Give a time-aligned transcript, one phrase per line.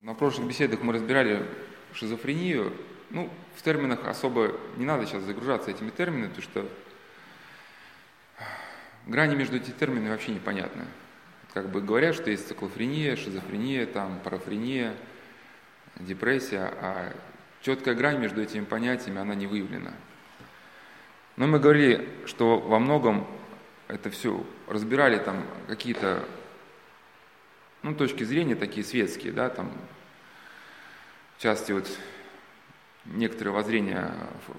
[0.00, 1.44] На прошлых беседах мы разбирали
[1.92, 2.72] шизофрению.
[3.10, 6.68] Ну, в терминах особо не надо сейчас загружаться этими терминами, потому что
[9.06, 10.84] грани между этими терминами вообще непонятны.
[11.52, 14.94] Как бы говорят, что есть циклофрения, шизофрения, там, парафрения,
[15.96, 17.12] депрессия, а
[17.60, 19.92] четкая грань между этими понятиями, она не выявлена.
[21.36, 23.26] Но мы говорили, что во многом
[23.88, 26.24] это все разбирали там какие-то
[27.82, 29.72] ну, точки зрения такие светские, да, там,
[31.36, 31.88] в частности, вот
[33.04, 34.12] некоторые воззрения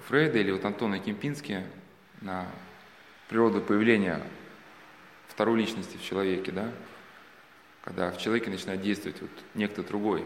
[0.08, 1.64] Фрейда или вот Антона Кемпински
[2.20, 2.46] на
[3.28, 4.22] природу появления
[5.28, 6.72] второй личности в человеке, да,
[7.84, 10.24] когда в человеке начинает действовать вот некто другой.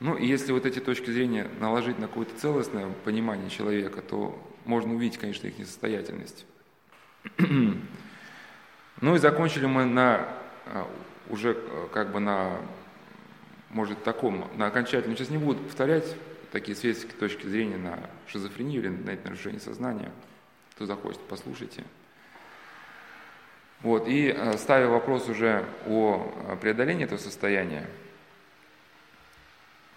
[0.00, 4.94] Ну, и если вот эти точки зрения наложить на какое-то целостное понимание человека, то можно
[4.94, 6.46] увидеть, конечно, их несостоятельность.
[7.38, 10.28] ну и закончили мы на
[10.66, 10.88] а,
[11.28, 12.60] уже э, как бы на,
[13.70, 16.16] может, таком, на окончательном, сейчас не буду повторять
[16.52, 20.10] такие светские точки зрения на шизофрению или на это нарушение сознания.
[20.74, 21.84] Кто захочет, послушайте.
[23.82, 27.86] Вот, и э, ставя вопрос уже о э, преодолении этого состояния,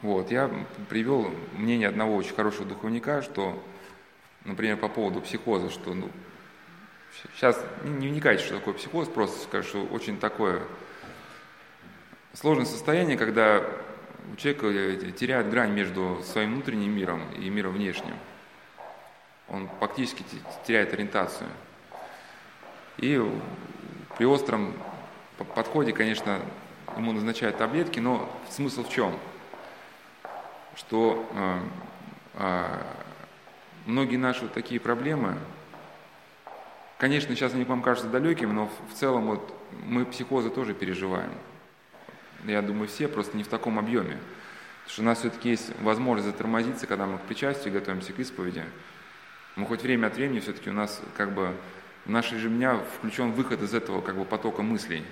[0.02, 0.50] вот, я
[0.90, 3.64] привел мнение одного очень хорошего духовника, что,
[4.46, 6.10] например, по поводу психоза, что ну,
[7.36, 10.64] сейчас не вникайте, что такое психоз, просто скажу, что очень такое
[12.34, 13.64] сложное состояние, когда
[14.32, 18.16] у человека теряет грань между своим внутренним миром и миром внешним.
[19.50, 20.24] Он фактически
[20.66, 21.50] теряет ориентацию.
[22.98, 23.22] И
[24.18, 24.74] при остром
[25.56, 26.40] подходе, конечно,
[26.96, 29.18] ему назначают таблетки, но смысл в чем?
[30.76, 31.60] Что э,
[32.36, 32.84] э,
[33.86, 35.38] многие наши вот такие проблемы,
[36.98, 41.32] конечно, сейчас они вам кажутся далекими, но в целом вот мы психозы тоже переживаем
[42.46, 44.18] я думаю, все, просто не в таком объеме.
[44.84, 48.64] Потому что у нас все-таки есть возможность затормозиться, когда мы к причастию готовимся к исповеди.
[49.56, 51.54] Мы хоть время от времени все-таки у нас как бы
[52.06, 55.04] в наш режим дня включен выход из этого как бы потока мыслей.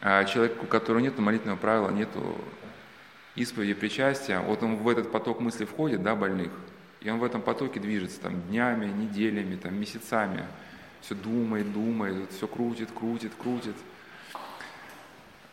[0.00, 2.08] А человек, у которого нет молитвенного правила, нет
[3.34, 6.50] исповеди, причастия, вот он в этот поток мыслей входит, да, больных,
[7.00, 10.44] и он в этом потоке движется там днями, неделями, там месяцами,
[11.00, 13.76] все думает, думает, все крутит, крутит, крутит–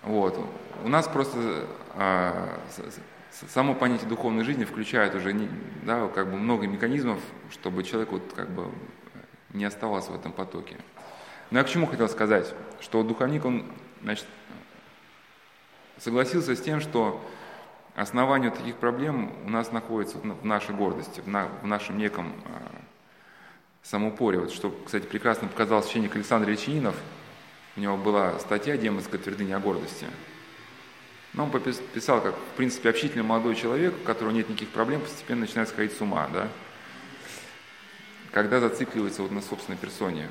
[0.04, 0.40] вот.
[0.84, 2.60] У нас просто а,
[3.48, 5.34] само понятие духовной жизни включает уже
[5.84, 7.20] да, как бы много механизмов,
[7.52, 8.70] чтобы человек вот как бы
[9.54, 10.78] не оставался в этом потоке.
[11.50, 13.66] Но я к чему хотел сказать, что духовник, он
[14.04, 14.26] значит,
[15.98, 17.22] согласился с тем, что
[17.96, 22.34] основание таких проблем у нас находится в нашей гордости, в, на, в нашем неком
[23.82, 24.40] самоупоре.
[24.40, 26.96] Вот, что, кстати, прекрасно показал священник Александр Ильчининов–
[27.78, 30.08] у него была статья «Демонская твердыня о гордости».
[31.34, 35.42] Но он писал, как, в принципе, общительный молодой человек, у которого нет никаких проблем, постепенно
[35.42, 36.48] начинает сходить с ума, да?
[38.32, 40.28] когда зацикливается вот на собственной персоне.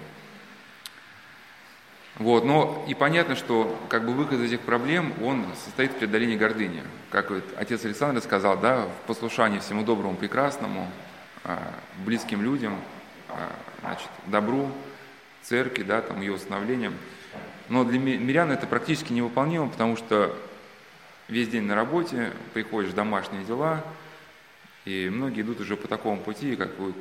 [2.16, 6.36] Вот, но и понятно, что как бы выход из этих проблем, он состоит в преодолении
[6.36, 6.82] гордыни.
[7.10, 10.90] Как вот отец Александр сказал, да, в послушании всему доброму, прекрасному,
[11.44, 11.74] а,
[12.04, 12.80] близким людям,
[13.28, 13.52] а,
[13.82, 14.72] значит, добру,
[15.42, 16.94] церкви, да, там, ее установлением–
[17.68, 20.36] но для мирян это практически невыполнимо, потому что
[21.28, 23.84] весь день на работе, приходишь домашние дела,
[24.84, 26.94] и многие идут уже по такому пути, как вы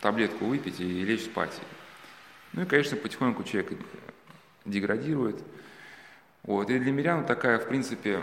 [0.00, 1.52] таблетку выпить и лечь спать.
[2.52, 3.72] Ну и, конечно, потихоньку человек
[4.64, 5.42] деградирует.
[6.42, 6.70] Вот.
[6.70, 8.22] И для мирян такая, в принципе,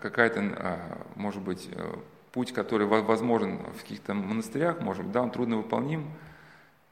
[0.00, 1.94] какая-то, а, может быть, э,
[2.32, 6.06] путь, который возможен в каких-то монастырях, может быть, да, он трудно выполним,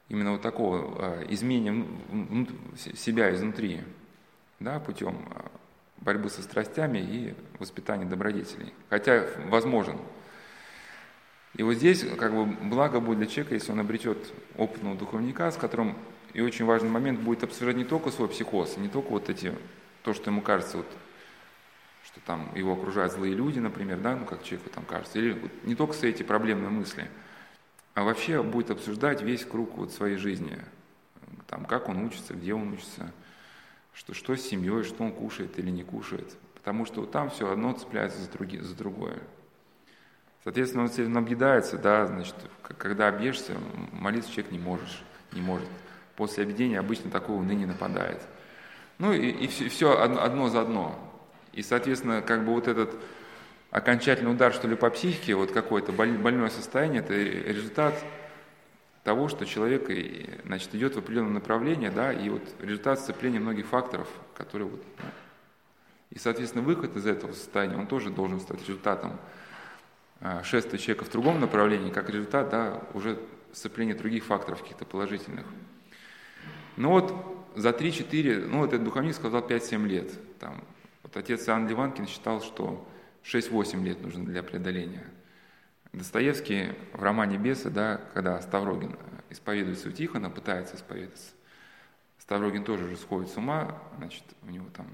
[0.09, 1.85] именно вот такого а, изменения
[2.97, 3.81] себя изнутри,
[4.61, 5.51] да, путем а,
[5.99, 8.73] борьбы со страстями и воспитания добродетелей.
[8.91, 9.99] Хотя возможен.
[11.55, 15.57] И вот здесь как бы благо будет для человека, если он обретет опытного духовника, с
[15.57, 15.97] которым
[16.35, 19.55] и очень важный момент будет обсуждать не только свой психоз, не только вот эти,
[20.03, 20.87] то, что ему кажется, вот,
[22.05, 25.51] что там его окружают злые люди, например, да, ну как человеку там кажется, или вот
[25.65, 27.09] не только все эти проблемные мысли–
[27.97, 30.59] а вообще будет обсуждать весь круг вот своей жизни.
[31.47, 33.11] Там, как он учится, где он учится,
[33.95, 36.37] что, что с семьей, что он кушает или не кушает.
[36.53, 39.17] Потому что там все одно цепляется за, други, за другое.
[40.45, 43.55] Соответственно, он себе наблюдается, да, значит, когда объешься,
[43.93, 45.03] молиться человек не можешь,
[45.33, 45.69] не может.
[46.17, 48.21] После объедения обычно такое уныние нападает.
[48.99, 50.99] Ну и, и все, все одно за одно.
[51.55, 52.95] И, соответственно, как бы вот этот
[53.71, 57.95] окончательный удар, что ли, по психике, вот какое-то больное состояние, это результат
[59.05, 59.89] того, что человек
[60.45, 65.05] значит, идет в определенном направлении, да, и вот результат сцепления многих факторов, которые вот, ну,
[66.11, 69.19] И, соответственно, выход из этого состояния, он тоже должен стать результатом
[70.21, 73.19] а, шествия человека в другом направлении, как результат да, уже
[73.53, 75.47] сцепления других факторов, каких-то положительных.
[76.77, 77.15] Ну вот
[77.55, 80.11] за 3-4, ну вот этот духовник сказал 5-7 лет.
[80.41, 80.63] Там,
[81.03, 82.87] вот отец Иоанн Ливанкин считал, что
[83.27, 85.05] 6-8 лет нужно для преодоления.
[85.93, 88.97] Достоевский в романе «Бесы», да, когда Ставрогин
[89.31, 91.33] исповедуется у Тихона, пытается исповедаться,
[92.19, 94.87] Ставрогин тоже уже сходит с ума, значит, у него там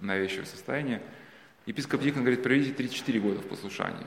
[0.00, 1.02] навязчивое состояние.
[1.66, 4.06] Епископ Тихон говорит, проведите 34 года в послушании.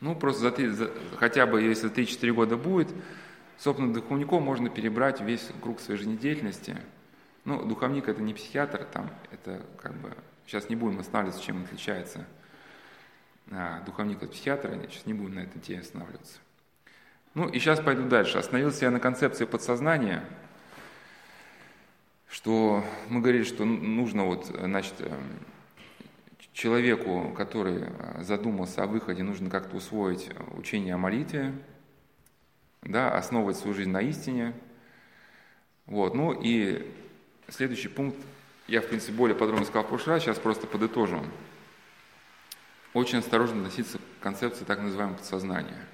[0.00, 2.88] Ну, просто за 3, за, хотя бы если 3-4 года будет,
[3.58, 6.76] собственно, духовником можно перебрать весь круг своей жизнедеятельности.
[7.44, 10.12] Ну, духовник это не психиатр, там, это как бы,
[10.46, 12.26] сейчас не будем останавливаться, чем отличается
[13.50, 16.38] а, духовник от психиатра, сейчас не будем на этой теме останавливаться.
[17.34, 18.38] Ну, и сейчас пойду дальше.
[18.38, 20.24] Остановился я на концепции подсознания,
[22.28, 24.94] что мы говорили, что нужно вот, значит,
[26.56, 31.52] человеку, который э, задумался о выходе, нужно как-то усвоить учение о молитве,
[32.80, 34.54] да, основывать свою жизнь на истине.
[35.84, 36.14] Вот.
[36.14, 36.90] Ну и
[37.48, 38.16] следующий пункт,
[38.68, 41.20] я, в принципе, более подробно сказал в прошлый раз, сейчас просто подытожу.
[42.96, 45.84] Очень осторожно относиться к концепции так называемого подсознания.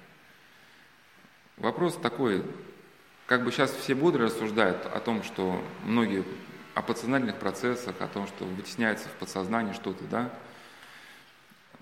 [1.57, 2.45] Вопрос такой,
[3.25, 6.23] как бы сейчас все бодро рассуждают о том, что многие
[6.75, 10.33] о подсознательных процессах, о том, что вытесняется в подсознании что-то, да,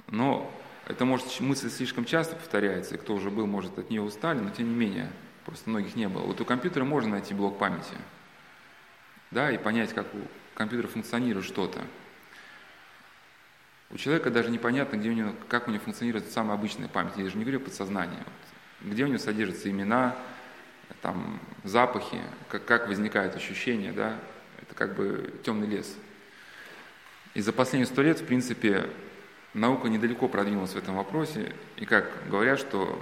[0.07, 0.51] но
[0.87, 4.49] это может мысль слишком часто повторяется, и кто уже был, может от нее устали, но
[4.49, 5.11] тем не менее,
[5.45, 6.23] просто многих не было.
[6.23, 7.93] Вот у компьютера можно найти блок памяти,
[9.29, 10.17] да, и понять, как у
[10.55, 11.79] компьютера функционирует что-то.
[13.93, 17.13] У человека даже непонятно, где у него, как у него функционирует самая обычная память.
[17.17, 18.19] Я же не говорю подсознание.
[18.19, 20.15] Вот, где у него содержатся имена,
[21.01, 24.17] там, запахи, как, как возникают ощущения, да,
[24.61, 25.95] это как бы темный лес.
[27.33, 28.89] И за последние сто лет, в принципе,
[29.53, 33.01] наука недалеко продвинулась в этом вопросе, и как говорят, что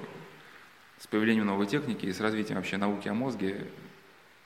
[1.00, 3.66] с появлением новой техники и с развитием вообще науки о мозге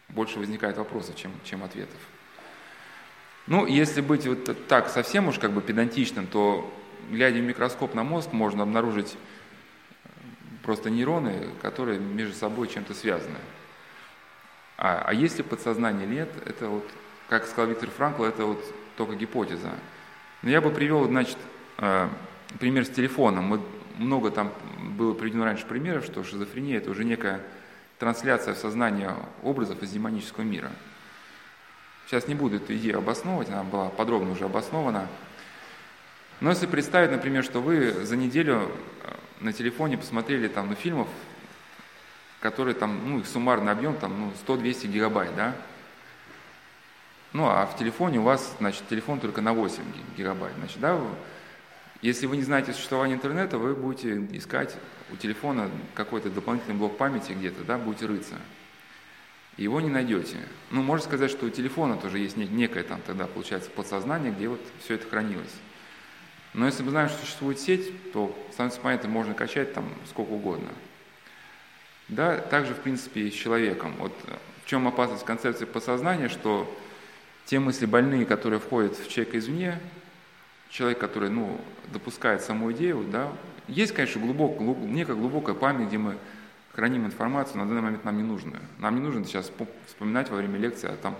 [0.09, 1.99] больше возникает вопросов, чем, чем ответов.
[3.47, 6.71] Ну, если быть вот так совсем уж как бы педантичным, то,
[7.09, 9.17] глядя в микроскоп на мозг, можно обнаружить
[10.63, 13.39] просто нейроны, которые между собой чем-то связаны.
[14.77, 16.89] А, а если подсознание нет, это вот,
[17.27, 18.63] как сказал Виктор Франкл, это вот
[18.95, 19.71] только гипотеза.
[20.41, 21.37] Но я бы привел, значит,
[21.77, 22.07] Э,
[22.59, 23.45] пример с телефоном.
[23.45, 23.61] Мы,
[23.97, 24.51] много там
[24.97, 27.41] было приведено раньше примеров, что шизофрения– это уже некая
[27.99, 29.09] трансляция в сознании
[29.43, 30.71] образов из демонического мира.
[32.05, 35.07] Сейчас не буду эту идею обосновывать, она была подробно уже обоснована.
[36.41, 38.69] Но если представить, например, что вы за неделю
[39.03, 41.07] э, на телефоне посмотрели там ну, фильмов,
[42.41, 45.55] которые там, ну, их суммарный объем там, ну, 100-200 гигабайт, да?
[47.31, 49.81] Ну, а в телефоне у вас, значит, телефон только на 8
[50.17, 50.99] гигабайт, значит, да,
[52.01, 54.75] если вы не знаете существования интернета, вы будете искать
[55.09, 58.35] у телефона какой-то дополнительный блок памяти где-то, да, будете рыться.
[59.57, 60.37] Его не найдете.
[60.71, 64.61] Ну, можно сказать, что у телефона тоже есть некое там тогда, получается, подсознание, где вот
[64.83, 65.53] все это хранилось.
[66.53, 70.69] Но если мы знаем, что существует сеть, то становится понятно, можно качать там сколько угодно.
[72.07, 73.95] Да, также, в принципе, и с человеком.
[73.97, 74.13] Вот
[74.63, 76.69] в чем опасность концепции подсознания, что
[77.45, 79.79] те мысли больные, которые входят в человека извне,
[80.69, 81.59] человек, который ну,
[81.91, 83.31] допускает саму идею, да,
[83.67, 86.17] есть, конечно, глубок, глуб, некая глубокая память, где мы
[86.73, 88.59] храним информацию, на данный момент нам не нужно.
[88.79, 89.51] Нам не нужно сейчас
[89.87, 91.15] вспоминать во время лекции о том,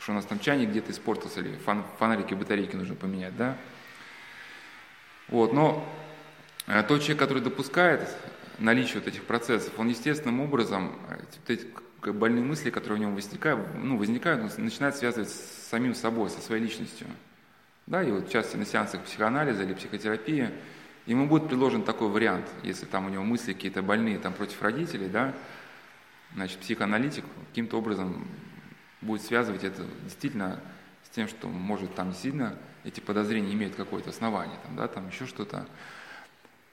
[0.00, 3.56] что у нас там чайник где-то испортился, или фон, фонарики, батарейки нужно поменять, да.
[5.28, 5.86] Вот, но
[6.66, 8.08] э, тот человек, который допускает
[8.58, 11.66] наличие вот этих процессов, он естественным образом, э, вот эти
[12.12, 16.62] больные мысли, которые у него возникают, ну, возникают, начинает связывать с самим собой, со своей
[16.62, 17.06] личностью.
[17.86, 20.50] Да, и вот в частности на сеансах психоанализа или психотерапии
[21.08, 25.08] ему будет предложен такой вариант, если там у него мысли какие-то больные там против родителей,
[25.08, 25.34] да,
[26.34, 28.28] значит, психоаналитик каким-то образом
[29.00, 30.60] будет связывать это действительно
[31.04, 35.26] с тем, что может там действительно эти подозрения имеют какое-то основание, там, да, там еще
[35.26, 35.66] что-то.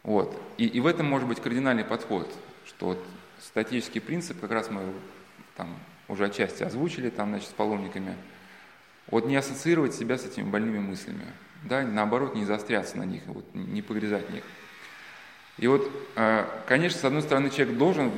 [0.03, 0.39] Вот.
[0.57, 2.31] И, и в этом может быть кардинальный подход,
[2.67, 3.05] что вот
[3.39, 4.81] статический принцип, как раз мы
[5.55, 5.69] там
[6.09, 8.15] уже отчасти озвучили там, значит, с паломниками–
[9.07, 11.25] вот не ассоциировать себя с этими больными мыслями,
[11.63, 14.43] да, наоборот, не заостряться на них, вот, не погрязать в них.
[15.57, 18.11] И вот, а, конечно, с одной стороны, человек должен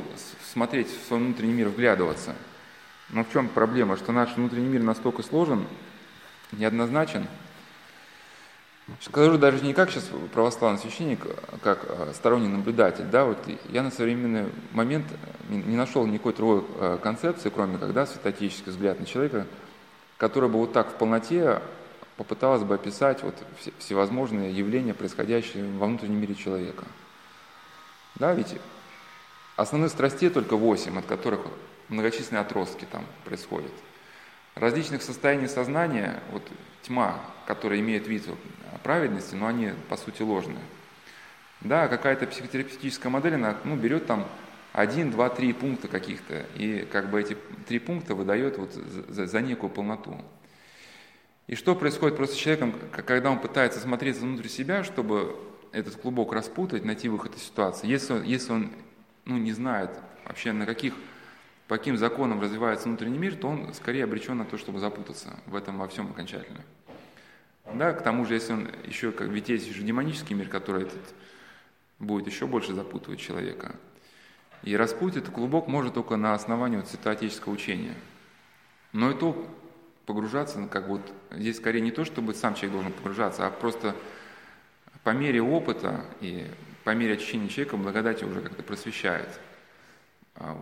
[0.51, 2.35] смотреть в свой внутренний мир, вглядываться.
[3.09, 3.95] Но в чем проблема?
[3.95, 5.65] Что наш внутренний мир настолько сложен,
[6.51, 7.27] неоднозначен.
[9.01, 13.05] Скажу даже не как сейчас православный священник, а как а, сторонний наблюдатель.
[13.05, 13.37] Да, вот
[13.69, 15.05] я на современный момент
[15.49, 16.63] не нашел никакой другой
[16.99, 19.45] концепции, кроме когда святотеческий взгляд на человека–
[20.17, 21.61] который бы вот так в полноте
[22.15, 23.35] попыталась бы описать вот
[23.79, 26.85] всевозможные явления, происходящие во внутреннем мире человека.
[28.15, 28.55] Да, ведь
[29.55, 31.41] основных страстей только восемь, от которых
[31.89, 33.71] многочисленные отростки там происходят.
[34.55, 36.41] Различных состояний сознания, вот
[36.81, 38.23] тьма, которая имеет вид
[38.83, 40.63] праведности, но они по сути ложные.
[41.61, 44.27] Да, какая-то психотерапевтическая модель, она ну, берет там
[44.77, 47.35] один, два, три пункта каких-то, и как бы эти
[47.67, 50.23] три пункта выдает вот за, за некую полноту.
[51.47, 55.35] И что происходит просто с человеком, когда он пытается смотреться внутрь себя, чтобы
[55.71, 58.71] этот клубок распутать, найти выход из ситуации, если он, если он
[59.25, 59.89] ну, не знает
[60.25, 60.93] вообще на каких,
[61.67, 65.55] по каким законам развивается внутренний мир, то он скорее обречен на то, чтобы запутаться в
[65.55, 66.61] этом во всем окончательно.
[67.73, 71.15] Да, к тому же, если он еще, как ведь есть еще демонический мир, который этот
[71.97, 73.75] будет еще больше запутывать человека.
[74.67, 77.93] И распутать этот клубок может только на основании вот святоотеческого учения.
[78.91, 79.33] Но это
[80.05, 80.99] погружаться, ну, как вот
[81.31, 83.95] здесь скорее не то, чтобы сам человек должен погружаться, а просто
[85.05, 86.45] по мере опыта и
[86.83, 89.39] по мере очищения человека благодать уже как-то просвещает.
[90.35, 90.61] А,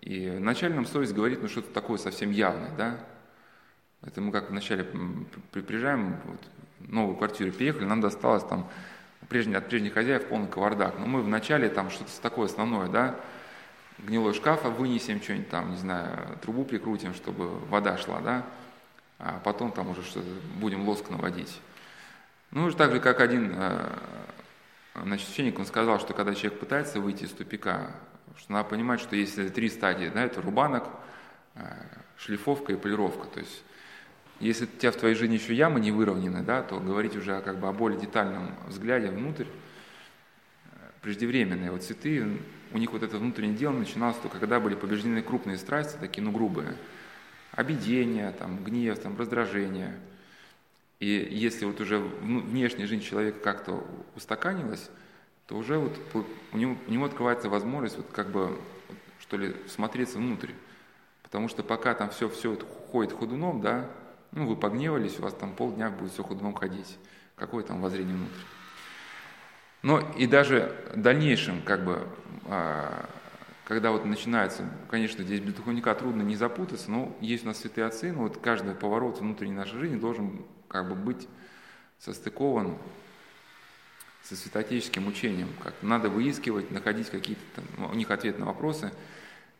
[0.00, 3.00] и вначале нам совесть говорит, ну что-то такое совсем явное, да?
[4.02, 4.86] Это мы как вначале
[5.50, 6.40] приезжаем, вот,
[6.88, 8.70] новую квартиру переехали, нам досталось там
[9.28, 11.00] прежний, от прежних хозяев полный кавардак.
[11.00, 13.16] Но мы вначале там что-то такое основное, да,
[14.06, 18.46] гнилой шкаф вынесем, что-нибудь там, не знаю, трубу прикрутим, чтобы вода шла, да,
[19.18, 21.60] а потом там уже что-то будем лоск наводить.
[22.50, 23.98] Ну, уже так же, как один э,
[24.94, 27.92] значит, священник, он сказал, что когда человек пытается выйти из тупика,
[28.36, 30.84] что надо понимать, что есть три стадии, да, это рубанок,
[31.54, 31.60] э,
[32.18, 33.26] шлифовка и полировка.
[33.28, 33.62] То есть,
[34.40, 37.58] если у тебя в твоей жизни еще ямы не выровнены, да, то говорить уже как
[37.58, 40.68] бы о более детальном взгляде внутрь э,
[41.02, 41.70] преждевременные.
[41.70, 42.40] Вот цветы,
[42.72, 46.32] у них вот это внутреннее дело начиналось только когда были побеждены крупные страсти, такие, ну,
[46.32, 46.76] грубые–
[47.52, 49.98] обидение, там, гнев, там, раздражение.
[50.98, 53.86] И если вот уже внешняя жизнь человека как-то
[54.16, 54.90] устаканилась,
[55.46, 55.98] то уже вот
[56.52, 58.58] у него, у него открывается возможность вот как бы,
[59.18, 60.52] что ли, смотреться внутрь.
[61.22, 62.56] Потому что пока там все, все
[62.90, 63.88] ходит ходуном, да,
[64.32, 66.98] ну, вы погневались, у вас там полдня будет все ходуном ходить.
[67.34, 68.59] Какое там воззрение внутрь?
[69.82, 72.06] Но и даже в дальнейшем, как бы,
[72.46, 73.08] а,
[73.64, 77.86] когда вот начинается, конечно, здесь без духовника трудно не запутаться, но есть у нас святые
[77.86, 81.28] отцы, но вот каждый поворот внутренней нашей жизни должен как бы быть
[81.98, 82.76] состыкован
[84.22, 85.48] со святоотеческим учением.
[85.62, 88.92] Как надо выискивать, находить какие-то там, ну, у них ответы на вопросы.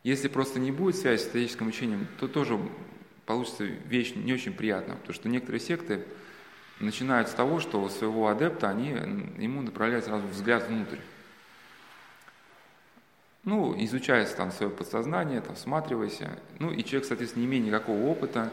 [0.03, 2.59] Если просто не будет связи с святоотеческим учением, то тоже
[3.27, 6.05] получится вещь не очень приятная, потому что некоторые секты
[6.81, 8.89] начинают с того, что своего адепта они
[9.39, 10.99] ему направляют сразу взгляд внутрь.
[13.45, 16.39] Ну, изучая там свое подсознание, там, всматривайся.
[16.59, 18.51] Ну, и человек, соответственно, не имея никакого опыта,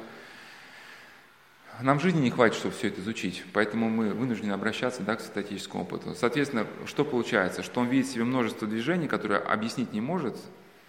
[1.82, 5.84] нам жизни не хватит, чтобы все это изучить, поэтому мы вынуждены обращаться да, к статическому
[5.84, 6.16] опыту.
[6.16, 7.62] Соответственно, что получается?
[7.62, 10.36] Что он видит в себе множество движений, которые объяснить не может,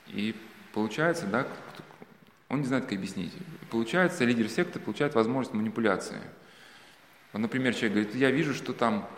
[0.07, 0.35] и
[0.73, 1.47] получается, да,
[2.49, 3.33] он не знает, как объяснить.
[3.71, 6.16] Получается, лидер секты получает возможность манипуляции.
[7.33, 9.09] Например, человек говорит, я вижу, что там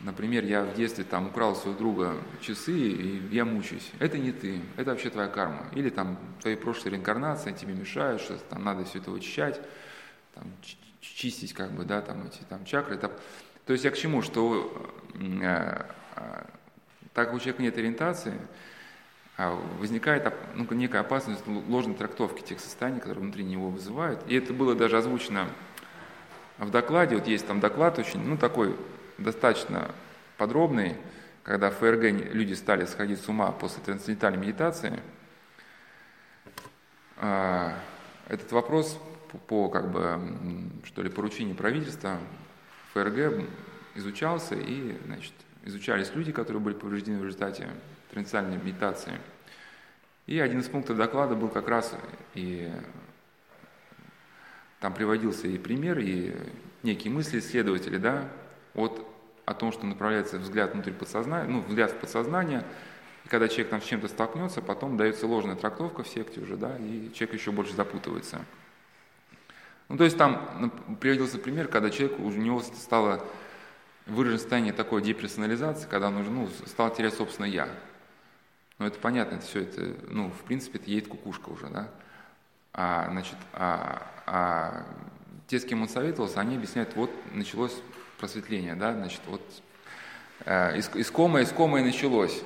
[0.00, 3.90] Например, я в детстве там украл у своего друга часы, и я мучаюсь.
[3.98, 5.66] Это не ты, это вообще твоя карма.
[5.72, 9.60] Или там твои прошлые реинкарнации тебе мешают, что там надо все это вычищать,
[10.36, 10.44] там,
[11.00, 12.94] чистить как бы, да, там эти там чакры.
[12.94, 13.10] Это...
[13.66, 14.72] То есть я к чему, что
[15.14, 15.82] э,
[16.14, 16.44] э,
[17.12, 18.34] так как у человека нет ориентации,
[19.36, 24.22] а возникает ну, некая опасность ложной трактовки тех состояний, которые внутри него вызывают.
[24.28, 25.48] И это было даже озвучено
[26.58, 28.76] в докладе, вот есть там доклад очень, ну такой
[29.16, 29.90] достаточно
[30.36, 30.96] подробный,
[31.42, 35.00] когда в ФРГ люди стали сходить с ума после трансцендентальной медитации.
[37.16, 37.74] А,
[38.28, 39.00] этот вопрос
[39.46, 40.20] по, как бы,
[40.84, 42.18] что ли, поручению правительства
[42.92, 43.44] ФРГ
[43.94, 45.32] изучался, и значит,
[45.64, 47.68] изучались люди, которые были повреждены в результате
[48.12, 49.14] трансцендентальной медитации.
[50.26, 51.94] И один из пунктов доклада был как раз,
[52.34, 52.70] и
[54.80, 56.34] там приводился и пример, и
[56.82, 58.28] некие мысли исследователей, да,
[58.74, 59.06] от,
[59.44, 62.64] о том, что направляется взгляд внутрь подсознания, ну, взгляд в подсознание,
[63.24, 66.76] и когда человек там с чем-то столкнется, потом дается ложная трактовка в секте уже, да,
[66.78, 68.44] и человек еще больше запутывается.
[69.88, 70.70] Ну, то есть там
[71.00, 73.24] приводился пример, когда человек, у него стало
[74.06, 77.68] выражено состояние такой деперсонализации, когда он уже, ну, стал терять собственное «я».
[78.78, 81.90] Ну, это понятно, это все это, ну, в принципе, это едет кукушка уже, да.
[82.72, 84.84] А, значит, а, а
[85.46, 87.74] те, с кем он советовался, они объясняют, вот началось
[88.18, 89.40] просветление, да, значит, вот
[90.44, 92.42] э, искомое, искомое началось.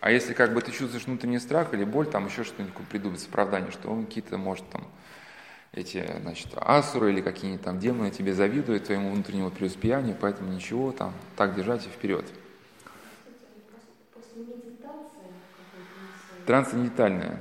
[0.00, 3.72] А если как бы ты чувствуешь внутренний страх или боль, там еще что-нибудь придумать, оправдание,
[3.72, 4.86] что он какие-то может там
[5.72, 11.12] эти, значит, асуры или какие-нибудь там демоны тебе завидуют твоему внутреннему преуспеянию, поэтому ничего, там,
[11.36, 12.24] так держать и вперед.
[16.46, 17.40] Трансцендентальная.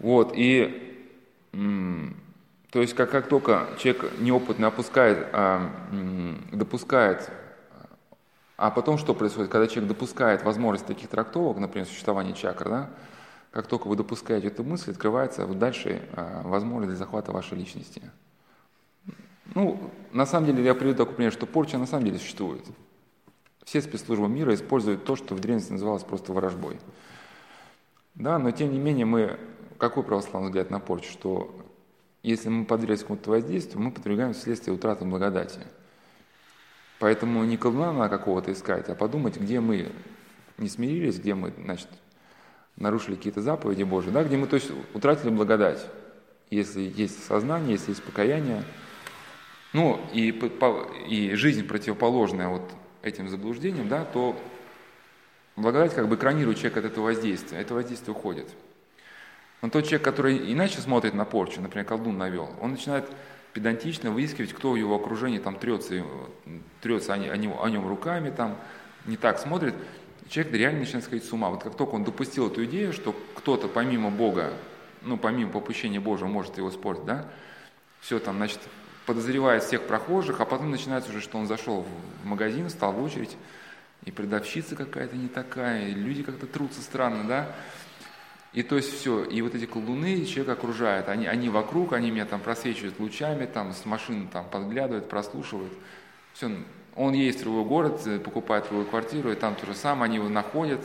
[0.00, 0.86] Вот, и
[1.52, 5.70] то есть как, как только человек неопытно опускает, а,
[6.52, 7.30] допускает,
[8.56, 12.90] а потом что происходит, когда человек допускает возможность таких трактовок, например, существования чакр, да,
[13.50, 18.02] как только вы допускаете эту мысль, открывается вот дальше а, возможность для захвата вашей личности.
[19.54, 22.64] Ну, на самом деле, я приведу такой пример, что порча на самом деле существует.
[23.64, 26.78] Все спецслужбы мира используют то, что в древности называлось просто ворожбой.
[28.14, 29.40] Да, но тем не менее мы,
[29.80, 31.54] какой православный взгляд на порчу, что
[32.22, 35.60] если мы подверглись какому-то воздействию, мы подвергаем вследствие утраты благодати.
[36.98, 39.90] Поэтому не колдуна какого-то искать, а подумать, где мы
[40.58, 41.88] не смирились, где мы, значит,
[42.76, 45.84] нарушили какие-то заповеди Божьи, да, где мы то есть, утратили благодать,
[46.50, 48.62] если есть сознание, если есть покаяние.
[49.72, 50.28] Ну, и,
[51.08, 52.70] и жизнь противоположная вот
[53.02, 54.38] этим заблуждениям, да, то
[55.56, 58.48] благодать как бы экранирует человека от этого воздействия, это воздействие уходит.
[59.62, 63.04] Но тот человек, который иначе смотрит на порчу, например, колдун навел, он начинает
[63.52, 66.02] педантично выискивать, кто в его окружении там трется,
[66.80, 68.56] трется о, нем, о нем руками, там
[69.06, 69.74] не так смотрит,
[70.28, 71.50] человек реально начинает сходить с ума.
[71.50, 74.52] Вот как только он допустил эту идею, что кто-то помимо Бога,
[75.02, 77.26] ну, помимо попущения Божьего может его испортить, да,
[78.00, 78.60] все там, значит,
[79.04, 81.84] подозревает всех прохожих, а потом начинается уже, что он зашел
[82.22, 83.36] в магазин, стал в очередь,
[84.04, 87.54] и продавщица какая-то не такая, и люди как-то трутся странно, да,
[88.52, 92.26] и то есть все, и вот эти колдуны человек окружает, они, они вокруг, они меня
[92.26, 95.72] там просвечивают лучами, там с машины там подглядывают, прослушивают,
[96.32, 96.50] все,
[96.96, 100.16] он едет в другой город, э, покупает другую квартиру, и там то же самое, они
[100.16, 100.80] его находят.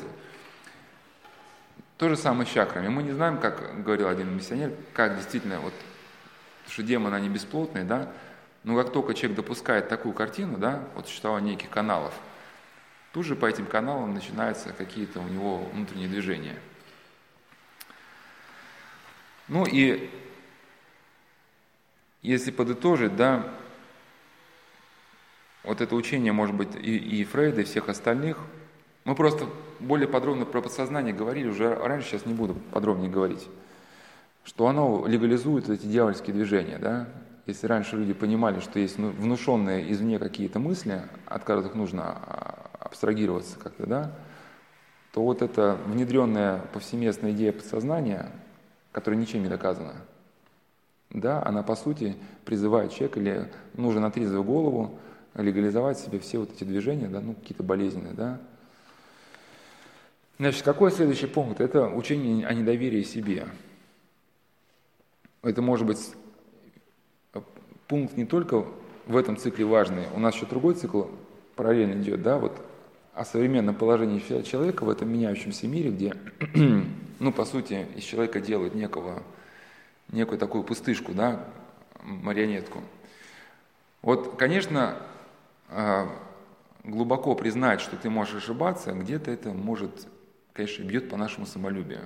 [1.97, 2.89] То же самое с чакрами.
[2.89, 5.73] Мы не знаем, как говорил один миссионер, как действительно, вот,
[6.67, 8.11] что демоны, они бесплотные, да,
[8.63, 12.13] но как только человек допускает такую картину, да, вот существование неких каналов,
[13.13, 16.55] тут же по этим каналам начинаются какие-то у него внутренние движения.
[19.47, 20.09] Ну и
[22.21, 23.47] если подытожить, да,
[25.63, 28.37] вот это учение, может быть, и, и Фрейда, и всех остальных.
[29.03, 29.45] Мы просто
[29.79, 33.47] более подробно про подсознание говорили уже раньше, сейчас не буду подробнее говорить,
[34.43, 37.07] что оно легализует эти дьявольские движения, да.
[37.45, 42.71] Если раньше люди понимали, что есть ну, внушенные извне какие-то мысли, от которых нужно а,
[42.79, 44.11] абстрагироваться как-то, да,
[45.13, 48.31] то вот эта внедренная повсеместная идея подсознания,
[48.95, 49.93] которая ничем не доказана,
[51.09, 54.97] да, она по сути призывает человека или нужно на трезвую голову
[55.33, 58.39] легализовать себе все вот эти движения, да, ну, какие-то болезненные, да.
[60.39, 61.59] Значит, какой следующий пункт?
[61.59, 63.49] Это учение о недоверии себе.
[65.41, 66.13] Это может быть
[67.89, 68.65] пункт не только
[69.07, 71.03] в этом цикле важный, у нас еще другой цикл
[71.57, 72.65] параллельно идет, да, вот
[73.15, 76.13] о современном положении человека в этом меняющемся мире, где,
[77.19, 79.23] ну, по сути, из человека делают некого,
[80.11, 81.47] некую такую пустышку, да,
[82.03, 82.81] марионетку.
[84.01, 84.97] Вот, конечно,
[85.69, 86.09] а,
[86.83, 90.07] глубоко признать, что ты можешь ошибаться, где-то это может,
[90.51, 92.01] конечно, бьет по нашему самолюбию.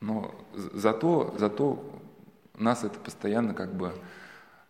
[0.00, 1.84] Но зато, зато
[2.56, 3.92] нас это постоянно как бы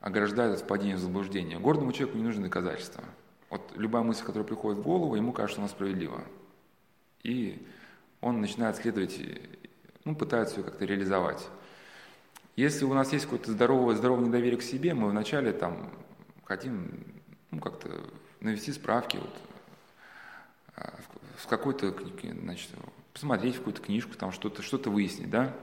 [0.01, 1.59] ограждает от падения в заблуждение.
[1.59, 3.05] Гордому человеку не нужны доказательства.
[3.53, 6.23] Вот любая мысль, которая приходит в голову, ему кажется, она справедлива.
[7.23, 7.69] И
[8.23, 9.21] он начинает следовать,
[10.07, 11.47] ну, пытается ее как-то реализовать.
[12.57, 15.91] Если у нас есть какое-то здоровое, здоровое недоверие к себе, мы вначале там
[16.45, 17.05] хотим
[17.51, 17.91] ну, как-то
[18.41, 19.37] навести справки, вот,
[20.77, 20.95] а,
[21.37, 22.71] в какой-то, значит,
[23.13, 25.55] посмотреть в какую-то книжку, там что-то что выяснить, да.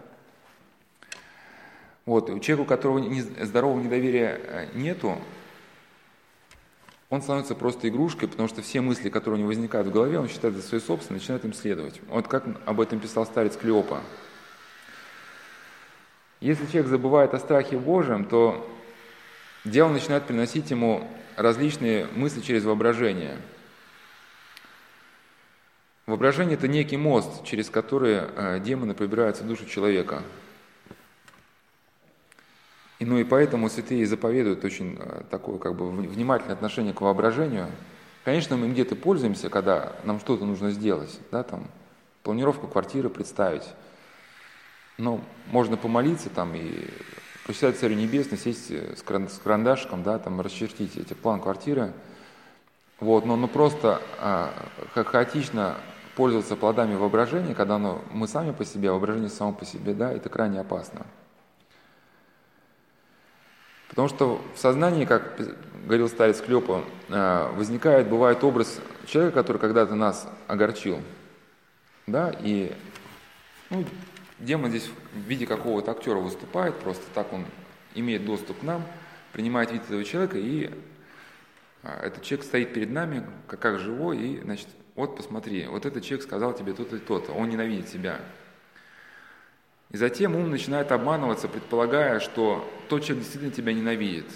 [2.06, 3.04] Вот, у человека, у которого
[3.44, 5.18] здорового недоверия э, нету,
[7.10, 10.30] он становится просто игрушкой, потому что все мысли, которые у него возникают в голове, он
[10.30, 12.00] считает за свои собственные, начинает им следовать.
[12.08, 14.02] Вот как об этом писал старец Клеопа.
[16.40, 18.70] Если человек забывает о страхе Божьем, то
[19.66, 23.38] дьявол начинает приносить ему различные мысли через воображение.
[26.06, 30.24] Воображение– это некий мост, через который э, демоны пробираются в душу человека.
[33.00, 37.68] И, ну и поэтому святые заповедуют очень э, такое как бы внимательное отношение к воображению.
[38.26, 41.68] Конечно, мы где-то пользуемся, когда нам что-то нужно сделать, да, там,
[42.24, 43.68] планировку квартиры представить.
[44.98, 46.90] Но можно помолиться там и
[47.50, 49.02] Почитать Царю Небесный, сесть э, с
[49.40, 51.94] карандашиком, да, там расчертить эти план квартиры,
[53.00, 54.54] вот, но, но просто а,
[54.94, 55.76] хаотично
[56.16, 60.30] пользоваться плодами воображения, когда оно, мы сами по себе, воображение само по себе, да, это
[60.30, 61.08] крайне опасно.
[63.90, 65.38] Потому что в сознании, как
[65.86, 71.02] говорил старец Клёпа, э, возникает, бывает образ человека, который когда-то нас огорчил.
[72.06, 72.76] Да, и
[73.70, 73.86] ну,
[74.40, 77.46] демон здесь в виде какого-то актера выступает, просто так он
[77.96, 78.84] имеет доступ к нам,
[79.34, 80.72] принимает вид этого человека, и
[81.84, 86.04] э, этот человек стоит перед нами, как, как живой, и, значит, вот посмотри, вот этот
[86.04, 88.20] человек сказал тебе то-то и то-то, он ненавидит себя.
[89.92, 94.28] И затем ум начинает обманываться, предполагая, что тот человек действительно тебя ненавидит,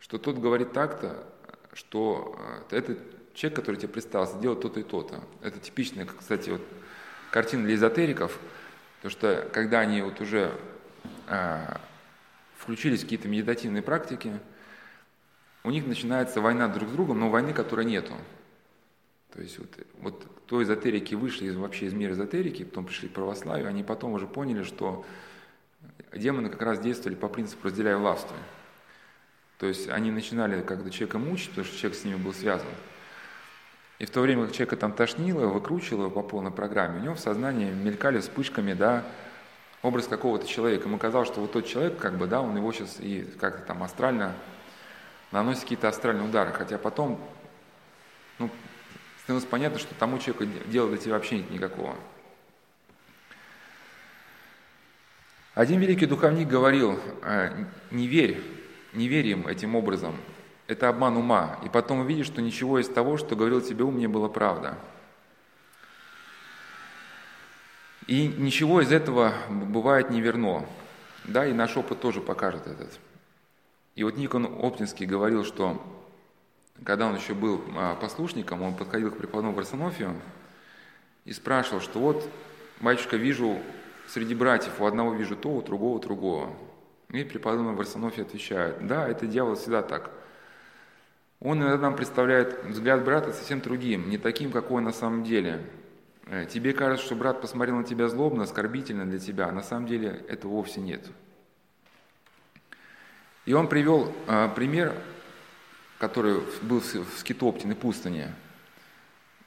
[0.00, 1.26] что тот говорит так-то,
[1.74, 2.36] что
[2.70, 2.98] э, этот
[3.34, 5.22] человек, который тебе представился, делает то-то и то-то.
[5.42, 6.62] Это типичная, кстати, вот
[7.30, 8.38] картина для эзотериков,
[8.96, 10.52] потому что когда они вот уже
[11.28, 11.80] а,
[12.56, 14.32] включились в какие-то медитативные практики,
[15.64, 18.14] у них начинается война друг с другом, но войны, которой нету.
[19.34, 19.68] То есть вот,
[20.00, 24.14] вот кто эзотерики вышли из, вообще из мира эзотерики, потом пришли к православию, они потом
[24.14, 25.04] уже поняли, что
[26.10, 28.38] демоны как раз действовали по принципу «разделяй властвуй».
[29.58, 32.66] То есть они начинали как-то человека мучить, потому что человек с ними был связан.
[33.98, 37.20] И в то время, как человека там тошнило, выкручивало по полной программе, у него в
[37.20, 39.04] сознании мелькали вспышками, да,
[39.82, 40.88] образ какого-то человека.
[40.88, 43.82] Ему казалось, что вот тот человек, как бы, да, он его сейчас и как-то там
[43.82, 44.32] астрально
[45.30, 46.52] наносит какие-то астральные удары.
[46.52, 47.20] Хотя потом,
[48.38, 48.48] ну,
[49.28, 51.94] становится понятно, что тому человеку дела тебя вообще нет никакого.
[55.52, 58.40] Один великий духовник говорил, «Э, не верь,
[58.94, 60.16] не верь им этим образом,
[60.66, 64.06] это обман ума, и потом увидишь, что ничего из того, что говорил тебе ум, не
[64.06, 64.78] было правда.
[68.06, 70.64] И ничего из этого бывает не верно.
[71.24, 72.98] Да, и наш опыт тоже покажет этот.
[73.94, 75.82] И вот Никон Оптинский говорил, что
[76.84, 80.14] когда он еще был а, послушником, он подходил к преподобному Варсонофию
[81.24, 82.28] и спрашивал, что вот,
[82.80, 83.58] батюшка, вижу
[84.06, 86.50] среди братьев, у одного вижу то, у другого другого.
[87.10, 90.10] И преподобный Варсонофий отвечает, да, это дьявол всегда так.
[91.40, 95.64] Он иногда нам представляет взгляд брата совсем другим, не таким, какой он на самом деле.
[96.26, 99.86] Э, тебе кажется, что брат посмотрел на тебя злобно, оскорбительно для тебя, а на самом
[99.86, 101.06] деле этого вовсе нет.
[103.46, 104.94] И он привел э, пример,
[105.98, 108.34] который был в Скитоптиной пустыне.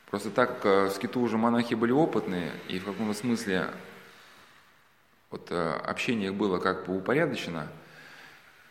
[0.10, 3.70] Просто так э, в Скиту уже монахи были опытные, и в каком-то смысле
[5.30, 7.68] вот, общение их было как бы упорядочено–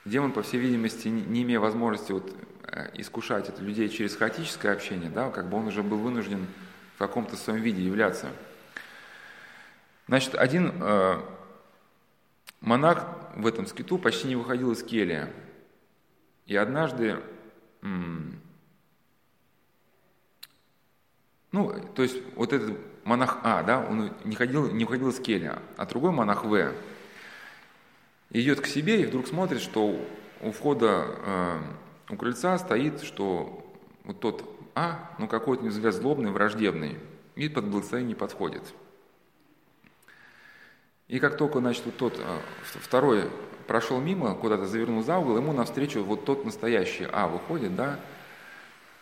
[0.07, 5.11] Демон, по всей видимости, не имея возможности вот, э, искушать это людей через хаотическое общение,
[5.11, 6.47] да, как бы он уже был вынужден
[6.95, 8.29] в каком-то своем виде являться.
[10.09, 11.21] Значит, один э,
[12.63, 15.31] монах в этом скиту почти не выходил из келья.
[16.47, 17.21] И однажды,
[21.53, 25.61] ну, то есть вот этот монах А, да, он не, ходил, не выходил из келья,
[25.77, 26.73] а другой монах В,
[28.31, 29.99] идет к себе и вдруг смотрит, что
[30.41, 31.59] у входа э,
[32.11, 33.67] у крыльца стоит, что
[34.05, 36.99] вот тот А, ну какой-то взгляд злобный, враждебный,
[37.35, 38.63] и под благословение не подходит.
[41.09, 43.29] И как только, значит, вот тот э, второй
[43.71, 48.01] прошел мимо, куда-то завернул за угол, ему навстречу вот тот настоящий А выходит, да,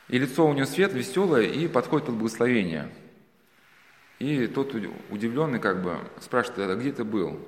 [0.08, 2.90] и лицо у него свет, веселое, и подходит под благословение.
[4.18, 4.74] И тот
[5.08, 7.40] удивленный как бы спрашивает, а где ты был?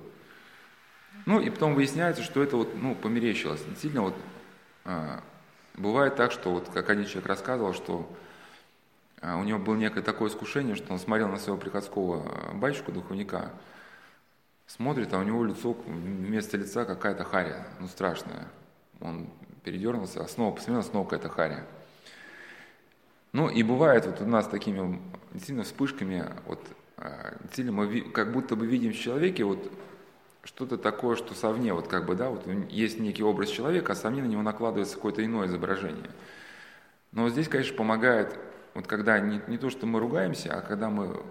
[1.27, 3.63] Ну, и потом выясняется, что это вот, ну, померещилось.
[3.69, 4.15] Действительно, вот,
[4.87, 5.23] а,
[5.75, 8.11] бывает так, что, вот, как один человек рассказывал, что
[9.21, 12.93] а, у него было некое такое искушение, что он смотрел на своего приходского а, батюшку,
[12.93, 13.51] духовника,
[14.77, 18.47] смотрит, а у него лицо, вместо лица какая-то харя, ну, страшная.
[19.01, 19.29] Он
[19.65, 21.67] передернулся, а снова посмотрел, снова какая-то харя.
[23.33, 25.01] Ну, и бывает вот у нас такими
[25.33, 26.61] действительно вспышками, вот,
[26.97, 29.71] а, действительно мы как будто бы видим в человеке вот
[30.43, 34.23] что-то такое, что совне, вот как бы, да, вот есть некий образ человека, а совне
[34.23, 36.11] на него накладывается какое-то иное изображение.
[37.13, 38.39] Но здесь, конечно, помогает,
[38.75, 41.23] вот когда не, не то, что мы ругаемся, а когда мы,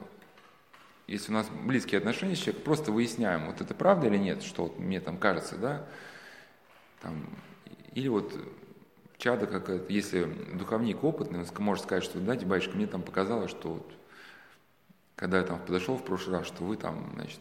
[1.10, 4.64] если у нас близкие отношения с человеком, просто выясняем, вот это правда или нет, что
[4.64, 5.86] вот мне там кажется, да,
[7.02, 7.26] там,
[7.94, 8.34] или вот
[9.18, 13.70] чада, как если духовник опытный, он может сказать, что, да, батюшка, мне там показалось, что
[13.70, 13.92] вот,
[15.16, 17.40] когда я там подошел в прошлый раз, что вы там, значит,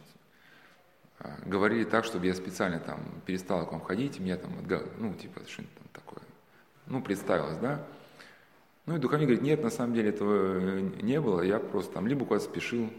[1.19, 4.51] а, говорили так, чтобы я специально там перестал к вам ходить, мне там,
[4.97, 6.23] ну, типа, что-нибудь там такое,
[6.87, 7.85] ну, представилось, да.
[8.87, 12.25] Ну, и духовник говорит, нет, на самом деле этого не было, я просто там либо
[12.25, 12.91] куда-то спешил,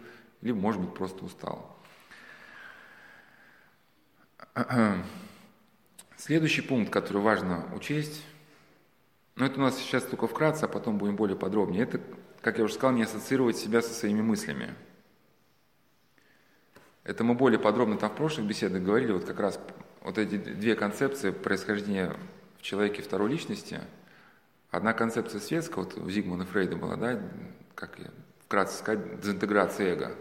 [0.42, 1.76] либо, может быть, просто устал.
[6.16, 8.24] Следующий пункт, который важно учесть,
[9.36, 12.00] ну, это у нас сейчас только вкратце, а потом будем более подробнее, это
[12.42, 14.74] как я уже сказал, не ассоциировать себя со своими мыслями.
[17.04, 19.60] Это мы более подробно там в прошлых беседах говорили, вот как раз
[20.02, 22.16] вот эти две концепции происхождения
[22.58, 23.80] в человеке второй личности.
[24.70, 27.20] Одна концепция светская, вот у Зигмунда Фрейда была, да,
[27.74, 28.10] как я
[28.44, 30.14] вкратце сказать, дезинтеграция эго.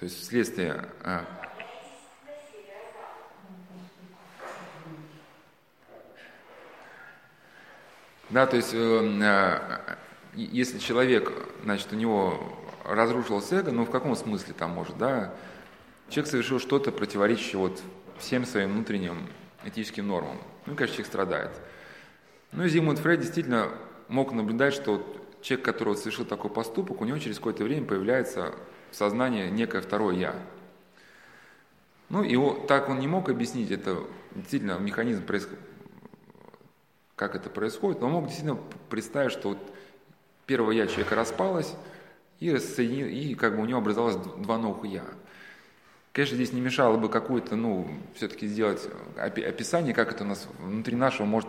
[0.00, 1.26] То есть вследствие а,
[8.30, 9.96] Да, то есть, э,
[10.34, 11.32] если человек,
[11.64, 12.40] значит, у него
[12.84, 15.34] разрушилось эго, ну, в каком смысле там может, да,
[16.08, 17.82] человек совершил что-то, противоречащее вот
[18.18, 19.26] всем своим внутренним
[19.64, 20.38] этическим нормам.
[20.64, 21.50] Ну, конечно, человек страдает.
[22.52, 23.68] Ну, и Зигмунд Фрейд действительно
[24.08, 25.04] мог наблюдать, что
[25.42, 28.54] человек, который совершил такой поступок, у него через какое-то время появляется
[28.90, 30.34] в сознании некое второе «я».
[32.08, 33.98] Ну, и так он не мог объяснить, это
[34.34, 35.24] действительно механизм
[37.14, 39.58] как это происходит, но он мог действительно представить, что вот
[40.46, 41.74] первое «я» человека распалось,
[42.40, 45.04] и, рассоединил, и как бы у него образовалось два новых «я».
[46.12, 50.96] Конечно, здесь не мешало бы какое-то, ну, все-таки сделать описание, как это у нас внутри
[50.96, 51.48] нашего может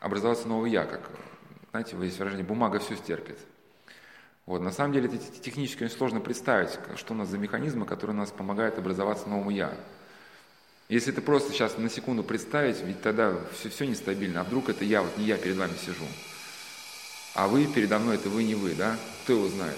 [0.00, 1.08] образоваться новое «я», как,
[1.70, 3.38] знаете, есть выражение «бумага все стерпит».
[4.48, 8.16] Вот, на самом деле это технически очень сложно представить, что у нас за механизмы, которые
[8.16, 9.70] нас помогают образоваться новому «я».
[10.88, 14.40] Если это просто сейчас на секунду представить, ведь тогда все, все нестабильно.
[14.40, 16.06] А вдруг это я, вот не я перед вами сижу.
[17.34, 18.96] А вы передо мной, это вы не вы, да?
[19.24, 19.76] Кто его знает?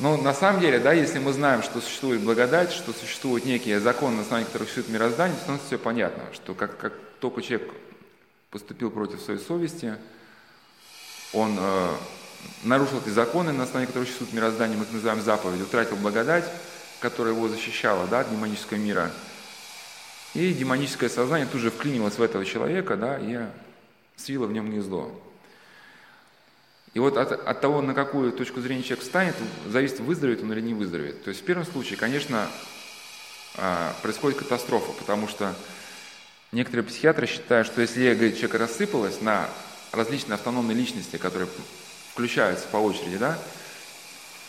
[0.00, 4.16] Но на самом деле, да, если мы знаем, что существует благодать, что существуют некие законы,
[4.16, 7.72] на основании которых существует мироздание, то становится все понятно, что как, как только человек
[8.50, 9.94] поступил против своей совести,
[11.32, 11.94] он э,
[12.62, 16.44] нарушил эти законы, на основании которых существует мироздание, мы их называем заповедь, утратил благодать,
[17.00, 19.10] которая его защищала да, от демонического мира–
[20.36, 23.46] и демоническое сознание тут же вклинилось в этого человека, да, и
[24.16, 25.10] свило в нем гнездо.
[26.92, 29.34] И вот от, от того, на какую точку зрения человек встанет,
[29.66, 31.24] зависит, выздоровеет он или не выздоровеет.
[31.24, 32.48] То есть в первом случае, конечно,
[33.54, 35.54] а, происходит катастрофа, потому что
[36.52, 39.48] некоторые психиатры считают, что если эго человека рассыпалось на
[39.92, 41.48] различные автономные личности, которые
[42.16, 43.38] включаются по очереди, да,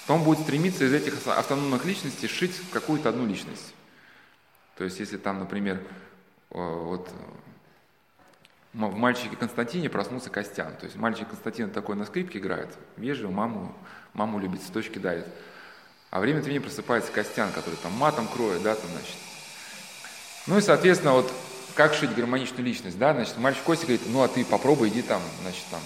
[0.07, 3.73] то он будет стремиться из этих автономных личностей сшить какую-то одну личность.
[4.77, 5.83] То есть, если там, например,
[6.49, 7.09] вот
[8.71, 10.73] в мальчике Константине проснулся Костян.
[10.77, 13.75] То есть мальчик Константин такой на скрипке играет, вежливо, маму,
[14.13, 15.25] маму любит, цветочки дарит.
[16.09, 19.17] А время от времени просыпается Костян, который там матом кроет, да, там, значит.
[20.45, 21.29] Ну и, соответственно, вот
[21.75, 25.21] как шить гармоничную личность, да, значит, мальчик Костя говорит, ну а ты попробуй, иди там,
[25.41, 25.81] значит, там,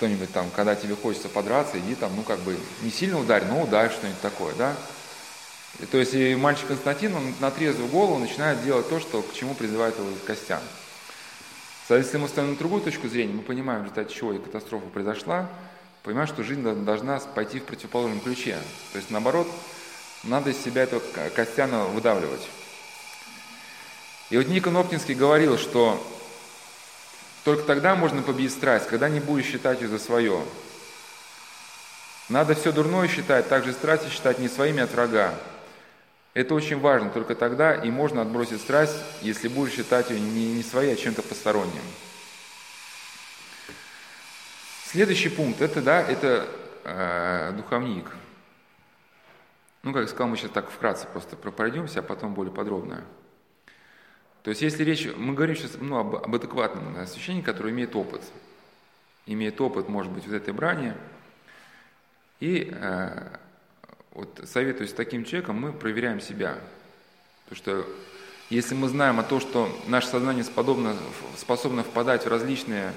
[0.00, 3.60] что-нибудь там, когда тебе хочется подраться, иди там, ну как бы не сильно ударь, но
[3.60, 4.74] ударь что-нибудь такое, да.
[5.78, 9.34] И, то есть и мальчик Константин, он на трезвую голову начинает делать то, что, к
[9.34, 10.62] чему призывает его Костян.
[11.86, 15.50] Соответственно, мы ставим на другую точку зрения, мы понимаем, в результате чего и катастрофа произошла,
[16.02, 18.56] понимаем, что жизнь должна пойти в противоположном ключе.
[18.92, 19.48] То есть, наоборот,
[20.24, 21.02] надо из себя этого
[21.36, 22.48] Костяна выдавливать.
[24.30, 26.02] И вот Никон Оптинский говорил, что
[27.44, 30.42] только тогда можно победить страсть, когда не будешь считать ее за свое.
[32.28, 35.34] Надо все дурное считать, также страсти считать не своими от врага,
[36.32, 40.62] это очень важно, только тогда и можно отбросить страсть, если будешь считать ее не, не
[40.62, 41.82] своей, а чем-то посторонним.
[44.84, 46.48] Следующий пункт, это, да, это
[46.84, 48.06] э, духовник.
[49.82, 53.02] Ну, как я сказал, мы сейчас так вкратце просто пройдемся, а потом более подробно.
[54.42, 57.94] То есть, если речь, мы говорим сейчас ну, об, об адекватном да, священнике, который имеет
[57.94, 58.22] опыт.
[59.26, 60.94] Имеет опыт, может быть, вот этой брани.
[62.40, 63.36] И э,
[64.12, 66.58] вот советую с таким человеком, мы проверяем себя.
[67.44, 67.86] Потому что
[68.48, 70.96] если мы знаем о том, что наше сознание способно,
[71.36, 72.94] способно впадать в различные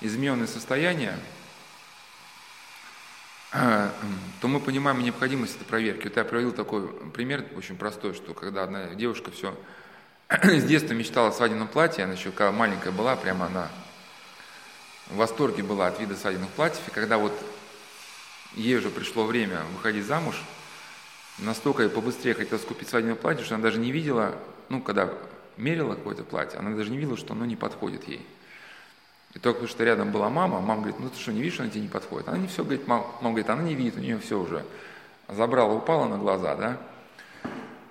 [0.00, 1.18] измененные состояния,
[3.52, 6.04] то мы понимаем необходимость этой проверки.
[6.04, 9.54] Вот я приводил такой пример очень простой, что когда одна девушка все
[10.44, 13.68] с детства мечтала о свадебном платье, она еще маленькая была, прямо она
[15.08, 17.32] в восторге была от вида свадебных платьев, и когда вот
[18.54, 20.40] ей уже пришло время выходить замуж,
[21.38, 24.36] настолько побыстрее хотела скупить свадебное платье, что она даже не видела,
[24.68, 25.12] ну, когда
[25.56, 28.24] мерила какое-то платье, она даже не видела, что оно не подходит ей.
[29.34, 31.72] И только что рядом была мама, мама говорит, ну ты что, не видишь, что она
[31.72, 32.28] тебе не подходит?
[32.28, 34.64] Она не все говорит, мама, мама говорит, она не видит, у нее все уже
[35.26, 36.76] забрала, упала на глаза, да?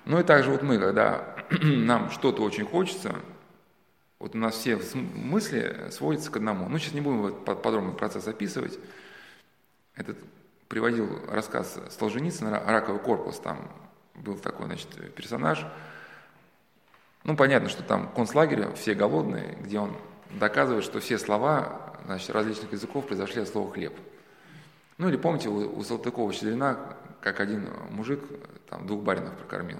[0.06, 3.16] Ну и также вот мы, когда нам что-то очень хочется,
[4.20, 6.68] вот у нас все мысли сводятся к одному.
[6.68, 8.78] Ну, сейчас не будем подробный процесс описывать.
[9.96, 10.18] Этот
[10.68, 13.68] приводил рассказ Солженицына «Раковый корпус», там
[14.14, 15.66] был такой, значит, персонаж.
[17.24, 19.96] Ну, понятно, что там концлагерь, все голодные, где он
[20.38, 23.94] доказывает, что все слова значит, различных языков произошли от слова «хлеб».
[24.98, 26.78] Ну или помните, у, у Салтыкова-Щедрина,
[27.20, 28.20] как один мужик
[28.68, 29.78] там двух баринов прокормил.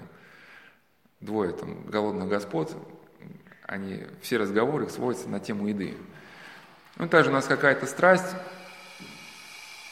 [1.21, 2.75] Двое там голодных господ,
[3.67, 5.95] они, все разговоры сводятся на тему еды.
[6.97, 8.35] Ну, также у нас какая-то страсть,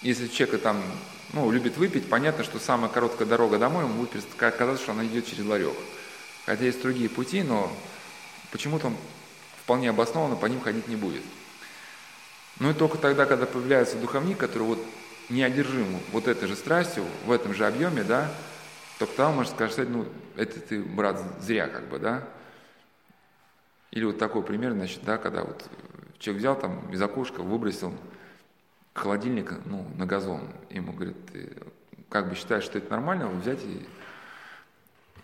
[0.02, 0.82] если человек там,
[1.34, 5.28] ну, любит выпить, понятно, что самая короткая дорога домой, ему будет казаться, что она идет
[5.28, 5.76] через ларек.
[6.46, 7.72] Хотя есть другие пути, но
[8.52, 8.98] почему-то он
[9.64, 11.24] вполне обоснованно по ним ходить не будет.
[12.60, 14.86] Ну и только тогда, когда появляется духовник, который вот
[15.30, 18.32] неодержим вот этой же страстью, в этом же объеме, да,
[19.06, 22.28] то он может сказать, ну, это ты, брат, зря как бы, да.
[23.92, 25.68] Или вот такой пример, значит, да, когда вот
[26.20, 27.94] человек взял там из окошка, выбросил
[28.94, 30.50] холодильник, ну, на газон.
[30.70, 31.58] Ему говорит, ты
[32.10, 33.88] как бы считаешь, что это нормально, взять и,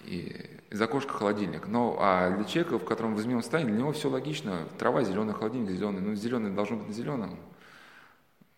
[0.03, 1.67] и из окошка холодильник.
[1.67, 4.67] Но а для человека, в котором в измененном состоянии, для него все логично.
[4.77, 6.01] Трава зеленая, холодильник зеленый.
[6.01, 7.37] Ну, зеленый должен быть на зеленом.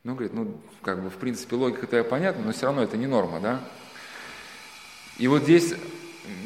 [0.04, 3.40] Ну, говорит, ну, как бы, в принципе, логика-то понятна, но все равно это не норма,
[3.40, 3.62] да?
[5.18, 5.74] И вот здесь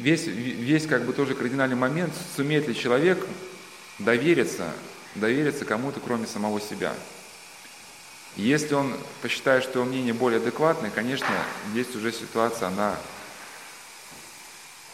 [0.00, 3.26] весь, весь как бы тоже кардинальный момент, сумеет ли человек
[3.98, 4.70] довериться,
[5.14, 6.94] довериться кому-то, кроме самого себя.
[8.36, 11.28] Если он посчитает, что его мнение более адекватное, конечно,
[11.70, 12.96] здесь уже ситуация, она,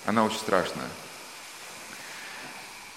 [0.07, 0.88] она очень страшная.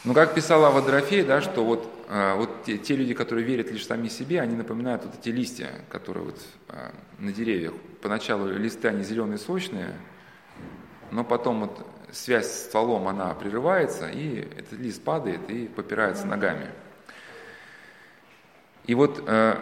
[0.04, 3.70] Но как писала Ава Дорофей, да, что вот, э, вот те, те люди, которые верят
[3.70, 6.90] лишь сами себе, они напоминают вот эти листья, которые вот э,
[7.20, 7.74] на деревьях.
[8.02, 9.94] Поначалу листы, они зеленые, сочные,
[11.12, 16.68] но потом вот связь с стволом, она прерывается, и этот лист падает и попирается ногами.
[18.86, 19.58] И вот э,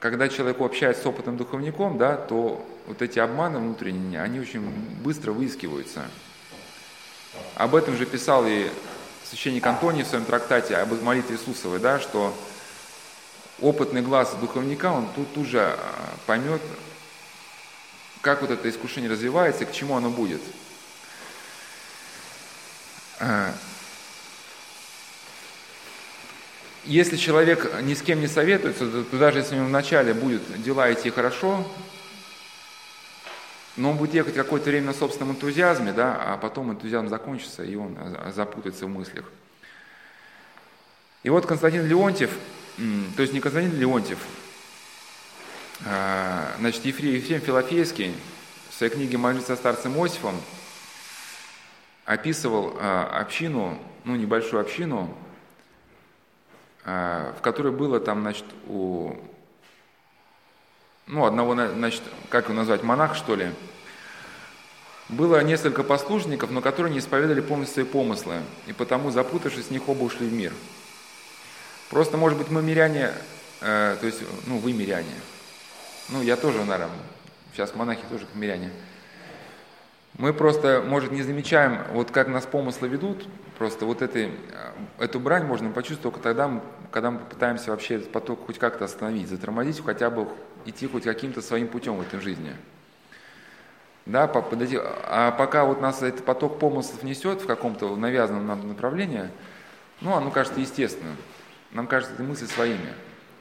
[0.00, 4.60] когда человек общается с опытным духовником, да, то вот эти обманы внутренние, они очень
[5.02, 6.02] быстро выискиваются.
[7.54, 8.68] Об этом же писал и
[9.24, 12.34] священник Антоний в своем трактате об молитве Иисусовой, да, что
[13.60, 15.78] опытный глаз духовника, он тут, тут же а,
[16.26, 16.60] поймет,
[18.20, 20.40] как вот это искушение развивается и к чему оно будет.
[23.20, 23.54] А,
[26.84, 30.92] если человек ни с кем не советуется, то даже если у него вначале будет дела
[30.92, 31.66] идти хорошо,
[33.76, 37.74] но он будет ехать какое-то время на собственном энтузиазме, да, а потом энтузиазм закончится, и
[37.74, 37.96] он
[38.34, 39.24] запутается в мыслях.
[41.22, 42.30] И вот Константин Леонтьев,
[43.16, 44.18] то есть не Константин Леонтьев,
[45.86, 48.14] а, значит, Ефрем, Ефрем Филофейский
[48.70, 50.40] в своей книге «Молиться старцем Иосифом»
[52.04, 55.14] описывал а, общину, ну, небольшую общину,
[56.84, 59.16] а, в которой было там, значит, у
[61.06, 63.52] ну, одного, значит, как его назвать, монах, что ли,
[65.08, 69.88] было несколько послушников, но которые не исповедали полностью свои помыслы, и потому, запутавшись, с них
[69.88, 70.52] оба ушли в мир.
[71.90, 73.12] Просто, может быть, мы миряне,
[73.60, 75.14] э, то есть, ну, вы миряне.
[76.08, 76.96] Ну, я тоже, наверное,
[77.52, 78.70] сейчас монахи тоже как миряне.
[80.16, 83.26] Мы просто, может, не замечаем, вот как нас помыслы ведут,
[83.58, 84.30] просто вот этой, э,
[85.00, 89.28] эту брань можно почувствовать только тогда, когда мы попытаемся вообще этот поток хоть как-то остановить,
[89.28, 90.28] затормозить, хотя бы
[90.66, 92.54] идти хоть каким-то своим путем в этой жизни.
[94.06, 94.78] Да, подойти.
[94.80, 99.30] А пока вот нас этот поток помыслов несет в каком-то навязанном нам направлении,
[100.00, 101.16] ну, оно кажется естественным.
[101.72, 102.92] Нам кажется эти мысли своими.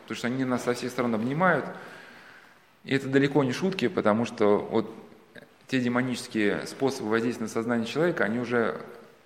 [0.03, 1.65] Потому что они нас со всех сторон обнимают.
[2.83, 4.89] И это далеко не шутки, потому что вот
[5.67, 8.79] те демонические способы воздействия на сознание человека, они уже,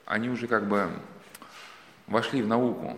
[0.06, 0.90] они уже как бы
[2.08, 2.98] вошли в науку.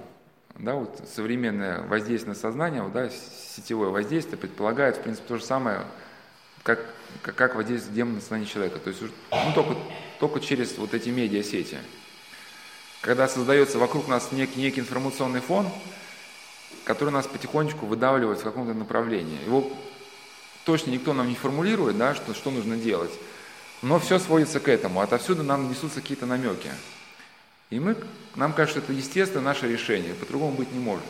[0.55, 5.43] Да, вот современное воздействие на сознание, вот, да, сетевое воздействие предполагает, в принципе, то же
[5.43, 5.85] самое,
[6.63, 6.85] как,
[7.21, 8.79] как, как воздействует демон на сознание человека.
[8.79, 9.75] То есть ну, только,
[10.19, 11.77] только через вот эти медиасети.
[13.01, 15.67] Когда создается вокруг нас некий, некий информационный фон,
[16.83, 19.37] который нас потихонечку выдавливает в каком-то направлении.
[19.45, 19.71] Его
[20.65, 23.11] точно никто нам не формулирует, да, что, что нужно делать.
[23.81, 25.01] Но все сводится к этому.
[25.01, 26.69] Отовсюду нам несутся какие-то намеки.
[27.69, 27.95] И мы,
[28.35, 31.03] нам кажется, это естественно наше решение, по-другому быть не может.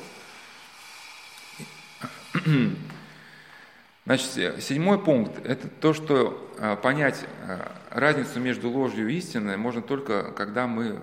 [4.05, 9.83] Значит, седьмой пункт– это то, что а, понять а, разницу между ложью и истиной можно
[9.83, 10.99] только, когда мы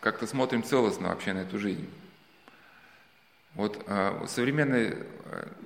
[0.00, 1.90] как-то смотрим целостно вообще на эту жизнь.
[3.54, 4.96] Вот а, современная,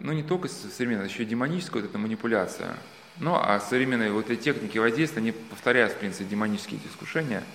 [0.00, 2.74] ну не только современная, еще и демоническая вот эта манипуляция,
[3.20, 7.42] ну а современные вот эти техники воздействия, они повторяют, в принципе, демонические искушения–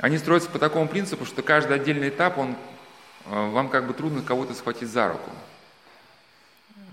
[0.00, 2.56] они строятся по такому принципу, что каждый отдельный этап, он,
[3.26, 5.30] э, вам как бы трудно кого-то схватить за руку.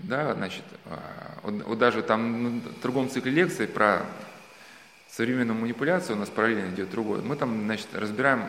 [0.00, 0.96] Да, значит, э,
[1.42, 4.04] вот, вот даже там в другом цикле лекций про
[5.10, 7.22] современную манипуляцию у нас параллельно идет другой.
[7.22, 8.44] Мы там, значит, разбираем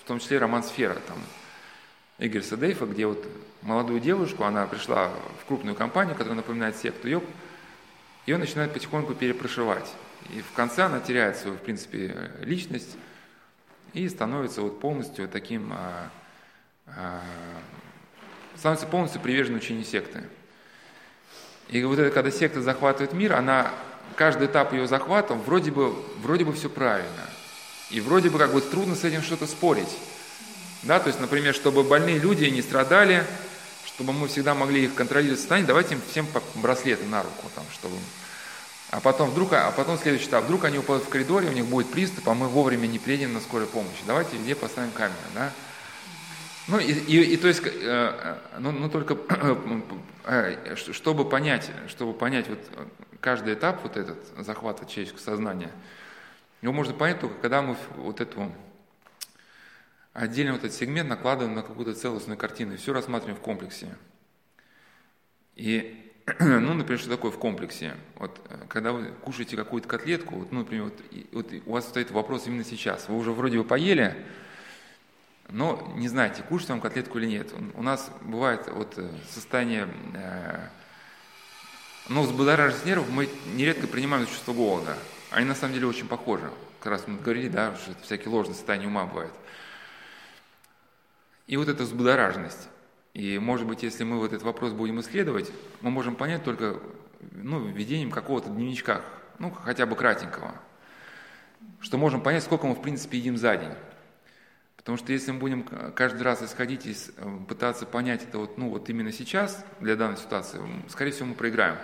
[0.00, 0.94] в том числе роман «Сфера».
[0.94, 1.16] Там
[2.20, 3.26] Игорь Садейфа, где вот
[3.62, 5.10] молодую девушку, она пришла
[5.42, 7.20] в крупную компанию, которая напоминает секту, ее,
[8.26, 9.90] ее начинают потихоньку перепрошивать.
[10.30, 12.96] И в конце она теряет свою, в принципе, личность
[13.92, 16.10] и становится вот полностью таким, а,
[16.86, 17.20] а,
[18.56, 20.22] становится полностью приверженным учению секты.
[21.68, 23.70] И вот это, когда секта захватывает мир, она,
[24.16, 27.28] каждый этап ее захвата, вроде бы, вроде бы все правильно.
[27.90, 29.98] И вроде бы как бы трудно с этим что-то спорить.
[30.82, 33.24] Да, то есть, например, чтобы больные люди не страдали,
[33.94, 36.26] чтобы мы всегда могли их контролировать состояние, давайте им всем
[36.56, 37.96] браслеты на руку, там, чтобы...
[38.90, 41.90] А потом вдруг, а потом следующий этап, вдруг они упадут в коридоре, у них будет
[41.90, 43.96] приступ, а мы вовремя не приедем на скорую помощь.
[44.06, 45.52] Давайте везде поставим камеры, да?
[46.66, 49.16] Ну, и, и, и то есть, э, э ну, ну только,
[50.24, 52.58] э, чтобы понять, чтобы понять вот
[53.20, 55.70] каждый этап вот этот захвата человеческого сознания,
[56.62, 58.50] его можно понять только, когда мы вот эту
[60.14, 63.88] отдельно вот этот сегмент накладываем на какую-то целостную картину и все рассматриваем в комплексе.
[65.56, 67.96] И, ну, например, что такое в комплексе?
[68.16, 71.00] Вот, э, когда вы кушаете какую-то котлетку, вот, ну, например, вот,
[71.32, 73.08] вот у вас стоит вопрос именно сейчас.
[73.08, 74.16] Вы уже вроде бы поели,
[75.48, 77.52] но не знаете, кушать вам котлетку или нет.
[77.74, 80.68] У нас бывает вот э, состояние, э,
[82.08, 84.96] ну, взбудораженность нервов, мы нередко принимаем чувство голода.
[85.32, 86.48] Они на самом деле очень похожи.
[86.78, 89.32] Как раз мы говорили, да, что всякие ложные состояния ума бывает.
[91.46, 92.68] И вот эта взбудораженность.
[93.12, 95.50] И, может быть, если мы вот этот вопрос будем исследовать,
[95.82, 96.80] мы можем понять только
[97.32, 99.02] ну, введением какого-то дневничка,
[99.38, 100.54] ну, хотя бы кратенького,
[101.80, 103.72] что можем понять, сколько мы, в принципе, едим за день.
[104.76, 105.62] Потому что если мы будем
[105.94, 110.18] каждый раз исходить и э, пытаться понять это вот, ну, вот именно сейчас, для данной
[110.18, 111.76] ситуации, скорее всего, мы проиграем.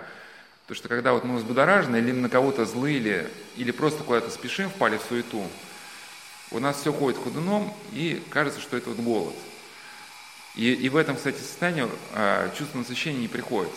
[0.63, 4.69] Потому что когда вот мы взбудоражены, или на кого-то злые, или, или просто куда-то спешим,
[4.69, 5.43] впали в суету,
[6.51, 9.35] у нас все ходит ходуном, и кажется, что это вот голод–
[10.55, 13.71] и, и в этом, кстати, состоянии э, чувство насыщения не приходит.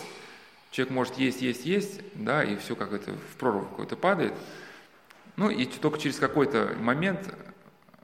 [0.71, 4.35] Человек может есть, есть, есть, да, и все как это в прорву какой-то падает.
[5.37, 7.33] Ну и только через какой-то момент,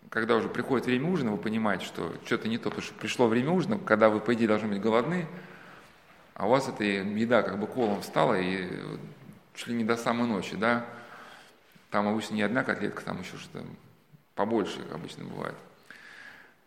[0.09, 3.51] когда уже приходит время ужина, вы понимаете, что что-то не то, потому что пришло время
[3.51, 5.27] ужина, когда вы, по идее, должны быть голодны,
[6.35, 8.69] а у вас эта еда как бы колом встала и
[9.55, 10.87] шли не до самой ночи, да.
[11.91, 13.65] Там обычно не одна котлетка, там еще что-то
[14.37, 15.57] побольше обычно бывает.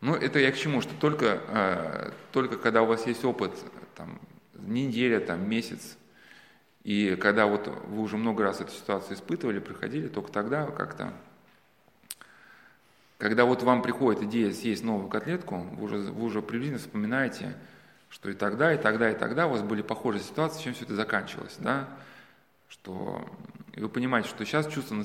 [0.04, 3.54] Ну, это я к чему, что только, э, только когда у вас есть опыт,
[3.95, 4.20] там,
[4.54, 5.97] неделя, там, месяц,
[6.84, 11.14] и когда вот вы уже много раз эту ситуацию испытывали, проходили, только тогда как-то,
[13.18, 17.56] когда вот вам приходит идея съесть новую котлетку, вы уже, вы уже приблизительно вспоминаете,
[18.10, 20.95] что и тогда, и тогда, и тогда у вас были похожие ситуации, чем все это
[20.95, 21.88] заканчивалось, да,
[22.68, 23.26] что
[23.78, 24.97] вы понимаете, что сейчас чувство,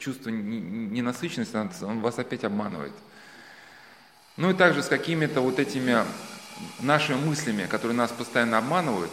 [0.00, 2.92] чувство ненасыщенности, он вас опять обманывает–
[4.42, 6.04] ну и также с какими-то вот этими
[6.80, 9.12] нашими мыслями, которые нас постоянно обманывают.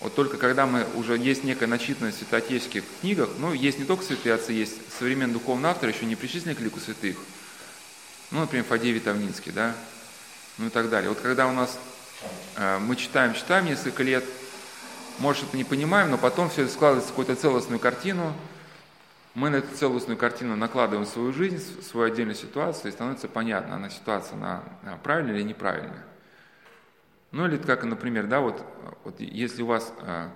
[0.00, 4.04] Вот только когда мы уже есть некая начитанность в святоотеческих книгах, ну, есть не только
[4.04, 7.18] святые отцы, есть современный духовный автор, еще не причисленный к лику святых,
[8.30, 9.74] ну, например, Фадей Витовницкий, да,
[10.56, 11.10] ну и так далее.
[11.10, 11.78] Вот когда у нас
[12.56, 14.24] э, мы читаем, читаем несколько лет,
[15.18, 18.32] может, это не понимаем, но потом все это складывается в какую-то целостную картину,
[19.34, 23.90] мы на эту целостную картину накладываем свою жизнь, свою отдельную ситуацию, и становится понятно, она
[23.90, 24.62] ситуация она
[25.02, 26.04] правильная или неправильная.
[27.30, 28.64] Ну или как, например, да, вот,
[29.04, 30.30] вот если у вас, а,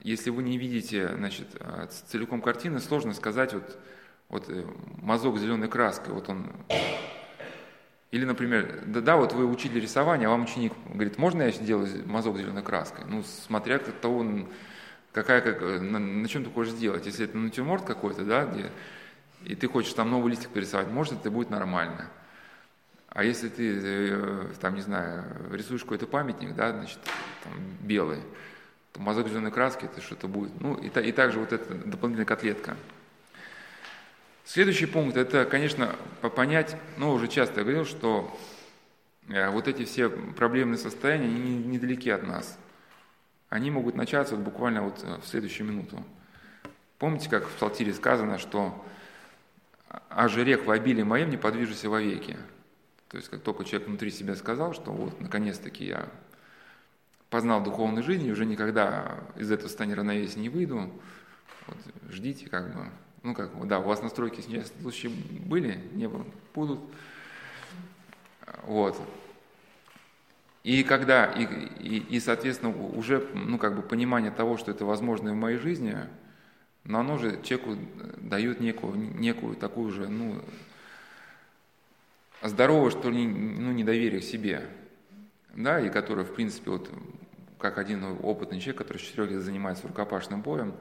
[0.00, 3.78] если вы не видите, значит, а, целиком картины, сложно сказать, вот,
[4.28, 4.64] вот э,
[5.02, 6.52] мазок зеленой краской, вот он,
[8.12, 11.88] или, например, да, да, вот вы учили рисование, а вам ученик говорит, можно я сделаю
[12.06, 13.04] мазок зеленой краской?
[13.06, 14.24] Ну, смотря как того,
[15.16, 17.06] какая, как, э, на, на чем ты хочешь сделать.
[17.06, 18.70] Если это натюрморт какой-то, да, где,
[19.44, 22.10] и ты хочешь там новый листик порисовать, может, это будет нормально.
[23.08, 26.98] А если ты, э, там, не знаю, рисуешь какой-то памятник, да, значит,
[27.42, 28.20] там, белый,
[28.92, 30.60] то мазок зеленой краски, это что-то будет.
[30.60, 32.76] Ну, и, и также вот эта дополнительная котлетка.
[34.44, 35.96] Следующий пункт, это, конечно,
[36.36, 38.38] понять, ну, уже часто я говорил, что
[39.30, 42.58] э, вот эти все проблемные состояния, они недалеки от нас–
[43.56, 46.04] они могут начаться вот буквально вот э, в следующую минуту.
[46.98, 48.84] Помните, как в Псалтире сказано, что
[50.10, 52.36] «А жерех в обилии моем не подвижуся вовеки».
[53.08, 56.06] То есть, как только человек внутри себя сказал, что вот, наконец-таки я
[57.30, 60.92] познал духовную жизнь, и уже никогда из этого состояния равновесия не выйду,
[61.66, 61.78] вот,
[62.10, 62.90] ждите, как бы,
[63.22, 66.80] ну, как, да, у вас настройки сейчас случаи были, не было, будут,
[68.64, 69.00] вот,
[70.66, 71.44] и когда, и,
[71.78, 75.94] и, и, соответственно, уже, ну, как бы понимание того, что это возможно в моей жизни,
[76.82, 77.76] но оно же человеку
[78.16, 80.42] дает некую, некую такую же, ну,
[82.42, 84.66] здоровое, что ли, ну, недоверие к себе,
[85.54, 86.90] да, и которое, в принципе, вот,
[87.60, 90.74] как один опытный человек, который 4 лет занимается рукопашным боем,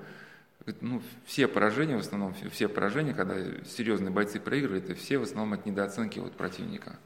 [0.82, 5.54] ну, все поражения, в основном, все поражения, когда серьезные бойцы проигрывают, это все в основном
[5.54, 6.98] от недооценки вот противника.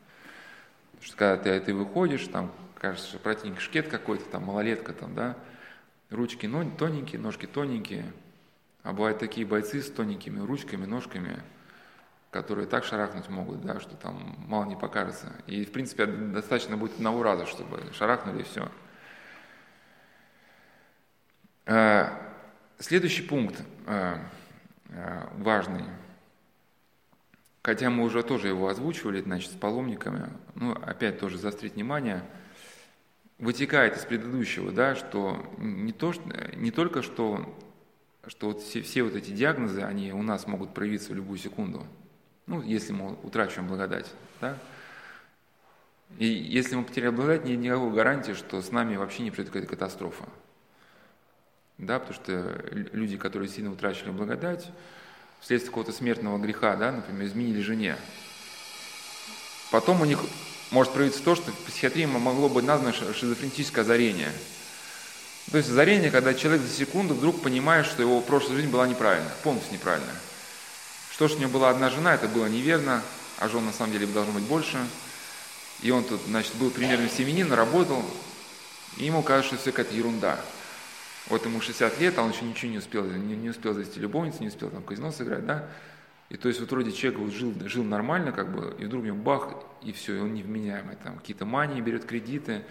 [0.92, 5.14] Потому что когда ты, ты выходишь, там, кажется, что противник шкет какой-то, там, малолетка, там,
[5.14, 5.36] да,
[6.10, 8.12] ручки тоненькие, ножки тоненькие,
[8.84, 11.42] а бывают такие бойцы с тоненькими ручками, ножками,
[12.32, 15.34] которые так шарахнуть могут, да, что там мало не покажется.
[15.48, 18.70] И, в принципе, достаточно будет одного раза, чтобы шарахнули и все.
[21.66, 22.10] Э,
[22.80, 24.18] следующий пункт э,
[24.90, 25.84] э, важный,
[27.62, 32.24] хотя мы уже тоже его озвучивали, значит, с паломниками, ну, опять тоже заострить внимание,
[33.40, 36.14] вытекает из предыдущего, да, что не, то,
[36.56, 37.58] не только что,
[38.28, 41.86] что вот все, все вот эти диагнозы, они у нас могут проявиться в любую секунду,
[42.46, 44.12] ну, если мы утрачиваем благодать,
[44.42, 44.58] да,
[46.18, 49.70] и если мы потеряем благодать, нет никакой гарантии, что с нами вообще не произойдет какая-то
[49.70, 50.26] катастрофа.
[51.78, 52.62] Да, потому что
[52.92, 54.70] люди, которые сильно утрачили благодать,
[55.40, 57.96] вследствие какого-то смертного греха, да, например, изменили жене,
[59.72, 60.20] потом у них
[60.72, 64.32] может проявиться то, что в психиатрии могло быть названо шизофреническое озарение.
[65.52, 69.32] То есть озарение, когда человек за секунду вдруг понимает, что его прошлая жизнь была неправильная,
[69.44, 70.16] полностью неправильная.
[71.12, 73.02] Что ж у него была одна жена, это было неверно,
[73.40, 74.78] а жен на самом деле должно быть больше.
[75.82, 78.04] И он тут, значит, был примерно семенин, работал,
[78.98, 80.40] и ему кажется, что все какая-то ерунда.
[81.28, 84.38] Вот ему 60 лет, а он еще ничего не успел, не, не успел завести любовницу,
[84.42, 85.68] не успел там казино сыграть, да?
[86.30, 89.06] И то есть вот вроде человек вот жил, жил нормально, как бы, и вдруг у
[89.08, 89.50] него бах,
[89.82, 92.64] и все, и он невменяемый, там какие-то мании, берет кредиты,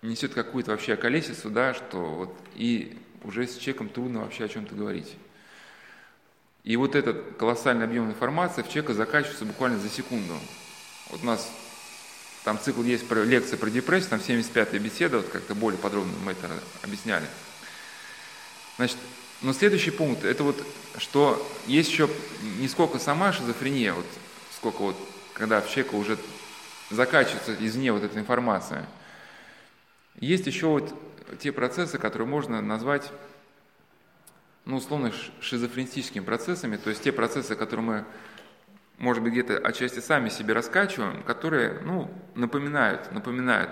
[0.00, 4.74] несет какую-то вообще околесицу, да, что вот, и уже с человеком трудно вообще о чем-то
[4.74, 5.14] говорить.
[6.64, 10.34] И вот этот колоссальный объем информации в человека заканчивается буквально за секунду.
[11.10, 11.50] Вот у нас
[12.44, 16.32] там цикл есть про лекции про депрессию, там 75-я беседа, вот как-то более подробно мы
[16.32, 16.48] это
[16.82, 17.26] объясняли.
[18.76, 18.96] Значит,
[19.42, 20.64] но следующий пункт, это вот,
[20.98, 22.08] что есть еще
[22.60, 24.06] не сколько сама шизофрения, вот
[24.52, 24.96] сколько вот,
[25.34, 26.16] когда в человека уже
[26.90, 28.86] закачивается извне вот эта информация.
[30.20, 30.94] Есть еще вот
[31.40, 33.10] те процессы, которые можно назвать,
[34.64, 38.04] ну, условно, шизофренистическими процессами, то есть те процессы, которые мы,
[38.98, 43.70] может быть, где-то отчасти сами себе раскачиваем, которые, ну, напоминают, напоминают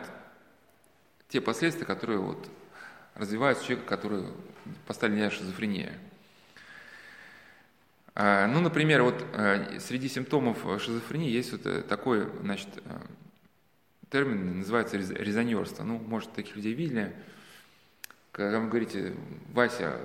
[1.28, 2.48] те последствия, которые вот
[3.14, 4.24] развивается у человека, который
[4.86, 5.98] диагноз шизофрения.
[8.14, 13.00] А, ну, например, вот э, среди симптомов шизофрении есть вот э, такой, значит, э,
[14.10, 15.84] термин, называется резонерство.
[15.84, 17.14] Ну, может, таких людей видели.
[18.32, 19.14] Когда вы говорите,
[19.52, 19.96] Вася,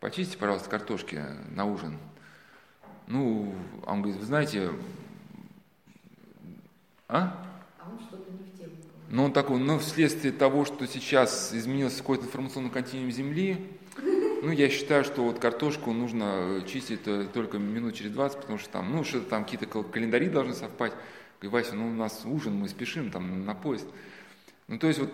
[0.00, 1.98] почисти, пожалуйста, картошки на ужин.
[3.08, 4.70] Ну, он говорит, вы знаете,
[7.08, 7.55] а?
[9.08, 13.58] Но он такой, ну, вследствие того, что сейчас изменился какой-то информационный континуум Земли,
[14.42, 17.00] ну, я считаю, что вот картошку нужно чистить
[17.32, 20.92] только минут через 20, потому что там, ну, что-то там какие-то календари должны совпать.
[21.40, 23.86] Говорю, Вася, ну, у нас ужин, мы спешим там на поезд.
[24.68, 25.10] Ну, то есть вот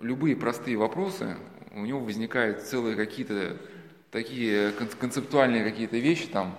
[0.00, 1.36] любые простые вопросы,
[1.72, 3.56] у него возникают целые какие-то
[4.10, 6.56] такие концептуальные какие-то вещи там,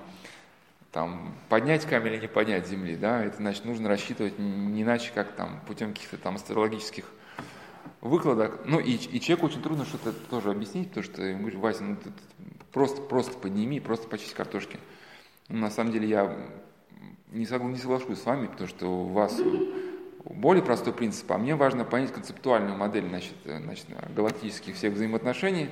[0.96, 5.34] там, поднять камень или не поднять земли, да, это значит нужно рассчитывать не иначе, как
[5.34, 7.04] там путем каких-то там астрологических
[8.00, 8.62] выкладок.
[8.64, 11.98] Ну и, и человеку очень трудно что-то тоже объяснить, потому что ему говоришь, Вася, ну
[11.98, 14.80] ты, ты просто, просто подними, просто почисти картошки.
[15.50, 16.34] Ну, на самом деле я
[17.34, 19.38] не, согла, не соглашусь с вами, потому что у вас
[20.24, 25.70] более простой принцип, а мне важно понять концептуальную модель значит, значит, галактических всех взаимоотношений,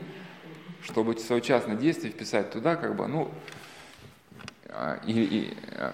[0.82, 3.32] чтобы свое частное действие вписать туда, как бы, ну,
[5.06, 5.94] и, и, а,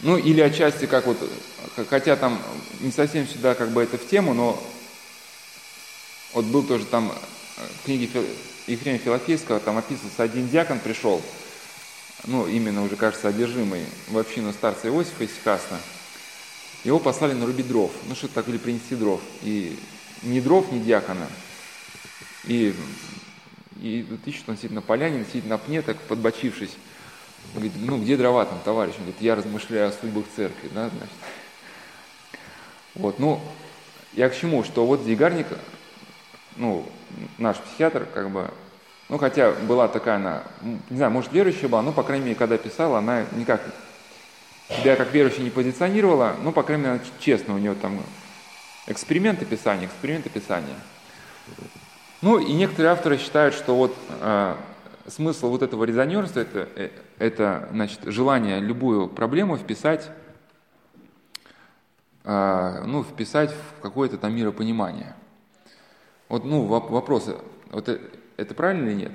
[0.00, 1.18] ну или отчасти как вот,
[1.90, 2.40] хотя там
[2.80, 4.62] не совсем сюда как бы это в тему, но
[6.34, 8.08] вот был тоже там э, в книге
[8.66, 11.20] Ефрема Филофейского, там описывается, один диакон пришел,
[12.26, 15.78] ну именно уже, кажется, одержимый в общину старца Иосифа из Сикасна,
[16.84, 19.76] его послали нарубить дров, ну что-то так, или принести дров, и
[20.22, 21.26] ни дров, ни диакона,
[22.44, 22.74] и,
[23.80, 26.76] и вот ищет он сидит на поляне, сидит на пне, так подбочившись,
[27.54, 28.94] говорит, ну где дрова там, товарищ?
[28.98, 31.14] Он говорит, я размышляю о судьбах церкви, да, значит.
[32.94, 33.40] Вот, ну,
[34.14, 35.46] я к чему, что вот Дигарник,
[36.56, 36.84] ну,
[37.38, 38.50] наш психиатр, как бы,
[39.08, 42.58] ну, хотя была такая она, не знаю, может, верующая была, но, по крайней мере, когда
[42.58, 43.62] писала, она никак
[44.68, 48.02] себя как верующая не позиционировала, ну, по крайней мере, честно, у нее там
[48.86, 50.76] эксперименты писания, эксперименты писания.
[52.20, 54.56] Ну, и некоторые авторы считают, что вот э,
[55.06, 60.10] смысл вот этого резонерства это, э, это значит, желание любую проблему вписать
[62.30, 65.16] а, ну, вписать в какое-то там миропонимание.
[66.28, 67.30] Вот, ну, вопрос,
[67.70, 68.04] вот это,
[68.36, 69.12] это правильно или нет?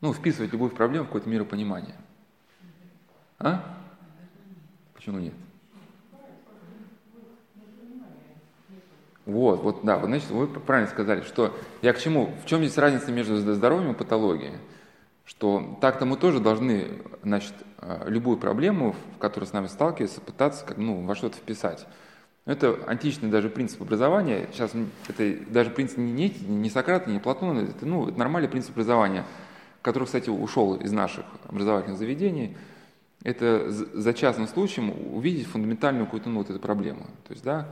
[0.00, 1.94] Ну, вписывать любую проблему в какое-то миропонимание.
[3.38, 3.62] А?
[4.94, 5.34] Почему нет?
[9.26, 12.78] Вот, вот, да, вот, значит, вы правильно сказали, что я к чему, в чем здесь
[12.78, 14.54] разница между здоровьем и патологией?
[15.28, 16.88] Что так-то мы тоже должны,
[17.22, 17.52] значит,
[17.82, 21.86] э, любую проблему, в которой с нами сталкиваются, пытаться как, ну, во что-то вписать.
[22.46, 24.48] Это античный даже принцип образования.
[24.52, 24.72] Сейчас
[25.06, 29.26] это даже принцип не, не, Сократа, не Платона, это, ну, нормальный принцип образования,
[29.82, 32.56] который, кстати, ушел из наших образовательных заведений.
[33.22, 37.02] Это за частным случаем увидеть фундаментальную какую-то ну, вот эту проблему.
[37.26, 37.68] То есть, да,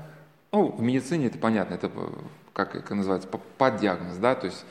[0.53, 1.91] ну, в медицине это понятно, это
[2.53, 4.63] как, как называется, поддиагноз, да, то есть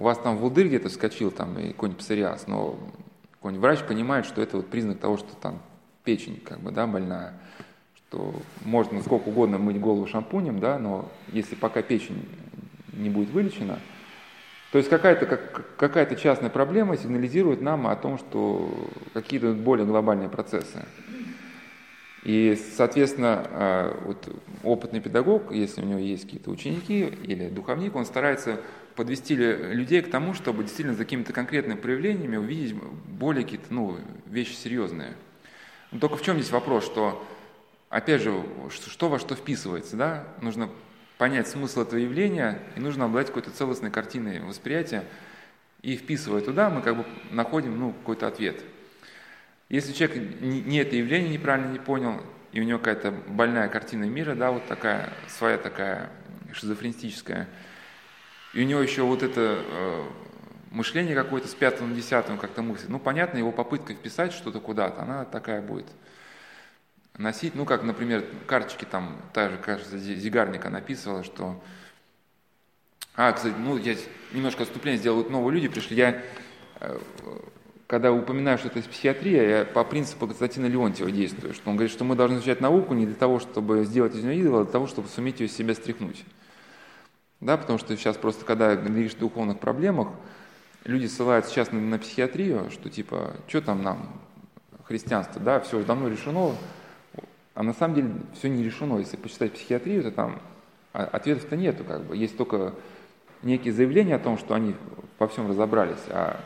[0.00, 2.78] у вас там волдырь где-то вскочил, там, и какой-нибудь псориаз, но
[3.32, 5.60] какой-нибудь врач понимает, что это вот признак того, что там
[6.04, 7.34] печень, как бы, да, больная,
[7.94, 8.34] что
[8.64, 12.26] можно сколько угодно мыть голову шампунем, да, но если пока печень
[12.94, 13.78] не будет вылечена,
[14.72, 18.70] то есть какая-то как, какая частная проблема сигнализирует нам о том, что
[19.12, 20.86] какие-то более глобальные процессы.
[22.22, 28.04] И, соответственно, а, вот опытный педагог, если у него есть какие-то ученики или духовник, он
[28.04, 28.60] старается
[28.96, 34.52] подвести людей к тому, чтобы действительно за какими-то конкретными проявлениями увидеть более какие-то ну, вещи
[34.52, 35.14] серьезные.
[35.90, 37.26] Но только в чем здесь вопрос, что,
[37.88, 40.28] опять же, что во что вписывается, да?
[40.40, 40.70] Нужно
[41.18, 45.04] понять смысл этого явления, и нужно обладать какой-то целостной картиной восприятия,
[45.82, 48.62] и вписывая туда, мы как бы находим ну, какой-то ответ–
[49.70, 52.20] если человек не это явление неправильно не понял,
[52.50, 56.10] и у него какая-то больная картина мира, да, вот такая, своя такая
[56.52, 57.48] шизофренистическая,
[58.52, 60.04] и у него еще вот это э,
[60.70, 65.24] мышление какое-то с пятым десятым как-то мыслит, ну, понятно, его попытка вписать что-то куда-то, она
[65.24, 65.86] такая будет
[67.16, 71.62] носить, ну, как, например, карточки там, та же, кажется, Зигарника написывала, что...
[73.14, 73.96] А, кстати, ну, я
[74.32, 76.22] немножко отступление сделал, новые люди пришли, я
[76.80, 76.98] э,
[77.90, 82.04] когда упоминаю, что это психиатрия, я по принципу Константина Леонтьева действую, что он говорит, что
[82.04, 84.86] мы должны изучать науку не для того, чтобы сделать из нее идола, а для того,
[84.86, 86.24] чтобы суметь ее из себя стряхнуть.
[87.40, 90.08] Да, потому что сейчас просто, когда говоришь о духовных проблемах,
[90.84, 94.12] люди ссылаются сейчас на, на психиатрию, что типа, что там нам,
[94.84, 96.54] христианство, да, все давно решено,
[97.54, 98.98] а на самом деле все не решено.
[98.98, 100.40] Если почитать психиатрию, то там
[100.92, 102.16] а, ответов-то нету, как бы.
[102.16, 102.74] Есть только
[103.42, 104.74] некие заявления о том, что они
[105.18, 106.40] во всем разобрались, а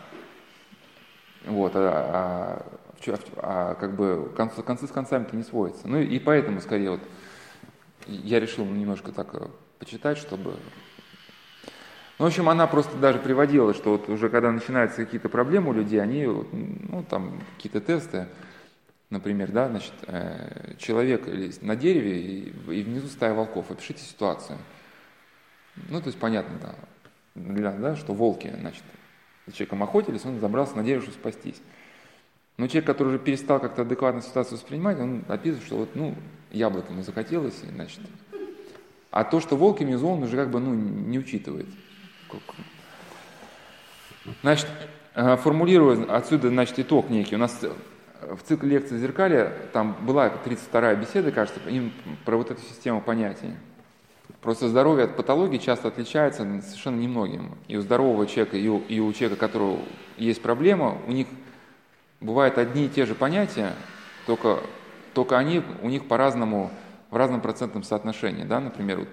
[1.47, 2.65] вот, а,
[3.07, 5.89] а, а как бы концы, концы с концами-то не сводятся.
[5.89, 7.01] Ну и поэтому, скорее, вот
[8.07, 9.47] я решил немножко так э,
[9.79, 10.57] почитать, чтобы...
[12.19, 15.73] Ну, в общем, она просто даже приводила, что вот уже когда начинаются какие-то проблемы у
[15.73, 18.29] людей, они, ну, там, какие-то тесты,
[19.11, 21.27] например, да, значит, э, человек
[21.63, 24.59] на дереве и, внизу стая волков, опишите ситуацию.
[25.89, 26.75] Ну, то есть понятно, да,
[27.35, 28.85] для, да, что волки, значит,
[29.47, 31.61] за человеком охотились, он забрался на дерево, чтобы спастись.
[32.57, 36.15] Но человек, который уже перестал как-то адекватно ситуацию воспринимать, он описывает, что вот, ну,
[36.53, 38.01] яблоко ему захотелось, и, значит,
[39.15, 41.69] а то, что волк внизу, он уже как бы, ну, не учитывает.
[44.43, 44.67] Значит,
[45.15, 50.97] э, формулируя отсюда, значит, итог некий, у нас в цикле лекций «Зеркали» там была 32-я
[50.97, 51.93] беседа, кажется, им
[52.25, 53.55] про вот эту систему понятий.
[54.41, 57.53] Просто здоровье от патологии часто отличается совершенно немногим.
[57.69, 59.79] И у здорового человека, и у, и у человека, у которого
[60.17, 61.29] есть проблема, у них
[62.21, 63.75] бывают одни и те же понятия,
[64.27, 64.59] только,
[65.13, 66.73] только они у них по-разному,
[67.15, 68.45] в разном процентном соотношении.
[68.45, 68.61] Да?
[68.61, 69.09] Например, вот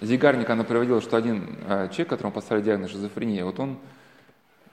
[0.00, 3.78] Зигарник, она приводила, что один э, человек, которому поставили диагноз шизофрения, вот он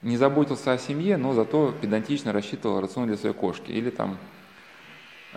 [0.01, 3.71] не заботился о семье, но зато педантично рассчитывал рацион для своей кошки.
[3.71, 4.19] Или там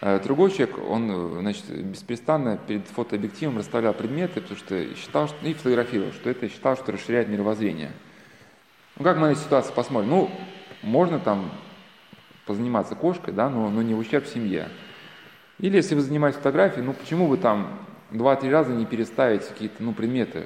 [0.03, 5.53] Э, другой человек, он значит, беспрестанно перед фотообъективом расставлял предметы, потому что считал, что, и
[5.53, 7.93] фотографировал, что это считал, что расширяет мировоззрение.
[8.97, 10.11] Ну, как мы на эту ситуацию посмотрим?
[10.11, 10.31] Ну,
[10.83, 11.51] можно там
[12.47, 14.69] позаниматься кошкой, да, но, но не в ущерб семье.
[15.61, 17.79] Или если вы занимаетесь фотографией, ну почему вы там
[18.11, 20.45] два-три раза не переставить какие-то ну, предметы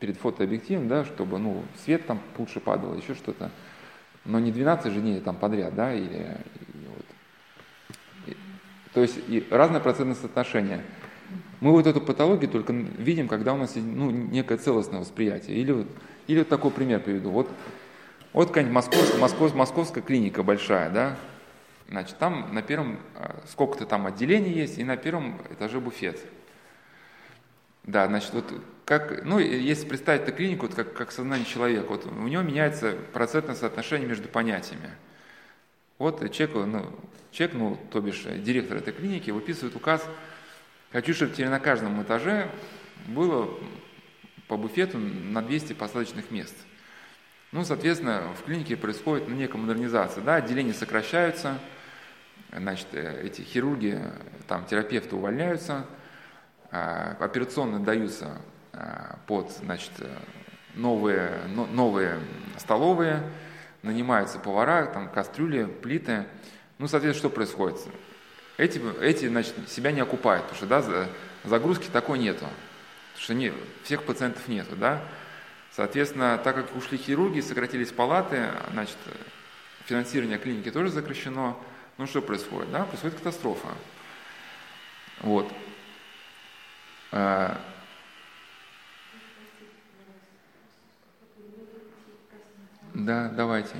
[0.00, 3.50] перед фотообъективом, да, чтобы ну, свет там лучше падал, еще что-то.
[4.24, 6.38] Но не 12 же дней там подряд, да, или
[8.94, 10.80] то есть и разное процентное соотношение.
[11.60, 15.56] Мы вот эту патологию только видим, когда у нас ну, некое целостное восприятие.
[15.56, 15.86] Или, вот,
[16.28, 17.30] или вот такой пример приведу.
[17.30, 17.50] Вот,
[18.32, 21.16] вот какая-нибудь московская, московская, московская клиника большая, да,
[21.94, 26.20] Значит, там на первом, а, сколько-то там отделений есть, и на первом этаже буфет.
[27.84, 28.52] Да, значит, вот
[28.84, 32.96] как, ну, если представить эту клинику, вот как, как сознание человека, вот у него меняется
[33.12, 34.90] процентное соотношение между понятиями.
[35.98, 36.98] Вот человек, ну,
[37.30, 40.04] человек, ну, то бишь директор этой клиники, выписывает указ
[40.90, 42.48] Хочу, чтобы теперь на каждом этаже
[43.06, 43.52] было
[44.46, 46.54] по буфету на 200 посадочных мест.
[47.50, 50.22] Ну, соответственно, в клинике происходит ну, некая модернизация.
[50.22, 51.58] Да, отделения сокращаются,
[52.52, 54.00] значит, э, эти хирурги,
[54.46, 55.86] там, терапевты увольняются,
[56.70, 58.38] а, операционные даются
[58.72, 59.92] а, под значит,
[60.74, 62.18] новые, новые
[62.58, 63.22] столовые,
[63.82, 66.26] нанимаются повара, там, кастрюли, плиты.
[66.78, 67.78] Ну, соответственно, что происходит?
[68.56, 71.08] Эти, эти значит, себя не окупают, потому что да,
[71.44, 72.46] загрузки такой нету,
[73.12, 73.52] потому что не,
[73.84, 74.74] всех пациентов нету.
[74.76, 75.00] Да?
[75.70, 78.96] Соответственно, так как ушли хирурги, сократились палаты, значит,
[79.86, 81.56] финансирование клиники тоже сокращено,
[81.98, 82.70] ну что происходит?
[82.72, 82.84] Да?
[82.84, 83.68] Происходит катастрофа.
[85.20, 85.50] Вот.
[87.12, 87.60] А,
[92.94, 93.76] да, давайте.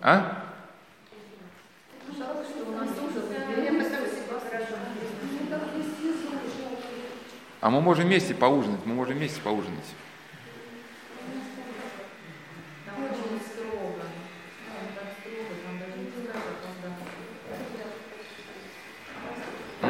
[0.00, 0.40] А?
[7.60, 9.86] А мы можем вместе поужинать, мы можем вместе поужинать.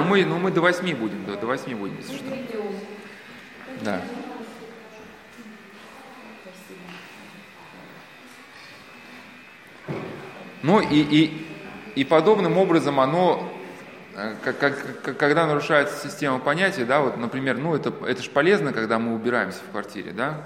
[0.05, 2.37] Ну мы, ну мы до восьми будем, до, до восьми будем, если что.
[3.83, 4.01] Да.
[10.63, 11.47] Ну и, и,
[11.95, 13.51] и подобным образом оно
[14.17, 18.73] Э, как, как, когда нарушается система понятий, да, вот, например, ну это, это же полезно,
[18.73, 20.43] когда мы убираемся в квартире, да,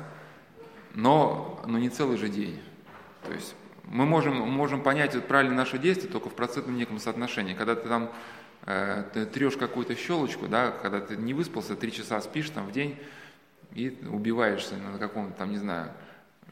[0.95, 2.59] но, но не целый же день.
[3.27, 3.55] То есть
[3.91, 7.55] мы можем, можем понять вот правильно наши действия только в процентном неком соотношении.
[7.55, 8.13] Когда ты там
[8.67, 12.99] э, трешь какую-то щелочку, да, когда ты не выспался, три часа спишь там в день
[13.73, 15.93] и убиваешься на каком-то там, не знаю,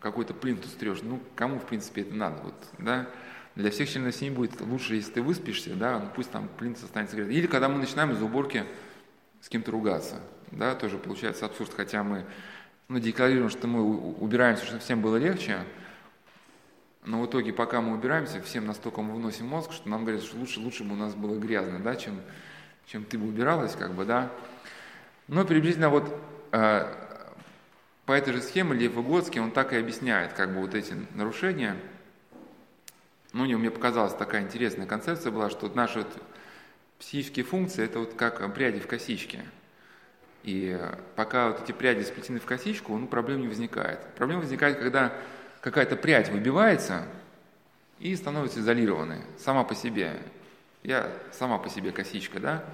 [0.01, 3.09] какой-то плинтус трешь, ну кому в принципе это надо, вот, да,
[3.55, 7.17] для всех членов семьи будет лучше, если ты выспишься, да, ну пусть там плинтус останется
[7.17, 7.37] грязным.
[7.37, 8.65] Или когда мы начинаем из уборки
[9.41, 10.21] с кем-то ругаться,
[10.51, 12.25] да, тоже получается абсурд, хотя мы
[12.89, 15.59] ну, декларируем, что мы убираемся, чтобы всем было легче,
[17.07, 20.37] но в итоге, пока мы убираемся, всем настолько мы выносим мозг, что нам говорят, что
[20.37, 22.21] лучше, лучше бы у нас было грязно, да, чем,
[22.87, 24.31] чем ты бы убиралась, как бы, да.
[25.29, 26.15] Но приблизительно вот
[26.53, 26.93] э,
[28.05, 31.77] по этой же схеме Лев Выгодский, он так и объясняет, как бы вот эти нарушения–
[33.37, 36.09] ну, мне показалась такая интересная концепция была, что наши вот
[36.99, 39.45] психические функции– это вот как пряди в косичке.
[40.43, 40.81] И
[41.17, 44.01] пока вот эти пряди сплетены в косичку, ну, проблем не возникает.
[44.15, 45.13] Проблема возникает, когда
[45.67, 47.09] какая-то прядь выбивается
[47.99, 50.17] и становится изолированной сама по себе.
[50.85, 52.65] Я сама по себе косичка, да?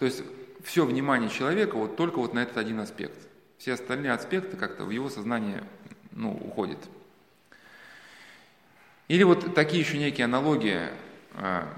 [0.00, 0.24] То есть
[0.64, 3.16] все внимание человека вот только вот на этот один аспект.
[3.56, 5.62] Все остальные аспекты как-то в его сознание
[6.10, 6.80] ну, уходят.
[9.06, 10.88] Или вот такие еще некие аналогии,
[11.34, 11.72] а,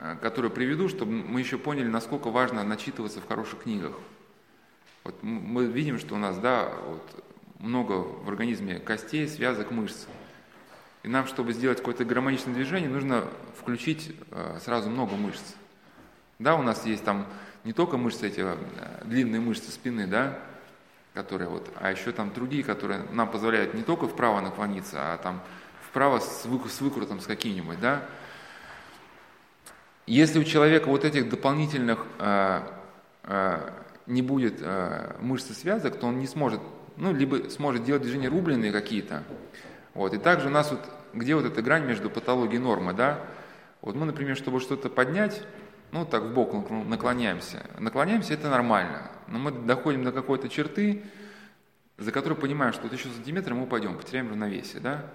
[0.00, 3.92] а, которые приведу, чтобы мы еще поняли, насколько важно начитываться в хороших книгах.
[5.04, 7.25] Вот мы видим, что у нас да, вот
[7.58, 10.06] много в организме костей, связок, мышц.
[11.02, 13.24] И нам, чтобы сделать какое-то гармоничное движение, нужно
[13.58, 15.54] включить а, сразу много мышц.
[16.38, 17.26] Да, у нас есть там
[17.64, 18.44] не только мышцы эти,
[19.04, 20.38] длинные мышцы спины, да,
[21.14, 25.40] которые вот, а еще там другие, которые нам позволяют не только вправо наклониться, а там
[25.88, 28.02] вправо с, вы, с выкрутом с каким-нибудь, да.
[30.06, 32.60] Если у человека вот этих дополнительных э,
[33.24, 33.70] э,
[34.06, 36.60] не будет э, мышцы связок, то он не сможет,
[36.96, 39.24] ну, либо сможет делать движения рубленые какие-то.
[39.94, 40.14] Вот.
[40.14, 40.80] И также у нас вот,
[41.14, 43.20] где вот эта грань между патологией и нормой, да?
[43.82, 45.42] Вот мы, например, чтобы что-то поднять,
[45.92, 47.64] ну, так в бок наклоняемся.
[47.78, 49.10] Наклоняемся, это нормально.
[49.28, 51.04] Но мы доходим до какой-то черты,
[51.98, 55.06] за которой понимаем, что вот еще сантиметр мы упадем, потеряем равновесие, да?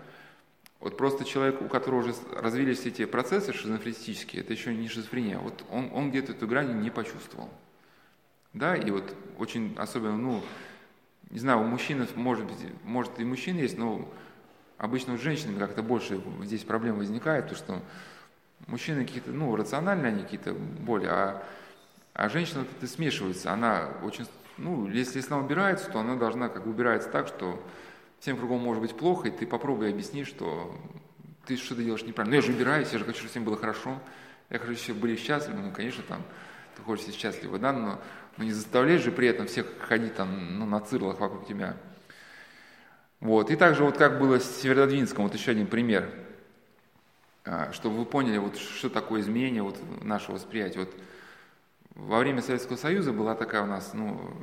[0.79, 5.63] Вот просто человек, у которого уже развились эти процессы шизофренистические, это еще не шизофрения, вот
[5.69, 7.49] он, он где-то эту грань не почувствовал.
[8.53, 10.43] Да, и вот очень особенно, ну,
[11.31, 14.07] не знаю, у мужчин, может быть, может и мужчин есть, но
[14.77, 17.81] обычно у женщин как-то больше здесь проблем возникает, то что
[18.67, 21.43] мужчины какие-то, ну, рациональные они какие-то более, а,
[22.13, 24.27] а женщина вот это смешивается, она очень,
[24.57, 27.63] ну, если, если она убирается, то она должна как бы убираться так, что
[28.19, 30.75] всем кругом может быть плохо, и ты попробуй объясни, что
[31.45, 32.35] ты что-то делаешь неправильно.
[32.35, 33.99] Ну я же убираюсь, я же хочу, чтобы всем было хорошо,
[34.49, 36.21] я хочу, чтобы все были счастливы, ну, конечно, там,
[36.75, 38.01] ты хочешь быть счастливы, да, но,
[38.37, 41.77] но не заставляешь же при этом всех ходить там, ну, на цирлах вокруг тебя.
[43.19, 46.09] Вот, и также вот как было с Северодвинском, вот еще один пример,
[47.45, 50.79] а, чтобы вы поняли, вот что такое изменение вот нашего восприятия.
[50.79, 50.95] Вот
[51.95, 54.33] во время Советского Союза была такая у нас, ну,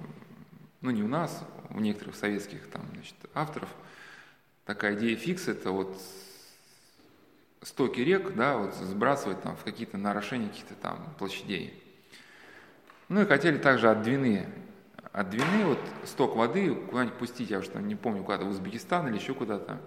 [0.81, 3.69] ну не у нас, у некоторых советских там, значит, авторов,
[4.65, 6.01] такая идея фикс, это вот
[7.63, 11.83] стоки рек, да, вот сбрасывать там в какие-то нарушения каких-то там площадей.
[13.09, 14.47] Ну и хотели также от Двины,
[15.13, 19.09] от Двины вот сток воды куда-нибудь пустить, я уж там не помню, куда-то в Узбекистан
[19.09, 19.81] или еще куда-то.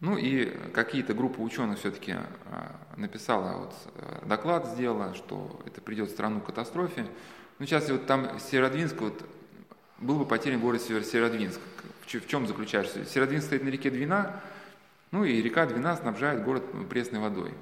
[0.00, 2.16] Ну и какие-то группы ученых все-таки
[2.46, 7.06] а, написала, вот, э, доклад сделала, что это придет в страну к катастрофе.
[7.58, 9.22] Ну сейчас вот там Северодвинск, вот,
[9.98, 11.60] был бы потерян город Северодвинск.
[12.06, 13.04] В чем заключается?
[13.04, 14.40] Северодвинск стоит на реке Двина,
[15.10, 17.52] ну и река Двина снабжает город пресной водой.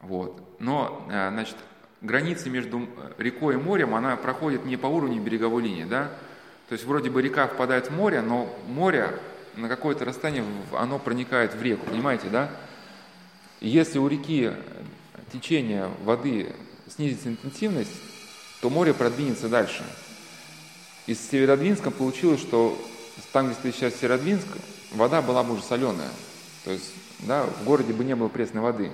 [0.00, 0.60] Вот.
[0.60, 1.56] Но, э, значит,
[2.04, 2.88] граница между
[3.18, 6.10] рекой и морем, она проходит не по уровню береговой линии, да?
[6.68, 9.18] То есть вроде бы река впадает в море, но море
[9.56, 12.50] на какое-то расстояние оно проникает в реку, понимаете, да?
[13.60, 14.52] если у реки
[15.32, 16.52] течение воды
[16.88, 17.90] снизится интенсивность,
[18.60, 19.84] то море продвинется дальше.
[21.06, 22.78] Из Северодвинска получилось, что
[23.32, 24.46] там, где сейчас Северодвинск,
[24.92, 26.10] вода была бы уже соленая.
[26.64, 28.92] То есть, да, в городе бы не было пресной воды.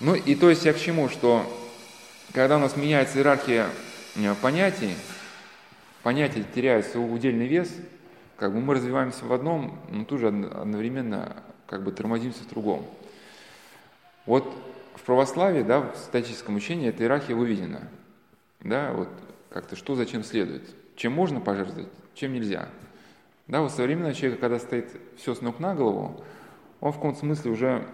[0.00, 1.46] Ну и то есть я к чему, что
[2.32, 3.68] когда у нас меняется иерархия
[4.16, 4.94] э, понятий,
[6.02, 7.70] понятия теряют свой удельный вес–
[8.42, 12.84] как бы мы развиваемся в одном, но тоже одновременно как бы тормозимся в другом.
[14.26, 14.52] Вот
[14.96, 17.88] в православии, да, в статическом учении эта иерархия выведена.
[18.58, 19.08] Да, вот
[19.48, 20.62] как-то что зачем следует.
[20.96, 22.68] Чем можно пожертвовать, чем нельзя.
[23.46, 26.24] Да, у современного человека, когда стоит все с ног на голову,
[26.80, 27.86] он в каком-то смысле уже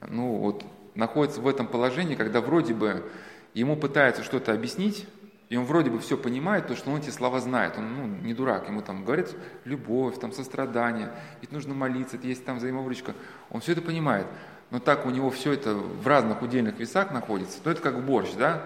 [0.00, 3.08] ну, вот, находится в этом положении, когда вроде бы
[3.54, 5.06] ему пытаются что-то объяснить,
[5.48, 7.76] и он вроде бы все понимает, то, что он эти слова знает.
[7.76, 9.34] Он ну, не дурак, ему там говорят
[9.64, 13.14] любовь, там сострадание, ведь нужно молиться, есть там взаимовыручка.
[13.50, 14.26] Он все это понимает.
[14.70, 18.32] Но так у него все это в разных удельных весах находится, то это как борщ,
[18.36, 18.64] да?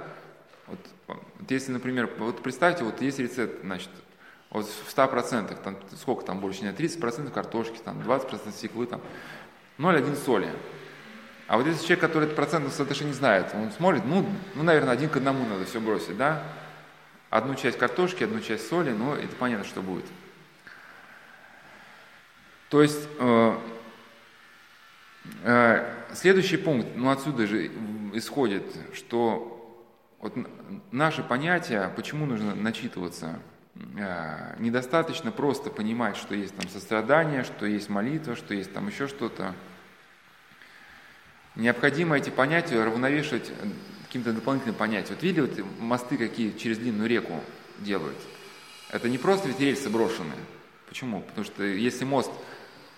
[0.67, 3.91] Вот, вот если, например, вот представьте, вот есть рецепт, значит,
[4.51, 9.01] вот в 100%, там, сколько там больше, нет, 30% картошки, там, 20% свеклы, там,
[9.79, 10.49] 0,1 соли.
[11.49, 14.93] А вот если человек, который этот процент совершенно не знает, он смотрит, ну, ну, наверное,
[14.93, 16.43] один к одному надо все бросить, да?
[17.31, 20.05] Одну часть картошки, одну часть соли, но это понятно, что будет.
[22.69, 23.59] То есть э,
[25.45, 27.71] э, следующий пункт, ну отсюда же
[28.13, 29.55] исходит, что
[30.21, 30.35] вот
[30.93, 33.41] наше понятие, почему нужно начитываться,
[33.75, 39.09] э, недостаточно просто понимать, что есть там сострадание, что есть молитва, что есть там еще
[39.09, 39.55] что-то.
[41.59, 43.51] Необходимо эти понятия равновешивать
[44.07, 45.17] каким-то дополнительным понятием.
[45.17, 47.43] Вот видели вот мосты, какие через длинную реку
[47.81, 48.17] делают?
[48.91, 50.39] Это не просто ведь рельсы брошенные.
[50.89, 51.21] Почему?
[51.21, 52.31] Потому что если мост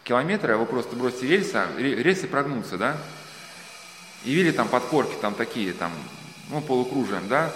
[0.04, 2.98] километр, а вы просто бросите рельсы, а рельсы прогнутся, да?
[4.26, 5.90] И видели там подкорки там такие, там,
[6.50, 7.50] ну, полукружием, да?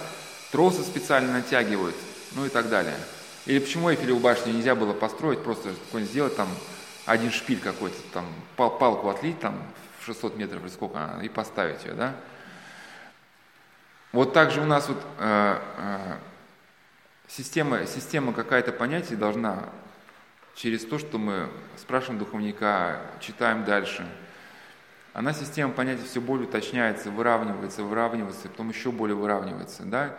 [0.51, 1.95] Тросы специально натягивают,
[2.33, 2.97] ну и так далее.
[3.45, 6.49] Или почему Эйфелеву башню нельзя было построить, просто какой-нибудь сделать там
[7.05, 8.25] один шпиль какой-то, там
[8.55, 9.55] пал палку отлить там
[10.05, 12.15] 600 метров или сколько, и поставить ее, да?
[14.11, 16.17] Вот также у нас вот э, э,
[17.27, 19.69] система, система какая-то понятий должна
[20.55, 24.07] через то, что мы спрашиваем духовника, читаем дальше,
[25.13, 30.17] она система понятий все более уточняется, выравнивается, выравнивается, потом еще более выравнивается, да,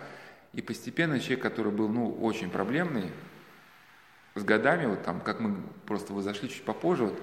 [0.53, 3.12] и постепенно человек, который был, ну, очень проблемный,
[4.34, 5.57] с годами, вот там, как мы
[5.87, 7.18] просто вы зашли чуть попозже, вот,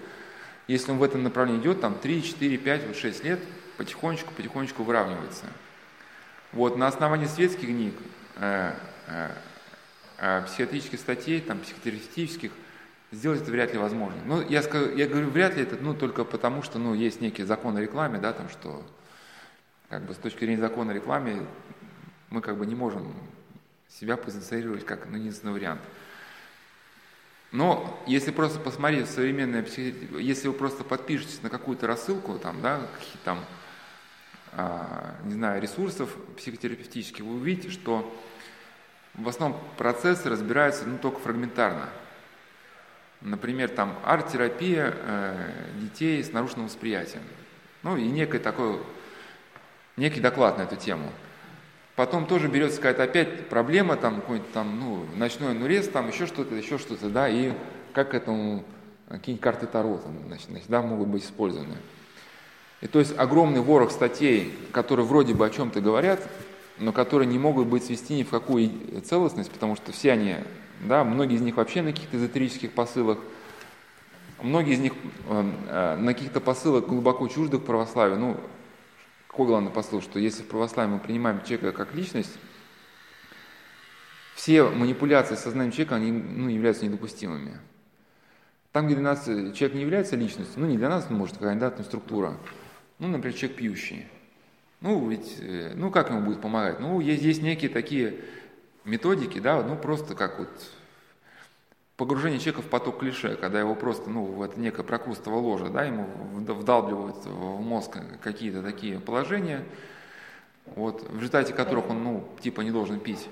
[0.67, 3.39] если он в этом направлении идет, там 3, 4, 5, вот 6 лет,
[3.77, 5.45] потихонечку, потихонечку выравнивается.
[6.51, 7.95] Вот, на основании светских книг,
[8.35, 8.73] э,
[9.07, 9.29] э,
[10.19, 12.51] э, психиатрических статей, там, психотерапевтических,
[13.11, 14.19] сделать это вряд ли возможно.
[14.25, 17.43] Ну, я, скажу, я говорю вряд ли это, ну, только потому, что, ну, есть некий
[17.43, 18.83] закон о рекламе, да, там, что,
[19.89, 21.45] как бы, с точки зрения закона о рекламе,
[22.29, 23.13] мы, как бы, не можем
[23.89, 25.81] себя позиционировать как, ну, единственный вариант.
[27.53, 29.63] Но если просто посмотреть современное
[30.19, 33.45] если вы просто подпишетесь на какую-то рассылку, там, да, какие там,
[34.53, 38.11] а, не знаю, ресурсов психотерапевтических, вы увидите, что
[39.13, 41.89] в основном процессы разбираются ну, только фрагментарно.
[43.21, 47.21] Например, там арт-терапия э, детей с нарушенным восприятием.
[47.83, 48.81] Ну и некий такой,
[49.95, 51.11] некий доклад на эту тему.
[51.95, 56.55] Потом тоже берется какая-то опять проблема, там какой-нибудь там, ну, ночной анурез, там еще что-то,
[56.55, 57.53] еще что-то, да, и
[57.93, 58.63] как к этому
[59.09, 61.75] какие-нибудь карты Таро, там, значит, да, могут быть использованы.
[62.81, 66.27] И то есть огромный ворох статей, которые вроде бы о чем-то говорят,
[66.79, 68.71] но которые не могут быть свести ни в какую
[69.05, 70.35] целостность, потому что все они,
[70.81, 73.19] да, многие из них вообще на каких-то эзотерических посылах,
[74.41, 74.93] многие из них
[75.29, 78.19] э, э, на каких-то посылах глубоко чуждых православию.
[78.19, 78.37] Ну,
[79.33, 82.37] какой главный посыл, что если в православии мы принимаем человека как личность,
[84.35, 87.57] все манипуляции сознанием человека, они ну, являются недопустимыми.
[88.71, 92.37] Там, где для нас человек не является личностью, ну не для нас, может, какая-то структура,
[92.99, 94.05] ну, например, человек пьющий.
[94.81, 96.79] Ну, ведь, э, ну, как ему будет помогать?
[96.79, 98.19] Ну, есть, есть некие такие
[98.85, 100.49] методики, да, ну, просто как вот
[101.97, 105.83] погружение человека в поток клише, когда его просто, ну, в это некое прокрустово ложе, да,
[105.83, 109.63] ему вдалбливают в мозг какие-то такие положения,
[110.65, 113.27] вот, в результате которых он, ну, типа не должен пить.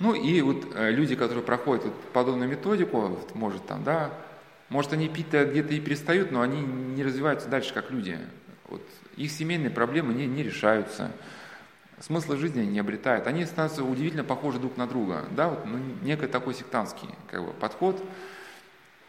[0.00, 4.10] Ну и вот э, люди, которые проходят вот подобную методику, вот, может там, да,
[4.68, 8.18] может они пить-то где-то и перестают, но они не развиваются дальше как люди.
[8.68, 8.82] Вот,
[9.16, 11.12] их семейные проблемы не, не решаются,
[12.04, 13.26] смысла жизни не обретают.
[13.26, 15.24] Они становятся удивительно похожи друг на друга.
[15.30, 18.04] Да, вот, ну, некий такой сектантский как бы, подход.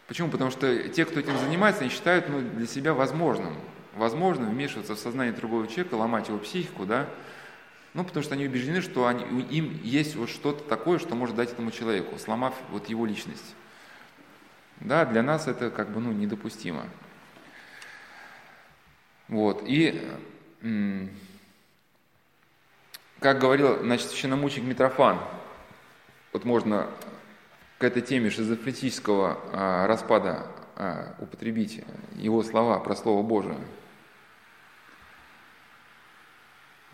[0.08, 0.30] Почему?
[0.30, 3.54] Потому что те, кто этим занимается, они считают ну, для себя возможным,
[3.96, 7.08] возможным вмешиваться в сознание другого человека, ломать его психику, да,
[7.94, 11.52] ну, потому что они убеждены, что они, им есть вот что-то такое, что может дать
[11.52, 13.56] этому человеку, сломав вот его личность.
[14.80, 16.86] Да, для нас это как бы ну, недопустимо.
[19.28, 20.02] Вот, и
[23.20, 25.20] как говорил значит, священномученик Митрофан,
[26.34, 26.88] вот можно
[27.78, 31.84] к этой теме шизофренического а, распада а, употребить
[32.16, 33.58] его слова про Слово Божие–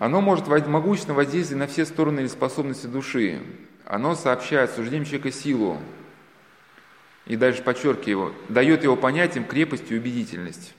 [0.01, 3.39] Оно может могущественно воздействовать на все стороны или способности души.
[3.86, 5.78] Оно сообщает суждением человека силу,
[7.28, 10.74] и дальше подчеркиваю, дает его понятиям крепость и убедительность.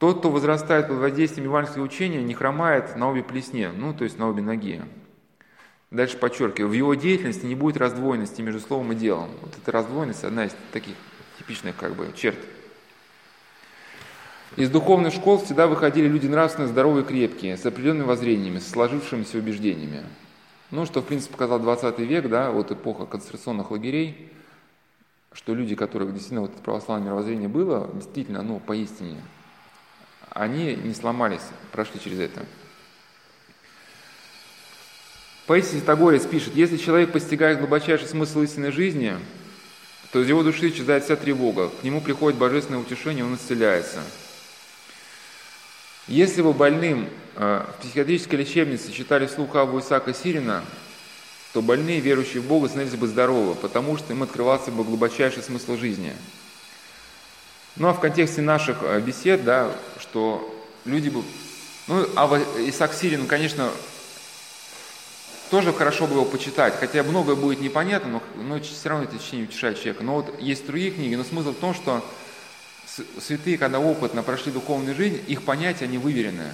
[0.00, 4.18] Тот, кто возрастает под воздействием евангельского учения, не хромает на обе плесне, ну, то есть
[4.18, 4.80] на обе ноги.
[5.90, 9.28] Дальше подчеркиваю, в его деятельности не будет раздвоенности между словом и делом.
[9.42, 10.94] Вот эта раздвоенность одна из таких
[11.38, 12.38] типичных как бы черт
[14.56, 19.36] из духовных школ всегда выходили люди нравственно здоровые и крепкие, с определенными воззрениями, с сложившимися
[19.38, 20.02] убеждениями.
[20.70, 24.32] Ну, что, в принципе, показал 20 век, да, вот эпоха концентрационных лагерей,
[25.32, 29.20] что люди, которых действительно вот это православное мировоззрение было, действительно, ну, поистине,
[30.30, 32.44] они не сломались, прошли через это.
[35.46, 39.16] Поистине Тагорец пишет, если человек постигает глубочайший смысл истинной жизни,
[40.12, 44.02] то из его души исчезает вся тревога, к нему приходит божественное утешение, он исцеляется–
[46.10, 50.64] если бы больным э, в психиатрической лечебнице читали вслух Аву Исаака Сирина,
[51.52, 55.76] то больные, верующие в Бога, становились бы здоровы, потому что им открывался бы глубочайший смысл
[55.76, 56.12] жизни.
[57.76, 60.54] Ну а в контексте наших э, бесед, да, что
[60.84, 61.22] люди бы...
[61.86, 63.70] Ну, Ава Исаак Сирин, конечно,
[65.50, 69.46] тоже хорошо бы его почитать, хотя многое будет непонятно, но, но все равно это чтение
[69.46, 70.04] утешает человека.
[70.04, 72.04] Но вот есть другие книги, но смысл в том, что
[73.20, 76.52] святые, когда опытно прошли духовную жизнь, их понятия, они выверены,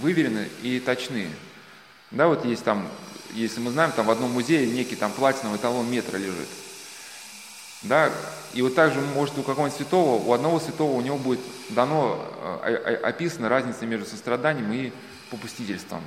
[0.00, 1.28] выверены и точны.
[2.10, 2.86] Да, вот есть там,
[3.32, 6.48] если мы знаем, там в одном музее некий там платиновый талон метра лежит.
[7.84, 8.10] Да,
[8.54, 12.24] и вот также может у какого-нибудь святого, у одного святого у него будет дано,
[12.64, 14.92] э, описана разница между состраданием и
[15.30, 16.02] попустительством.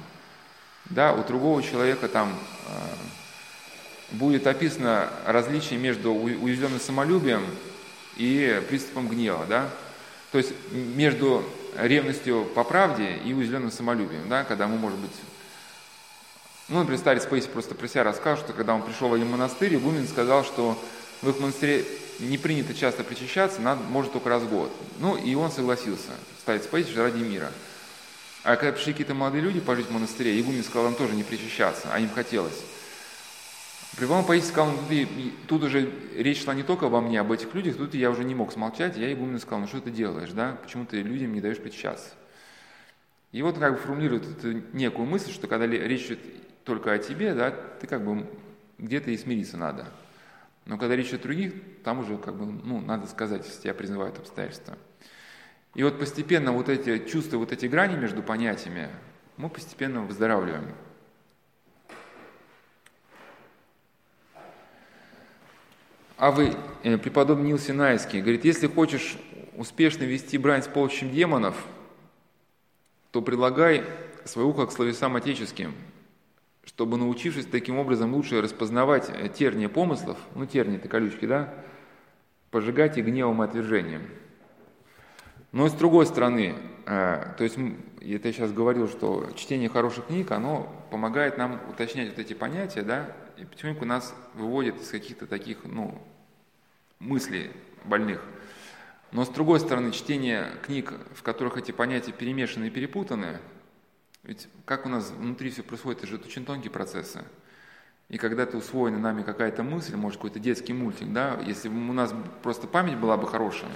[0.86, 2.34] Да, у другого человека там
[2.68, 7.46] э, будет описано различие между уязвленным самолюбием
[8.16, 9.70] и приступом гнева, да?
[10.32, 11.44] То есть между
[11.78, 15.12] ревностью по правде и уязвленным самолюбием, да, когда мы, может быть,
[16.70, 19.76] ну, например, старец Пейси просто про себя рассказал, что когда он пришел в один монастырь,
[19.76, 20.78] игумен сказал, что
[21.22, 21.86] в их монастыре
[22.20, 24.72] не принято часто причащаться, надо, может только раз в год.
[25.00, 26.12] Ну, и он согласился,
[26.42, 27.52] старец Пейси ради мира.
[28.44, 31.90] А когда пришли какие-то молодые люди пожить в монастыре, игумен сказал им тоже не причащаться,
[31.92, 32.64] а им хотелось.
[33.98, 35.08] Прибавил Паисий сказал, ну,
[35.48, 38.36] тут уже речь шла не только обо мне, об этих людях, тут я уже не
[38.36, 41.58] мог смолчать, я игумену сказал, ну что ты делаешь, да, почему ты людям не даешь
[41.58, 42.10] причащаться?
[43.32, 46.20] И вот он как бы формулирует эту некую мысль, что когда речь идет
[46.64, 48.26] только о тебе, да, ты как бы
[48.78, 49.88] где-то и смириться надо.
[50.68, 51.54] Но когда речь о других,
[51.86, 54.78] там уже как бы, ну, надо сказать, если тебя призывают обстоятельства.
[55.76, 58.90] И вот постепенно вот эти чувства, вот эти грани между понятиями,
[59.38, 60.76] мы постепенно выздоравливаем.
[66.18, 66.54] А вы,
[66.84, 69.18] э, преподобный Нил Синайский, говорит, если хочешь
[69.56, 71.56] успешно вести брань с полчищем демонов,
[73.12, 73.86] то предлагай
[74.26, 75.74] свое ухо к словесам отеческим,
[76.68, 81.54] чтобы, научившись таким образом лучше распознавать э, терния помыслов, ну тернии это колючки, да,
[82.52, 84.04] пожигать и гневом и отвержением.
[85.54, 86.56] Но с другой стороны,
[86.86, 92.10] э, то есть это я сейчас говорил, что чтение хороших книг, оно помогает нам уточнять
[92.10, 95.98] вот эти понятия, да, и потихоньку нас выводит из каких-то таких, ну,
[97.00, 97.52] мыслей
[97.86, 98.22] больных.
[99.14, 103.40] Но с другой стороны, чтение книг, в которых эти понятия перемешаны и перепутаны,
[104.28, 107.24] ведь как у нас внутри все происходит, это же очень тонкие процессы.
[108.10, 111.94] И когда ты усвоена нами какая-то мысль, может какой-то детский мультик, да, если бы у
[111.94, 112.14] нас
[112.44, 113.72] просто память была бы хорошая,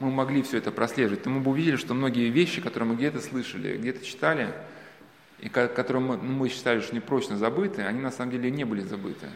[0.00, 3.20] мы могли все это прослеживать, то мы бы увидели, что многие вещи, которые мы где-то
[3.20, 4.52] слышали, где-то читали,
[5.40, 9.26] и которые мы, мы считали, что непрочно забыты, они на самом деле не были забыты.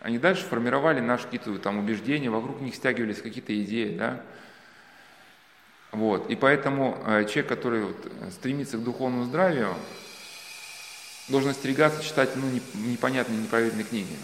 [0.00, 4.20] Они дальше формировали наши какие-то там убеждения, вокруг них стягивались какие-то идеи, да.
[5.96, 6.28] Вот.
[6.28, 7.96] И поэтому э, человек, который вот
[8.30, 9.74] стремится к духовному здравию,
[11.28, 12.42] должен остерегаться читать ну,
[12.74, 14.14] непонятные, непроверенные книги.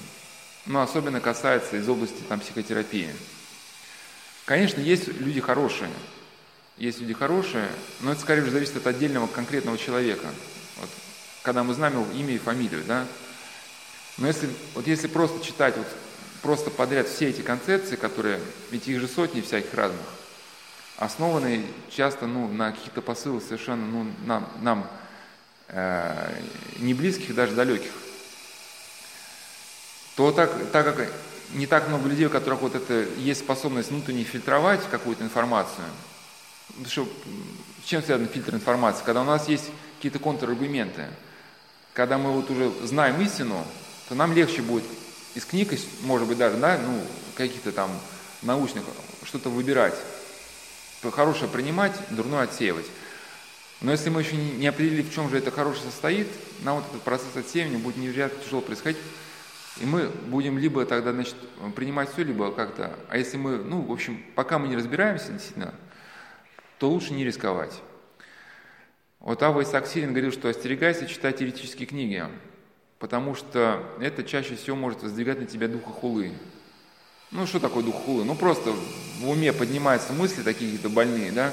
[0.67, 3.09] Но особенно касается из области там, психотерапии.
[4.45, 5.89] Конечно, есть люди хорошие,
[6.77, 7.69] есть люди хорошие,
[8.01, 10.27] но это скорее уже зависит от отдельного конкретного человека.
[10.77, 10.91] Вот,
[11.43, 13.07] когда мы знаем его имя и фамилию, да.
[14.19, 15.87] Но если, вот если просто читать вот,
[16.43, 20.07] просто подряд все эти концепции, которые, ведь их же сотни всяких разных,
[21.05, 24.87] основанные часто ну, на каких-то посылах совершенно ну, нам, нам
[25.69, 26.35] э,
[26.79, 27.91] не близких, даже далеких,
[30.17, 31.13] то так, так как
[31.55, 35.85] не так много людей, у которых вот это есть способность внутренне фильтровать какую-то информацию,
[36.87, 37.07] что,
[37.85, 39.03] с чем связан фильтр информации?
[39.05, 41.07] Когда у нас есть какие-то контраргументы,
[41.93, 43.67] когда мы вот уже знаем истину,
[44.09, 44.85] то нам легче будет
[45.35, 45.73] из книг,
[46.03, 47.01] может быть, даже, да, ну,
[47.35, 47.91] каких-то там
[48.43, 48.85] научных,
[49.25, 49.95] что-то выбирать.
[51.11, 52.87] Хорошее принимать, дурное отсеивать.
[53.81, 56.29] Но если мы еще не определили, в чем же это хорошее состоит,
[56.63, 59.01] нам вот этот процесс отсеивания будет невероятно тяжело происходить,
[59.81, 61.35] и мы будем либо тогда значит,
[61.75, 62.97] принимать все, либо как-то...
[63.09, 65.75] А если мы, ну, в общем, пока мы не разбираемся действительно,
[66.79, 67.83] то лучше не рисковать.
[69.19, 72.25] Вот Ава Исаак Сирин говорил, что остерегайся читать теоретические книги,
[72.99, 76.33] потому что это чаще всего может воздвигать на тебя духа хулы.
[77.33, 78.25] Ну, что такое дух хулы?
[78.25, 78.75] Ну, просто
[79.21, 81.51] в уме поднимаются мысли такие какие-то больные, да?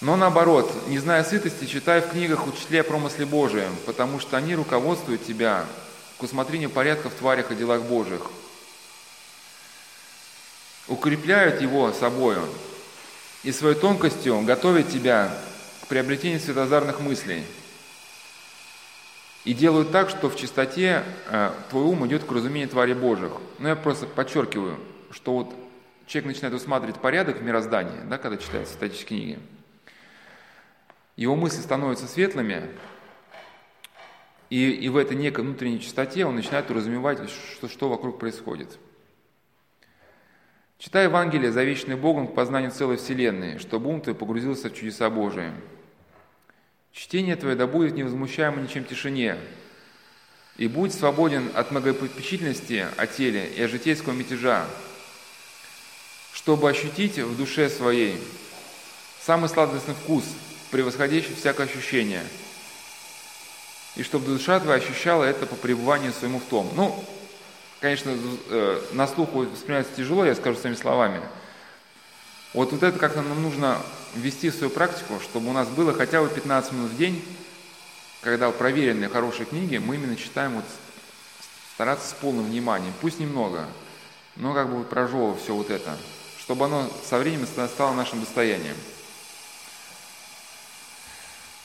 [0.00, 5.26] Но наоборот, не зная сытости, читай в книгах учителя промысле Божием, потому что они руководствуют
[5.26, 5.66] тебя
[6.18, 8.30] к усмотрению порядка в тварях и делах Божьих.
[10.86, 12.48] Укрепляют его собою
[13.42, 15.36] и своей тонкостью готовят тебя
[15.82, 17.44] к приобретению светозарных мыслей–
[19.44, 23.32] и делают так, что в чистоте э, твой ум идет к разумению твари Божьих.
[23.58, 24.78] Но я просто подчеркиваю,
[25.10, 25.54] что вот
[26.06, 29.38] человек начинает усматривать порядок в мироздании, да, когда читает святочные книги.
[31.16, 32.70] Его мысли становятся светлыми,
[34.50, 38.78] и, и в этой некой внутренней чистоте он начинает уразумевать, что, что вокруг происходит.
[40.78, 45.50] Читай Евангелие, завещанное Богом к познанию целой Вселенной, чтобы ум твой погрузился в чудеса Божии–
[46.92, 49.38] Чтение твое да будет невозмущаемо ничем тишине,
[50.56, 54.66] и будь свободен от многопопечительности о теле и от житейского мятежа,
[56.32, 58.20] чтобы ощутить в душе своей
[59.22, 60.24] самый сладостный вкус,
[60.70, 62.24] превосходящий всякое ощущение,
[63.96, 66.70] и чтобы душа твоя ощущала это по пребыванию своему в том.
[66.74, 67.04] Ну,
[67.80, 68.16] конечно,
[68.48, 71.20] э, на слух воспринимается тяжело, я скажу своими словами–
[72.52, 73.80] вот, вот это как-то нам нужно
[74.14, 77.22] ввести в свою практику, чтобы у нас было хотя бы 15 минут в день,
[78.22, 80.64] когда проверенные хорошие книги мы именно читаем, вот,
[81.74, 83.66] стараться с полным вниманием, пусть немного,
[84.36, 85.96] но как бы вот прожевывая все вот это,
[86.38, 88.76] чтобы оно со временем стало нашим достоянием.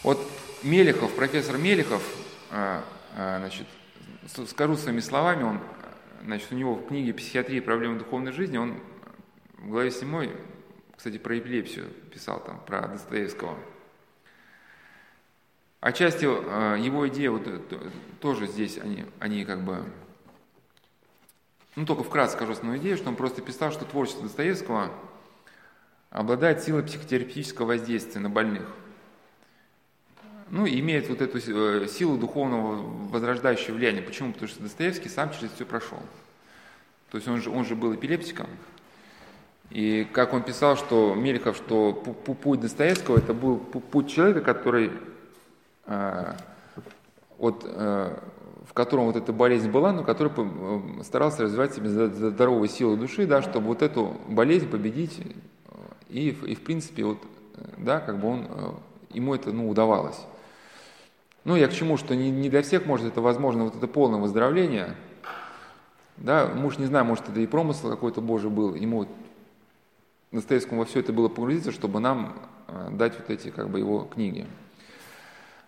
[0.04, 0.26] Вот
[0.64, 2.04] Мелехов, профессор Мелехов,
[2.52, 2.84] а,
[3.16, 3.68] а, значит,
[4.48, 5.60] скажу своими словами, он,
[6.24, 8.80] значит, у него в книге «Психиатрия и проблемы духовной жизни» он
[9.58, 10.30] в главе 7
[11.06, 13.56] кстати, про эпилепсию писал там, про Достоевского.
[15.80, 17.60] Отчасти э, его идеи вот, э,
[18.20, 19.84] тоже здесь, они, они как бы...
[21.76, 24.92] Ну, только вкратце скажу основную идею, что он просто писал, что творчество Достоевского
[26.10, 28.68] обладает силой психотерапевтического воздействия на больных.
[30.50, 32.78] Ну, имеет вот эту э, силу духовного
[33.10, 34.02] возрождающего влияния.
[34.02, 34.34] Почему?
[34.34, 36.00] Потому что Достоевский сам через все прошел.
[37.12, 38.50] То есть он же, он же был эпилептиком,
[39.70, 44.92] и как он писал, что Мелехов, что путь Достоевского это был путь человека, который
[45.88, 46.34] э,
[47.38, 48.18] вот, э,
[48.68, 53.26] в котором вот эта болезнь была, но который э, старался развивать себе здоровую силу души,
[53.26, 55.20] да, чтобы вот эту болезнь победить.
[56.10, 57.18] И, и в принципе, вот,
[57.78, 58.48] да, как бы он,
[59.10, 60.20] ему это ну, удавалось.
[61.44, 64.20] Ну, я к чему, что не, не для всех может это возможно, вот это полное
[64.20, 64.96] выздоровление.
[66.18, 69.06] Да, муж, не знаю, может, это и промысл какой-то Божий был, ему
[70.36, 72.38] Достоевскому во все это было погрузиться, чтобы нам
[72.68, 74.46] э, дать вот эти как бы его книги.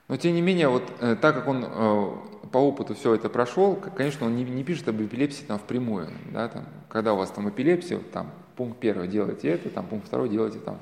[0.08, 2.12] Но тем не менее, вот э, так как он э,
[2.52, 6.48] по опыту все это прошел, конечно, он не, не пишет об эпилепсии там впрямую, да,
[6.48, 10.60] там, когда у вас там эпилепсия, там пункт первый делайте это, там пункт второй делайте
[10.60, 10.80] там.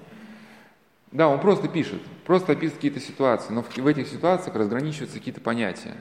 [1.12, 5.42] Да, он просто пишет, просто описывает какие-то ситуации, но в, в этих ситуациях разграничиваются какие-то
[5.42, 5.96] понятия.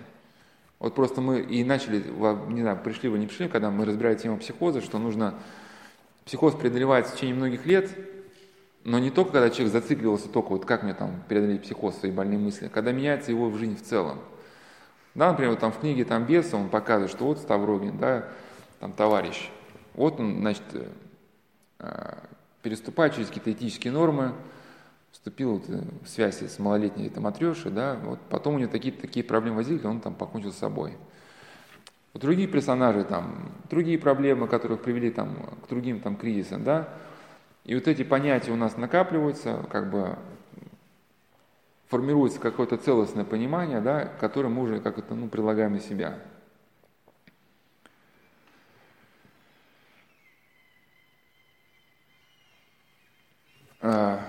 [0.79, 2.05] Вот просто мы и начали,
[2.49, 5.35] не знаю, пришли вы не пришли, когда мы разбирали тему психоза, что нужно
[6.25, 7.91] Психоз преодолевается в течение многих лет,
[8.83, 12.39] но не только, когда человек зацикливался только вот как мне там преодолеть психоз, свои больные
[12.39, 14.21] мысли, когда меняется его в жизни в целом.
[15.15, 18.29] Да, например, вот там в книге там Беса он показывает, что вот Ставрогин, да,
[18.81, 19.51] там товарищ,
[19.95, 20.63] вот он, значит,
[21.79, 22.15] э,
[22.63, 24.33] переступает через какие-то этические нормы,
[25.13, 29.25] вступил вот в связь с малолетней этой матрешей, да, вот потом у него такие, такие
[29.25, 30.97] проблемы возникли, он там покончил с собой.
[32.15, 35.35] Другие персонажи, там, другие проблемы, которых привели там,
[35.65, 36.89] к другим там, кризисам, да,
[37.65, 40.17] и вот эти понятия у нас накапливаются, как бы
[41.89, 46.19] формируется какое-то целостное понимание, да, которое мы уже как то ну, прилагаем на себя.
[53.81, 54.21] А,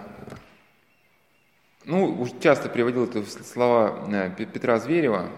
[1.86, 5.30] ну, часто приводил это слова э, Петра Зверева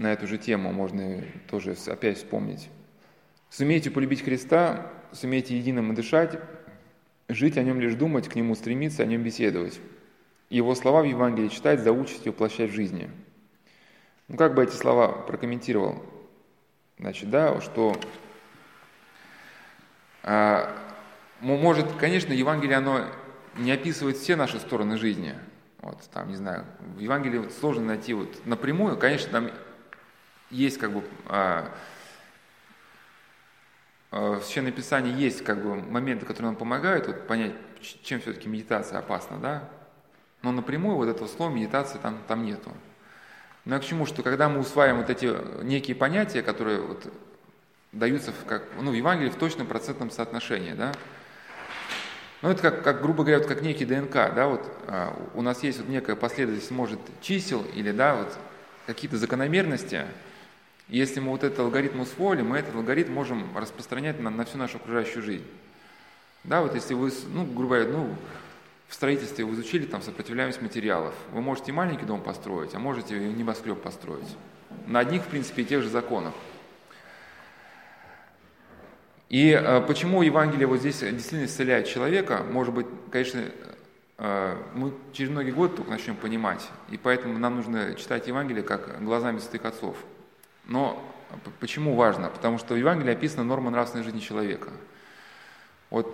[0.00, 2.70] на эту же тему, можно тоже опять вспомнить.
[3.50, 6.38] «Сумейте полюбить Христа, сумейте единым дышать,
[7.28, 9.78] жить о нем лишь думать, к нему стремиться, о нем беседовать.
[10.48, 13.10] Его слова в Евангелии читать, заучить и воплощать в жизни».
[14.28, 16.02] Ну, как бы эти слова прокомментировал?
[16.98, 17.94] Значит, да, что
[20.22, 20.74] а,
[21.40, 23.04] может, конечно, Евангелие, оно
[23.58, 25.34] не описывает все наши стороны жизни.
[25.82, 26.64] Вот, там, не знаю,
[26.96, 29.50] в Евангелии сложно найти вот напрямую, конечно, там
[30.50, 31.72] есть как бы а,
[34.10, 37.54] а, в Священном Писании есть как бы моменты, которые нам помогают вот, понять,
[38.02, 39.68] чем все-таки медитация опасна, да?
[40.42, 42.72] Но напрямую вот этого слова медитации там, там нету.
[43.64, 47.12] Но я к чему, что когда мы усваиваем вот эти некие понятия, которые вот
[47.92, 50.92] даются в, как, ну, в Евангелии в точном процентном соотношении, да,
[52.42, 55.62] ну, это как, как, грубо говоря, вот как некий ДНК, да, вот а, у нас
[55.62, 58.38] есть вот некая последовательность, может, чисел или, да, вот
[58.86, 60.06] какие-то закономерности.
[60.90, 64.78] Если мы вот этот алгоритм усвоили, мы этот алгоритм можем распространять на, на всю нашу
[64.78, 65.46] окружающую жизнь.
[66.42, 68.16] Да, вот если вы, ну, грубо говоря, ну,
[68.88, 73.80] в строительстве вы изучили там сопротивляемость материалов, вы можете маленький дом построить, а можете небоскреб
[73.80, 74.36] построить.
[74.88, 76.34] На одних, в принципе, и тех же законах.
[79.28, 83.44] И э, почему Евангелие вот здесь действительно исцеляет человека, может быть, конечно,
[84.18, 89.04] э, мы через многие годы только начнем понимать, и поэтому нам нужно читать Евангелие как
[89.04, 89.96] глазами святых отцов.
[90.66, 91.02] Но
[91.58, 92.28] почему важно?
[92.28, 94.70] Потому что в Евангелии описана норма нравственной жизни человека.
[95.90, 96.06] Вот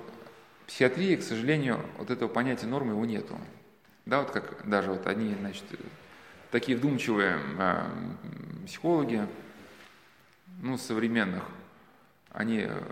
[0.63, 3.39] в психиатрии, к сожалению, вот этого понятия нормы его нету.
[4.05, 5.65] Да, вот как даже вот одни, значит,
[6.51, 7.85] такие вдумчивые э,
[8.67, 9.27] психологи,
[10.63, 11.43] ну, современных,
[12.31, 12.83] они, э,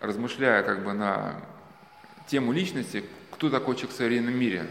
[0.00, 1.40] размышляя как бы на
[2.26, 4.66] тему личности, кто такой человек в современном мире,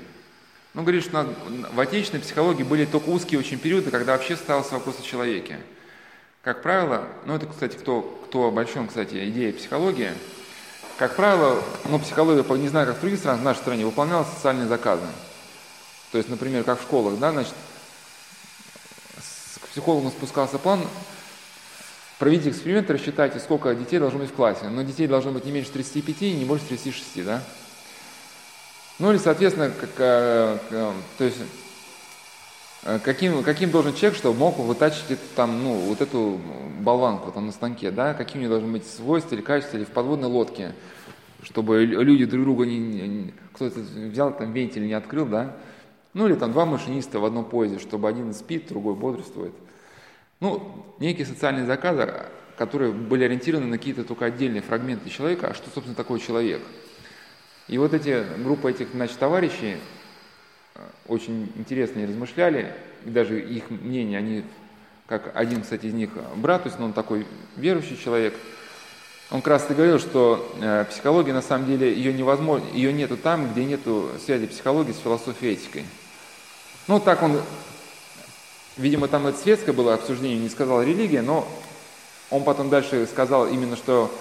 [0.74, 1.28] ну, говорит, что
[1.74, 5.60] в отечественной психологии были только узкие очень периоды, когда вообще ставился вопрос о человеке.
[6.42, 10.12] Как правило, ну это, кстати, кто, кто обольщен, кстати, идеей психологии,
[10.98, 14.68] как правило, ну, психология, не знаю, как в других странах, в нашей стране, выполняла социальные
[14.68, 15.08] заказы.
[16.12, 17.54] То есть, например, как в школах, да, значит,
[19.62, 20.82] к психологу спускался план,
[22.24, 24.70] Проведите эксперимент, рассчитайте, сколько детей должно быть в классе.
[24.70, 27.44] Но детей должно быть не меньше 35 и не больше 36, да?
[29.04, 30.58] Ну или, соответственно, как, э,
[31.18, 31.38] то есть,
[32.86, 36.40] э, каким, каким должен человек, чтобы мог вытачить эту, там, ну, вот эту
[36.80, 38.14] болванку там на станке, да?
[38.14, 40.72] Каким у должны быть свойства или качества, или в подводной лодке,
[41.42, 45.54] чтобы люди друг друга не, не кто-то взял там вентиль не открыл, да?
[46.14, 49.52] Ну или там два машиниста в одном поезде, чтобы один спит, другой бодрствует.
[50.40, 52.10] Ну, некие социальные заказы,
[52.58, 56.62] которые были ориентированы на какие-то только отдельные фрагменты человека, а что, собственно, такое человек.
[57.68, 59.78] И вот эти группа этих, значит, товарищей
[60.76, 62.74] э, очень интересные размышляли,
[63.06, 64.44] и даже их мнение, они,
[65.08, 67.26] как один, кстати, из них брат, то есть он такой
[67.56, 68.34] верующий человек,
[69.32, 73.18] он как раз и говорил, что э, психология, на самом деле, ее невозможно, ее нету
[73.18, 75.86] там, где нету связи психологии с философией этикой.
[76.88, 77.40] Ну, так он
[78.76, 81.48] Видимо, там это светское было обсуждение, не сказал религия, но
[82.32, 84.12] он потом дальше сказал именно, что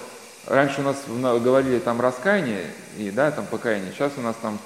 [0.46, 1.02] раньше у нас
[1.40, 2.66] говорили там раскаяние
[2.96, 4.58] и да, там покаяние, сейчас у нас там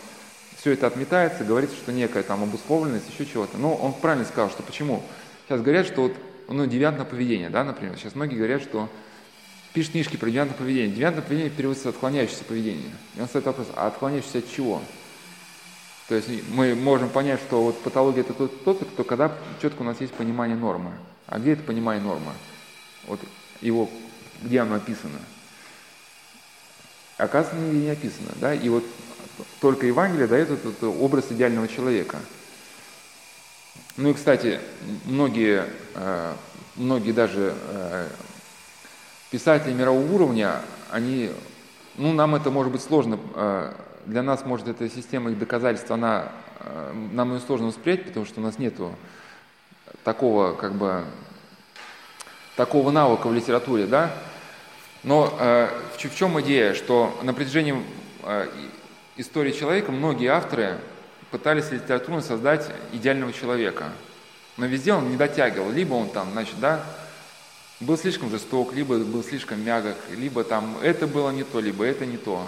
[0.59, 3.59] все это отметается, говорится, что некая там обусловленность, еще чего-то.
[3.59, 5.03] Но он правильно сказал, что почему?
[5.47, 6.13] Сейчас говорят, что вот,
[6.49, 7.97] ну, девиантное поведение, да, например.
[7.97, 8.89] Сейчас многие говорят, что
[9.73, 10.95] пишут книжки про девиантное поведение.
[10.95, 12.91] Девиантное поведение переводится отклоняющееся поведение.
[13.15, 14.83] И он ставит вопрос, а отклоняющееся от чего?
[16.09, 19.85] То есть мы можем понять, что вот патология это тот, тот, кто когда четко у
[19.85, 20.93] нас есть понимание нормы.
[21.27, 22.33] А где это понимание нормы?
[23.07, 23.21] Вот
[23.61, 23.91] его,
[24.43, 25.19] где оно описано?
[27.19, 28.29] Оказывается, нигде не описано.
[28.37, 28.55] Да?
[28.55, 28.85] И вот
[29.61, 32.19] только Евангелие дает этот образ идеального человека.
[33.97, 34.61] Ну и, кстати,
[35.07, 35.65] многие,
[35.95, 36.33] э,
[36.77, 38.09] многие даже э,
[39.31, 40.61] писатели мирового уровня,
[40.91, 41.31] они
[41.97, 43.73] ну, нам это может быть сложно, э,
[44.05, 46.31] для нас, может, эта система их доказательств, она,
[47.13, 48.95] нам ее сложно воспринять, потому что у нас нету
[50.05, 51.05] такого, как бы,
[52.55, 54.13] такого навыка в литературе, да,
[55.07, 57.81] но э, в, чем идея, что на протяжении
[58.25, 58.49] э,
[59.17, 60.79] истории человека многие авторы
[61.31, 63.85] пытались литературно создать идеального человека,
[64.57, 66.85] но везде он не дотягивал, либо он там, значит, да,
[67.79, 72.05] был слишком жесток, либо был слишком мягок, либо там это было не то, либо это
[72.05, 72.45] не то.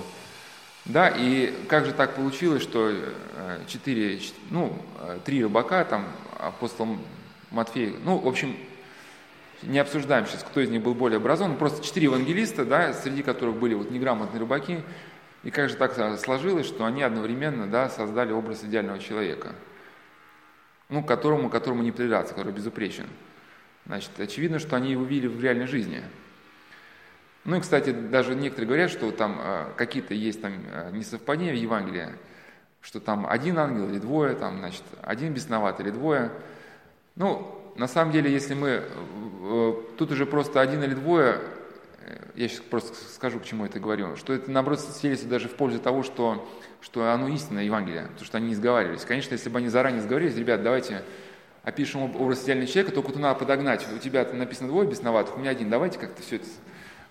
[0.85, 4.21] Да, и как же так получилось, что э, четыре,
[4.51, 6.07] ну, э, три рыбака, там,
[6.37, 6.99] апостол
[7.53, 8.57] Матфей, ну, в общем,
[9.63, 13.57] не обсуждаем сейчас, кто из них был более образован, просто четыре евангелиста, да, среди которых
[13.57, 14.83] были вот неграмотные рыбаки,
[15.43, 19.55] и как же так сложилось, что они одновременно, да, создали образ идеального человека,
[20.89, 23.07] ну, которому, которому не придираться, который безупречен.
[23.87, 26.03] Значит, очевидно, что они его видели в реальной жизни.
[27.45, 31.57] Ну и, кстати, даже некоторые говорят, что там э, какие-то есть там э, несовпадения в
[31.57, 32.09] Евангелии,
[32.83, 36.31] что там один ангел или двое, там, значит, один бесноват или двое.
[37.17, 38.83] Ну, на самом деле, если мы...
[39.41, 41.41] Э, тут уже просто один или двое,
[42.01, 45.55] э, я сейчас просто скажу, к чему это говорю, что это, наоборот, свидетельствует даже в
[45.55, 46.47] пользу того, что,
[46.81, 49.05] что оно истинное Евангелие, потому что они не сговорились.
[49.05, 51.03] Конечно, если бы они заранее сговорились, ребят, давайте
[51.63, 53.87] опишем образ идеального человека, только тут надо подогнать.
[53.95, 55.71] У тебя написано двое бесноватых, у меня один.
[55.71, 56.47] Давайте как-то все это...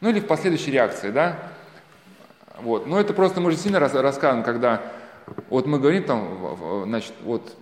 [0.01, 1.39] Ну или в последующей реакции, да?
[2.59, 2.87] Вот.
[2.87, 4.81] Но это просто мы же сильно рассказываем, когда
[5.49, 7.55] вот мы говорим там, значит, вот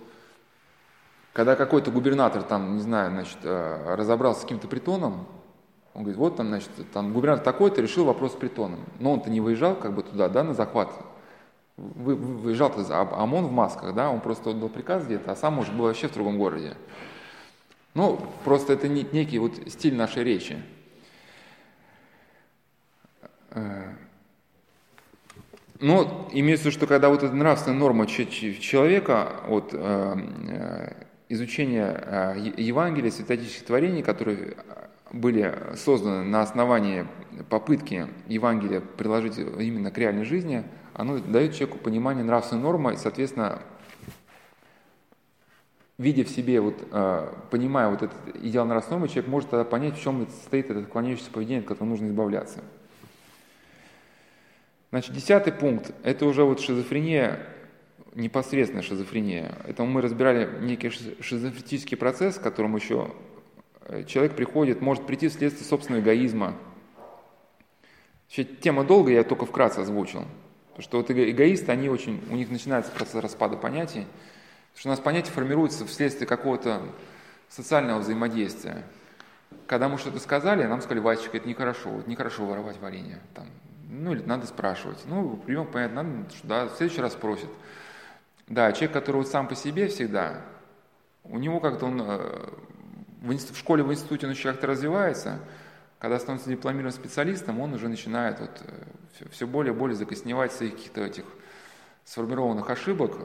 [1.36, 5.26] когда какой-то губернатор там, не знаю, значит, э, разобрался с каким-то притоном,
[5.92, 8.80] он говорит, вот там, значит, там губернатор такой-то решил вопрос с притоном.
[9.00, 10.90] Но он-то не выезжал как бы туда, да, на захват
[11.76, 12.80] вы, выезжал-то
[13.22, 16.14] ОМОН в масках, да, он просто отдал приказ где-то, а сам уже был вообще в
[16.14, 16.74] другом городе.
[17.92, 20.56] Ну, просто это не, некий вот стиль нашей речи.
[23.50, 23.92] Э,
[25.80, 30.16] но имеется в виду, что когда вот эта нравственная норма человека, вот, э,
[30.48, 34.56] э, изучение Евангелия, святотических творений, которые
[35.12, 37.06] были созданы на основании
[37.48, 43.60] попытки Евангелия приложить именно к реальной жизни, оно дает человеку понимание нравственной нормы, и, соответственно,
[45.98, 49.96] видя в себе, вот, э, понимая вот этот идеал нравственной нормы, человек может тогда понять,
[49.96, 52.60] в чем состоит это отклоняющееся поведение, от которого нужно избавляться.
[54.90, 57.40] Значит, десятый пункт– это уже вот шизофрения,
[58.16, 59.54] непосредственная шизофрения.
[59.66, 63.14] Это мы разбирали некий шизофренический процесс, к которому еще
[63.82, 66.56] э, человек приходит, может прийти вследствие собственного эгоизма.
[68.24, 70.24] Вообще, тема долгая, я только вкратце озвучил.
[70.70, 74.06] Потому что вот эгоисты, они очень, у них начинается процесс распада понятий,
[74.70, 76.82] потому что у нас понятия формируются вследствие какого-то
[77.48, 78.82] социального взаимодействия.
[79.66, 83.20] Когда мы что-то сказали, нам сказали, Васечка, это нехорошо, вот нехорошо воровать варенье.
[83.34, 83.46] Там,
[83.88, 84.98] ну, или надо спрашивать.
[85.06, 87.48] Ну, примем, понятно, надо, да, в следующий раз спросит.
[88.48, 90.42] Да, человек, который вот сам по себе всегда,
[91.24, 92.48] у него как-то он э,
[93.22, 95.40] в, в школе, в институте он еще как-то развивается,
[95.98, 98.62] когда становится дипломированным специалистом, он уже начинает вот
[99.14, 101.24] все, э, все более и более закосневать своих каких-то этих
[102.04, 103.16] сформированных ошибок,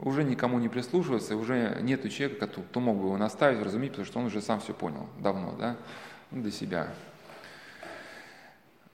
[0.00, 4.18] уже никому не прислушиваться, уже нет человека, кто, мог бы его наставить, разуметь, потому что
[4.18, 5.76] он уже сам все понял давно, да,
[6.32, 6.88] для себя.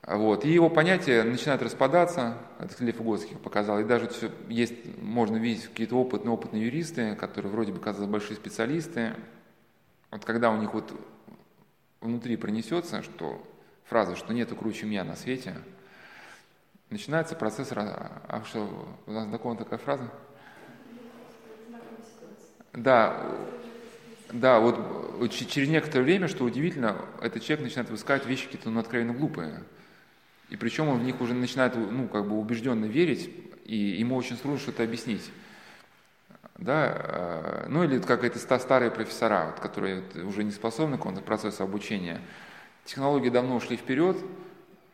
[0.07, 0.45] Вот.
[0.45, 4.11] И его понятия начинают распадаться, это Лев Угодский показал, и даже
[4.49, 9.15] есть, можно видеть какие-то опытные, опытные юристы, которые вроде бы, казалось, большие специалисты,
[10.11, 10.93] вот когда у них вот
[12.01, 13.47] внутри пронесется, что
[13.85, 15.57] фраза, что нету круче меня на свете,
[16.89, 17.71] начинается процесс...
[17.73, 20.11] А что, у нас знакома такая фраза?
[22.73, 23.37] Да,
[24.33, 29.13] да, вот через некоторое время, что удивительно, этот человек начинает высказывать вещи какие-то ну, откровенно
[29.13, 29.63] глупые.
[30.51, 33.31] И причем он в них уже начинает, ну, как бы убежденно верить,
[33.65, 35.31] и ему очень сложно что-то объяснить
[36.61, 41.23] да, э, ну или как это старые профессора, вот, которые уже не способны к какому-то
[41.23, 42.21] процессу обучения.
[42.85, 44.17] Технологии давно ушли вперед,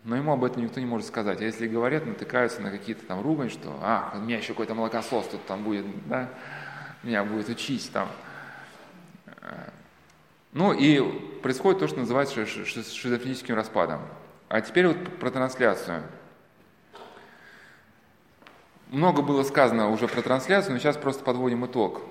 [0.05, 1.41] но ему об этом никто не может сказать.
[1.41, 5.27] А если говорят, натыкаются на какие-то там ругань, что «а, у меня еще какой-то молокосос
[5.27, 6.31] тут там будет, да,
[7.03, 8.09] меня будет учить там».
[9.43, 9.71] Э,
[10.53, 11.01] ну и
[11.43, 14.03] происходит то, что называется шизофреническим распадом.
[14.49, 16.03] А теперь вот про трансляцию–
[18.91, 22.03] много было сказано уже про трансляцию, но сейчас просто подводим итог.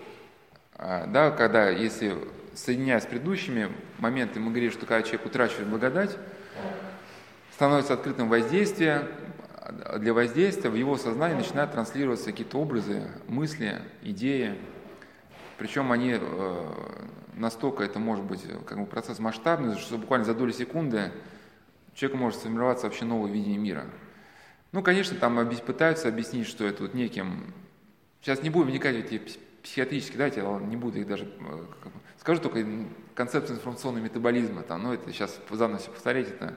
[0.73, 2.17] А, да, когда, если
[2.53, 6.17] соединяя с предыдущими моментами, мы говорили, что когда человек утрачивает благодать,
[7.53, 9.07] становится открытым воздействие,
[9.97, 14.55] для воздействия в его сознании начинают транслироваться какие-то образы, мысли, идеи.
[15.57, 16.65] Причем они э,
[17.35, 21.11] настолько, это может быть как бы процесс масштабный, что буквально за доли секунды
[21.95, 23.85] человек может сформироваться вообще новое видение мира–
[24.75, 27.53] Ну, конечно, там пытаются объяснить, что это вот неким...
[28.21, 29.21] Сейчас не будем вникать в эти
[29.63, 31.23] психиатрические, да, я не буду их даже...
[31.39, 31.63] Э,
[32.19, 32.65] скажу только
[33.13, 36.55] концепцию информационного метаболизма, там, ну, это сейчас заново все повторять, это...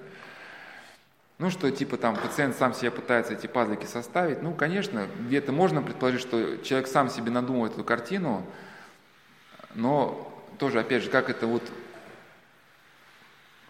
[1.39, 4.43] Ну, что типа там пациент сам себе пытается эти пазлики составить.
[4.43, 8.45] Ну, конечно, где-то можно предположить, что человек сам себе надумал эту картину,
[9.77, 10.29] но
[10.59, 11.63] тоже, опять же, как это вот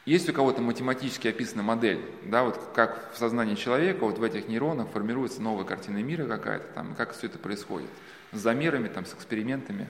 [0.08, 4.48] есть у кого-то математически описана модель, да, вот как в сознании человека, вот в этих
[4.48, 7.90] нейронах формируется новая картина мира какая-то, там, как все это происходит,
[8.32, 9.86] с замерами, там, с экспериментами.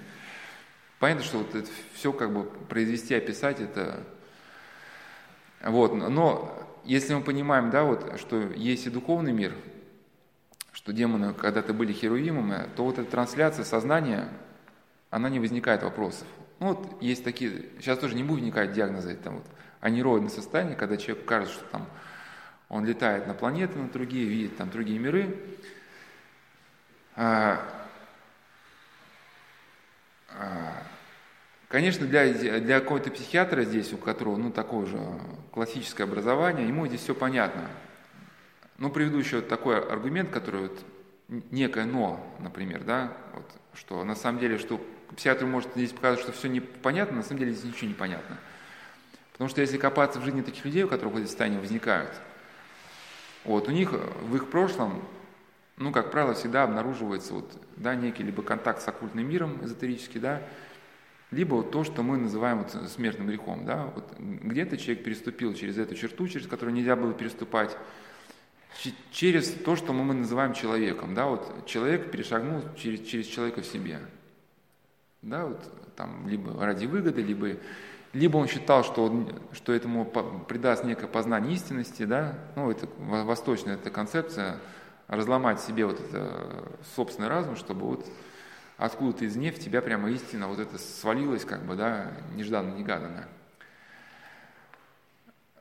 [0.99, 4.03] Понятно, что вот это все как бы произвести, описать, это...
[5.65, 9.55] Вот, но если мы понимаем, да, вот, что есть и духовный мир,
[10.73, 14.28] что демоны когда-то были херувимами, то вот эта трансляция сознания,
[15.11, 16.27] она не возникает вопросов.
[16.59, 19.47] Ну вот есть такие, сейчас тоже не будет вникать диагнозы, там вот
[19.80, 21.86] анейроидное состояние, когда человеку кажется, что там
[22.68, 25.36] он летает на планеты, на другие, видит там другие миры.
[27.16, 27.60] А,
[30.30, 30.82] а,
[31.68, 34.98] конечно, для, для какого-то психиатра здесь, у которого ну, такое же
[35.52, 37.68] классическое образование, ему здесь все понятно.
[38.76, 40.84] Ну, приведу еще такой аргумент, который вот
[41.28, 44.80] некое «но», например, да, вот, что на самом деле, что
[45.16, 48.38] психиатру может здесь показать, что все непонятно, на самом деле здесь ничего не понятно.
[49.39, 52.10] Потому что если копаться в жизни таких людей, у которых эти состояния возникают,
[53.44, 55.01] вот, у них в их прошлом,
[55.77, 60.43] ну, как правило, всегда обнаруживается вот, да, некий либо контакт с оккультным миром эзотерический, да,
[61.31, 63.65] либо вот то, что мы называем вот смертным грехом.
[63.65, 63.93] Да?
[63.94, 67.77] Вот где-то человек переступил через эту черту, через которую нельзя было переступать,
[69.12, 71.15] через то, что мы называем человеком.
[71.15, 71.27] Да?
[71.27, 74.01] Вот человек перешагнул через, через человека в себе.
[75.23, 75.47] Да?
[75.47, 77.56] Вот, там, либо ради выгоды, либо
[78.12, 80.06] либо он считал, что, он, что этому
[80.48, 84.59] придаст некое познание истинности, да, ну, это восточная эта концепция,
[85.09, 88.06] разломать себе вот это собственный разум, чтобы вот
[88.76, 93.28] откуда-то из нефти тебя прямо истина вот это свалилось, как бы, да, нежданно-негаданно.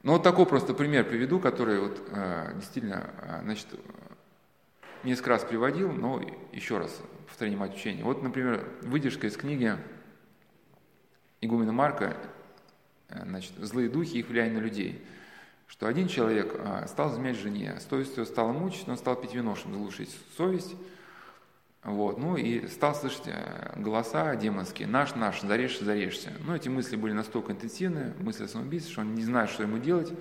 [0.04, 3.68] Ну, вот такой просто пример приведу, который вот э, действительно, э, значит,
[5.04, 6.22] несколько раз приводил, но
[6.54, 6.98] еще раз
[7.28, 8.04] повторение мать учения.
[8.04, 9.76] Вот, например, выдержка из книги
[11.42, 12.37] игумена Марка Э,
[13.10, 15.04] значит, злые духи, их влияние на людей.
[15.68, 19.56] Что один человек а, стал изменять жене, совестью стал мучить, но он стал пить вино,
[19.56, 20.76] чтобы заглушить совесть.
[21.84, 22.18] Вот.
[22.18, 26.34] Ну и стал слышать э, голоса демонские, наш, наш, зарежься, зарежься.
[26.46, 29.78] Ну эти мысли были настолько интенсивны, мысли о самоубийстве, что он не знает, что ему
[29.78, 30.12] делать.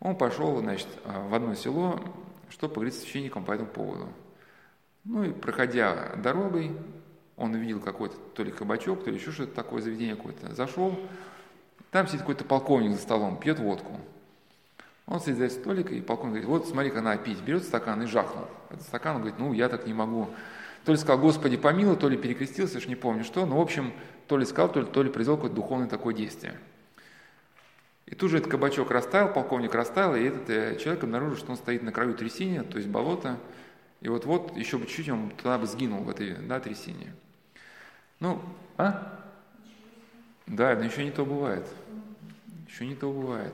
[0.00, 2.02] Он пошел, значит, а, в одно село,
[2.50, 4.08] чтобы поговорить с священником по этому поводу.
[5.04, 6.76] Ну и проходя дорогой,
[7.36, 10.54] он увидел какой-то то ли кабачок, то ли еще что-то такое заведение какое-то.
[10.54, 10.98] Зашел,
[11.92, 14.00] там сидит какой-то полковник за столом, пьет водку.
[15.06, 17.40] Он сидит за столик, и полковник говорит, вот смотри, как надо пить.
[17.42, 18.46] Берет стакан и жахнул.
[18.70, 20.30] Этот стакан, он говорит, ну, я так не могу.
[20.86, 23.44] То ли сказал, Господи, помилуй, то ли перекрестился, уж не помню что.
[23.44, 23.92] Но, в общем,
[24.26, 26.54] то ли сказал, то ли, то ли произвел какое-то духовное такое действие.
[28.06, 31.58] И тут же этот кабачок растаял, полковник растаял, и этот э, человек обнаружил, что он
[31.58, 33.38] стоит на краю трясины, то есть болота.
[34.00, 37.14] И вот-вот, еще бы чуть-чуть, он туда бы сгинул, в этой да, трясине.
[38.18, 38.40] Ну,
[38.78, 39.20] а?
[40.46, 41.66] Да, но еще не то бывает
[42.72, 43.52] еще не то бывает.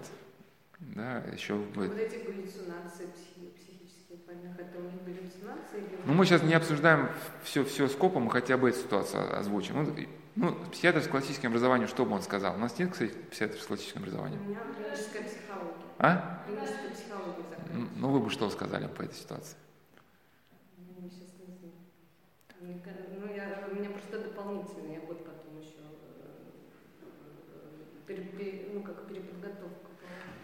[0.78, 1.90] Да, еще будет.
[1.90, 3.08] Вот эти галлюцинации
[3.56, 5.78] психические помех, это у них галлюцинации?
[5.78, 5.98] Или...
[6.06, 7.08] Ну, мы сейчас не обсуждаем
[7.42, 9.82] все, все скопом, мы хотя бы эту ситуацию озвучим.
[9.82, 9.94] Ну,
[10.36, 12.54] ну, психиатр с классическим образованием, что бы он сказал?
[12.54, 14.40] У нас нет, кстати, психиатра с классическим образованием?
[14.40, 15.74] У меня клиническая психология.
[15.98, 16.44] А?
[16.46, 17.44] Клиническая психология.
[17.74, 19.56] Ну, ну, вы бы что сказали по этой ситуации?
[20.76, 23.02] Ну, сейчас не знаю.
[23.18, 25.27] Ну, я, у меня просто дополнительный, я еще
[28.72, 29.88] ну, как переподготовка.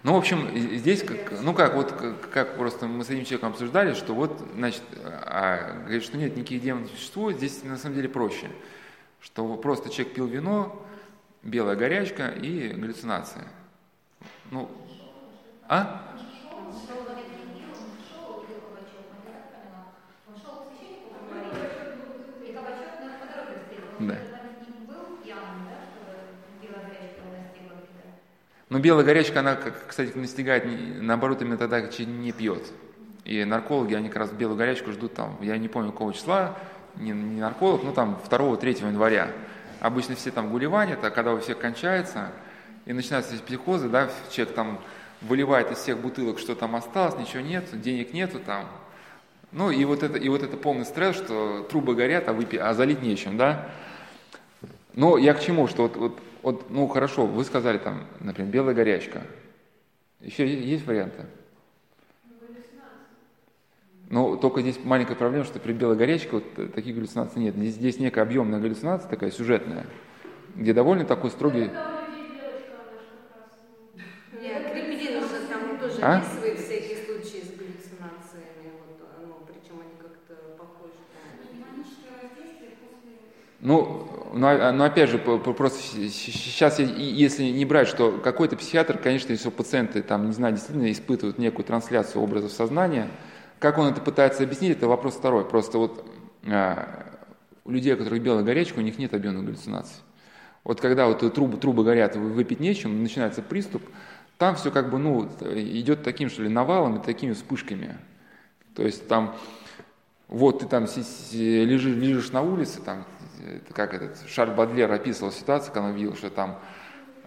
[0.02, 1.92] Ну, в общем, здесь, как, ну как, вот
[2.30, 6.60] как просто мы с этим человеком обсуждали, что вот, значит, а, говорит, что нет, никаких
[6.60, 8.50] демонов не существует, здесь на самом деле проще,
[9.20, 10.84] что просто человек пил вино,
[11.42, 13.44] белая горячка и галлюцинация.
[14.50, 14.70] Ну,
[15.68, 16.10] а?
[24.00, 24.33] Да.
[28.74, 29.56] Но белая горячка, она,
[29.86, 30.64] кстати, настигает,
[31.00, 32.60] наоборот, именно тогда, когда не пьет.
[33.24, 36.58] И наркологи, они как раз белую горячку ждут там, я не помню какого числа,
[36.96, 39.30] не, не нарколог, ну там 2-3 января.
[39.78, 42.32] Обычно все там гулевания, это когда у всех кончается,
[42.84, 44.80] и начинаются психозы, да, человек там
[45.20, 48.66] выливает из всех бутылок, что там осталось, ничего нет, денег нету там.
[49.52, 52.74] Ну и вот это, и вот это полный стресс, что трубы горят, а, выпи, а
[52.74, 53.68] залить нечем, да.
[54.94, 58.74] Но я к чему, что вот, вот вот, ну хорошо, вы сказали там, например, белая
[58.74, 59.22] горячка.
[60.20, 61.24] Еще есть варианты?
[64.10, 66.44] Но только здесь маленькая проблема, что при белой горячке вот
[66.74, 67.54] таких галлюцинаций нет.
[67.56, 69.86] Здесь, здесь некая объемная галлюцинация, такая сюжетная,
[70.54, 71.70] где довольно такой строгий...
[74.38, 76.18] Нет, Крепелин уже там тоже А?
[76.18, 80.92] описывает всякие случаи с галлюцинациями, вот, ну, причем они как-то похожи.
[83.60, 89.32] Ну, но, а- но опять же, просто сейчас, если не брать, что какой-то психиатр, конечно,
[89.32, 93.08] если пациенты, там, не знаю, действительно испытывают некую трансляцию образов сознания,
[93.58, 95.44] как он это пытается объяснить, это вопрос второй.
[95.44, 96.04] Просто вот
[96.46, 97.16] а,
[97.64, 99.96] у людей, у которых белая горячка, у них нет объемных галлюцинаций.
[100.64, 103.82] Вот когда вот трубы, трубы горят, вы- выпить нечем, начинается приступ,
[104.38, 107.96] там все как бы, ну, идет таким, что ли, навалом и такими вспышками.
[108.74, 109.36] То есть там,
[110.28, 113.04] вот ты там лежишь, лежишь на улице, там,
[113.72, 116.58] как этот Шарль Бадлер описывал ситуацию, когда он видел, что там,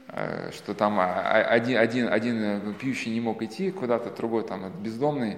[0.09, 4.71] э, что там а- один, один, один э, пьющий не мог идти куда-то, другой там
[4.81, 5.37] бездомный,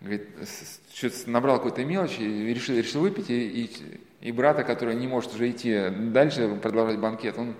[0.00, 0.28] говорит,
[0.94, 5.50] что-то набрал какой-то мелочи, решил, решил выпить, и, и, и брата, который не может уже
[5.50, 7.54] идти дальше, продолжать банкет, он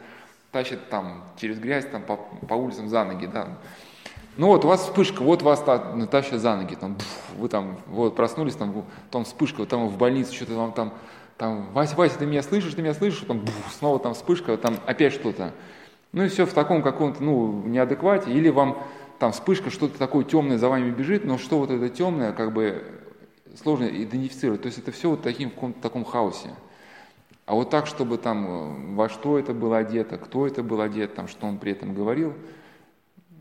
[0.53, 3.49] тащит там через грязь там, по, по улицам за ноги, да.
[4.37, 6.97] Ну вот, у вас вспышка, вот вас та- тащат за ноги, там,
[7.37, 10.99] вы там, вот, проснулись, там, там вспышка, вот там в больнице, что-то вам там, там,
[11.39, 15.13] Вася, Вася, ты меня слышишь, ты меня слышишь, там, пф, снова там вспышка, там опять
[15.13, 15.53] что-то.
[16.13, 18.83] Ну и все в таком каком-то, ну, неадеквате, или вам
[19.19, 22.83] там вспышка, что-то такое темное за вами бежит, но что вот это темное, как бы
[23.57, 24.63] сложно идентифицировать.
[24.63, 26.51] То есть это все вот таким в каком-то таком хаосе.
[27.47, 31.15] А вот так, чтобы там э, во что это было одето, кто это был одет,
[31.15, 32.35] там, что он при этом говорил,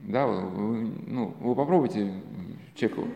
[0.03, 2.23] да, вы, ну, вы попробуйте м,
[2.75, 3.01] человеку.
[3.01, 3.11] Муж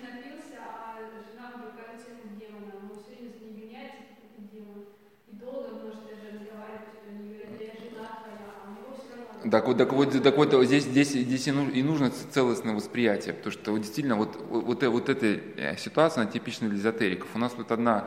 [0.00, 2.70] напился, а жена вдруг тему демона.
[2.78, 4.86] Он все время с ней гоняется, как это демон.
[5.26, 8.94] И долго может даже разговаривать, что они говорят, да я жена твоя, а у него
[8.94, 9.29] все равно...
[9.48, 13.52] Так вот, так вот, так вот здесь, здесь, здесь и, ну- нужно целостное восприятие, потому
[13.52, 15.26] что вот действительно вот, вот, э- вот эта
[15.56, 17.28] э, ситуация, она типична для эзотериков.
[17.34, 18.06] У нас вот одна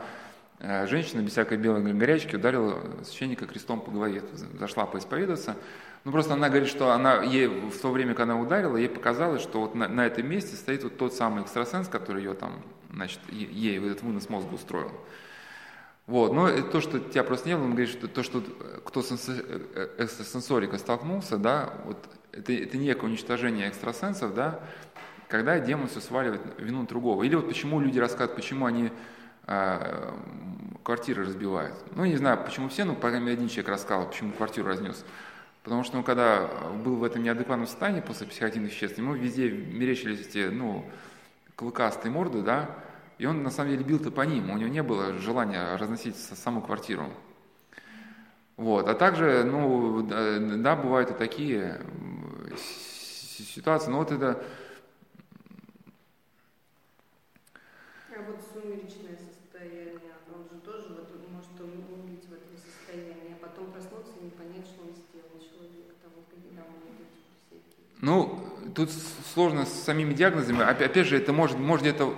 [0.60, 4.22] э, женщина без всякой белой горячки ударила священника крестом по голове,
[4.60, 5.56] зашла поисповедоваться.
[6.04, 9.42] Ну просто она говорит, что она, ей в то время, когда она ударила, ей показалось,
[9.42, 12.62] что вот на, на этом месте стоит вот тот самый экстрасенс, который ее там,
[12.92, 14.92] значит, ей этот вынос мозга устроил.
[16.06, 18.80] Вот, но это то, что тебя просто не было, он говорит, что то, что э,
[18.84, 19.42] кто с э,
[19.74, 21.96] э, экстрасенсорикой столкнулся, да, вот
[22.32, 24.60] это, это некое уничтожение экстрасенсов, да,
[25.28, 27.22] когда демон все сваливает вину другого.
[27.22, 28.92] Или вот почему люди рассказывают, почему они
[29.46, 30.12] э,
[30.82, 31.74] квартиры разбивают.
[31.96, 35.02] Ну, не знаю, почему все, но, по крайней мере, один человек рассказал, почему квартиру разнес.
[35.62, 36.50] Потому что, ну, когда
[36.84, 40.84] был в этом неадекватном состоянии после психоактивных веществ, ему везде мерещились эти, ну,
[41.56, 42.68] клыкастые морды, да,
[43.18, 46.60] и он, на самом деле, бил-то по ним, у него не было желания разносить саму
[46.62, 47.10] квартиру.
[48.56, 48.88] Вот.
[48.88, 51.80] А также, ну, да, бывают и такие
[53.36, 54.42] ситуации, но вот это,
[58.16, 63.72] А вот сумеречное состояние, он же тоже вот может убить в этом состоянии, а потом
[63.72, 66.54] проснуться и не понять, что он сделал человек, там, идет
[67.48, 67.86] всякие.
[68.00, 68.38] ну,
[68.74, 68.90] тут
[69.34, 72.14] сложно с самими диагнозами, Опя- опять же, это может, может это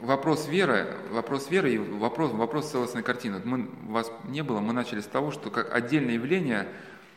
[0.00, 3.40] вопрос веры, вопрос веры и вопрос, вопрос целостной картины.
[3.44, 6.68] Мы, вас не было, мы начали с того, что как отдельное явление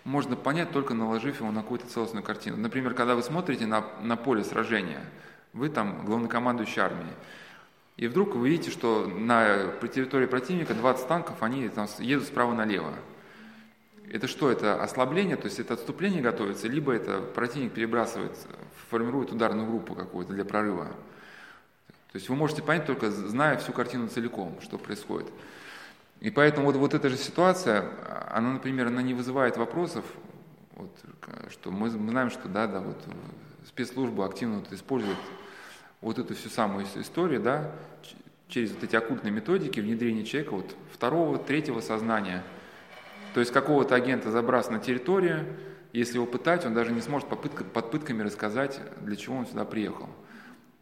[0.03, 2.57] можно понять, только наложив его на какую-то целостную картину.
[2.57, 5.01] Например, когда вы смотрите на, на поле сражения,
[5.53, 7.13] вы там главнокомандующий армии,
[7.95, 12.93] и вдруг вы видите, что на территории противника 20 танков, они там едут справа налево.
[14.11, 18.37] Это что, это ослабление, то есть это отступление готовится, либо это противник перебрасывает,
[18.89, 20.87] формирует ударную группу какую-то для прорыва.
[22.13, 25.31] То есть вы можете понять только зная всю картину целиком, что происходит.
[26.19, 27.89] И поэтому вот, вот эта же ситуация,
[28.29, 30.05] она, например, она не вызывает вопросов,
[30.75, 30.95] вот,
[31.49, 33.11] что мы, мы знаем, что да, да, вот э,
[33.67, 35.17] спецслужбы активно вот используют
[36.01, 37.71] вот эту всю самую ис- историю, да,
[38.47, 42.43] через вот эти оккультные методики внедрения человека вот второго, третьего сознания.
[43.33, 45.47] То есть какого-то агента забрасывать на территорию,
[45.93, 49.65] если его пытать, он даже не сможет попытка- под пытками рассказать, для чего он сюда
[49.65, 50.09] приехал.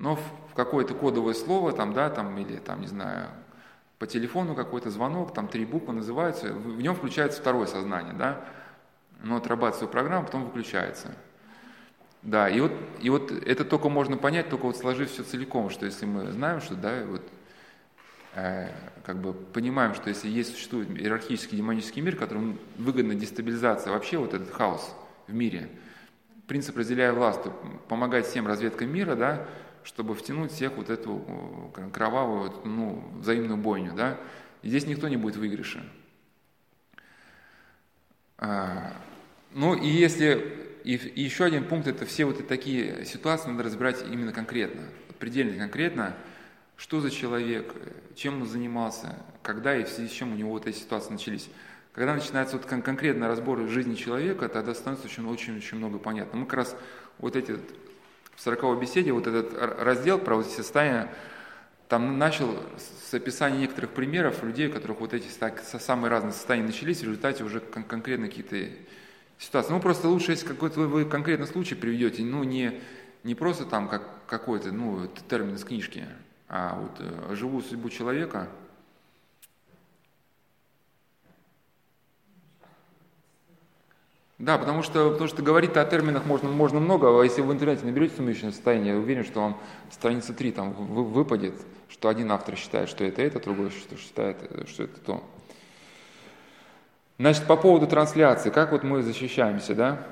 [0.01, 3.27] Но в, какое-то кодовое слово, там, да, там, или, там, не знаю,
[3.99, 8.43] по телефону какой-то звонок, там три буквы называются, в, нем включается второе сознание, да,
[9.23, 11.09] оно отрабатывает свою программу, потом выключается.
[12.23, 15.85] Да, и вот, и вот это только можно понять, только вот сложив все целиком, что
[15.85, 17.21] если мы знаем, что, да, вот,
[18.33, 18.69] э,
[19.05, 24.33] как бы понимаем, что если есть существует иерархический демонический мир, которому выгодна дестабилизация вообще вот
[24.33, 24.95] этот хаос
[25.27, 25.69] в мире,
[26.47, 27.41] принцип разделяя власть,
[27.87, 29.45] помогать всем разведкам мира, да,
[29.83, 34.19] чтобы втянуть всех вот эту кровавую, ну, взаимную бойню, да,
[34.61, 35.83] и здесь никто не будет в выигрыше.
[38.37, 38.93] А,
[39.53, 44.31] ну и если и, еще один пункт это все вот такие ситуации надо разбирать именно
[44.31, 44.81] конкретно.
[45.19, 46.15] предельно конкретно,
[46.75, 47.75] что за человек,
[48.15, 51.49] чем он занимался, когда и в связи с чем у него вот эти ситуации начались.
[51.93, 56.39] Когда начинается вот кон- конкретный разбор жизни человека, тогда становится очень, очень, очень много понятно.
[56.39, 56.75] Мы как раз
[57.19, 57.59] вот эти
[58.41, 59.53] в 40 беседе, вот этот
[59.83, 61.13] раздел про состояния,
[61.87, 65.27] там начал с описания некоторых примеров людей, у которых вот эти
[65.77, 68.57] самые разные состояния начались, в результате уже кон- конкретно какие-то
[69.37, 69.73] ситуации.
[69.73, 72.81] Ну, просто лучше, если какой-то вы, вы конкретный случай приведете, ну, не,
[73.23, 76.07] не просто там как, какой-то, ну, термин из книжки,
[76.49, 78.47] а вот э, живую судьбу человека.
[84.41, 87.53] Да, потому что, потому что говорить о терминах можно, можно много, а если вы в
[87.53, 89.61] интернете наберете сумеречное состояние, я уверен, что вам
[89.91, 91.53] страница 3 там выпадет,
[91.89, 94.37] что один автор считает, что это это, другой что считает,
[94.67, 95.23] что это то.
[97.19, 100.07] Значит, по поводу трансляции, как вот мы защищаемся, да?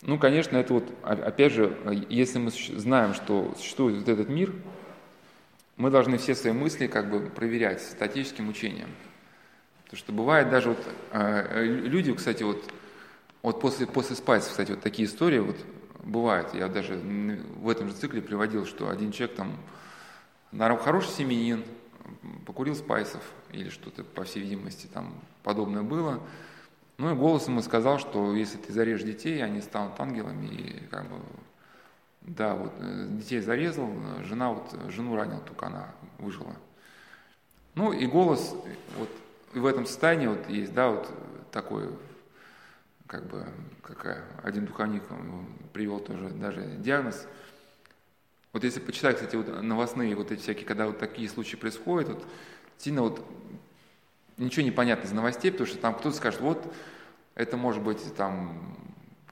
[0.00, 1.76] Ну, конечно, это вот, опять же,
[2.08, 4.54] если мы знаем, что существует вот этот мир,
[5.76, 8.88] мы должны все свои мысли как бы проверять статическим учением.
[9.84, 10.78] Потому что бывает даже вот
[11.12, 12.64] э, люди, кстати, вот,
[13.42, 15.56] вот после, после спайса, кстати, вот такие истории вот
[16.02, 16.54] бывают.
[16.54, 19.56] Я даже в этом же цикле приводил, что один человек там,
[20.52, 21.64] наверное, хороший семьянин,
[22.46, 23.22] покурил спайсов
[23.52, 26.20] или что-то, по всей видимости, там подобное было.
[26.98, 31.08] Ну и голосом ему сказал, что если ты зарежешь детей, они станут ангелами, и как
[31.08, 31.16] бы,
[32.20, 33.88] да, вот э, детей зарезал,
[34.22, 36.54] жена вот, жену ранил, только она выжила.
[37.74, 38.54] Ну и голос,
[38.98, 39.08] вот
[39.54, 41.08] в этом состоянии вот есть, да, вот
[41.50, 41.88] такой,
[43.10, 43.44] как бы,
[43.82, 45.02] какая, один духовник
[45.72, 47.26] привел тоже даже диагноз.
[48.52, 52.24] Вот если почитать, кстати, вот новостные вот эти всякие, когда вот такие случаи происходят, вот
[52.78, 53.26] сильно вот
[54.36, 56.72] ничего не понятно из новостей, потому что там кто-то скажет, вот
[57.34, 58.76] это может быть там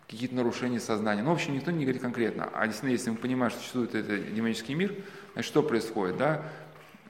[0.09, 1.23] какие-то нарушения сознания.
[1.23, 2.51] Ну, в общем, никто не говорит конкретно.
[2.53, 6.43] А действительно, если мы понимаем, что существует этот демонический мир, значит, что происходит, да?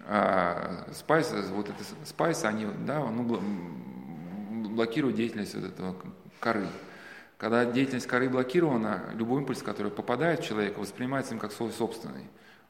[0.06, 3.40] А, спайс, вот это спайс, они, да, ну,
[4.68, 5.96] блокируют деятельность вот этого
[6.40, 6.66] коры.
[7.38, 12.24] Когда деятельность коры блокирована, любой импульс, который попадает в человека, воспринимается им как свой собственный.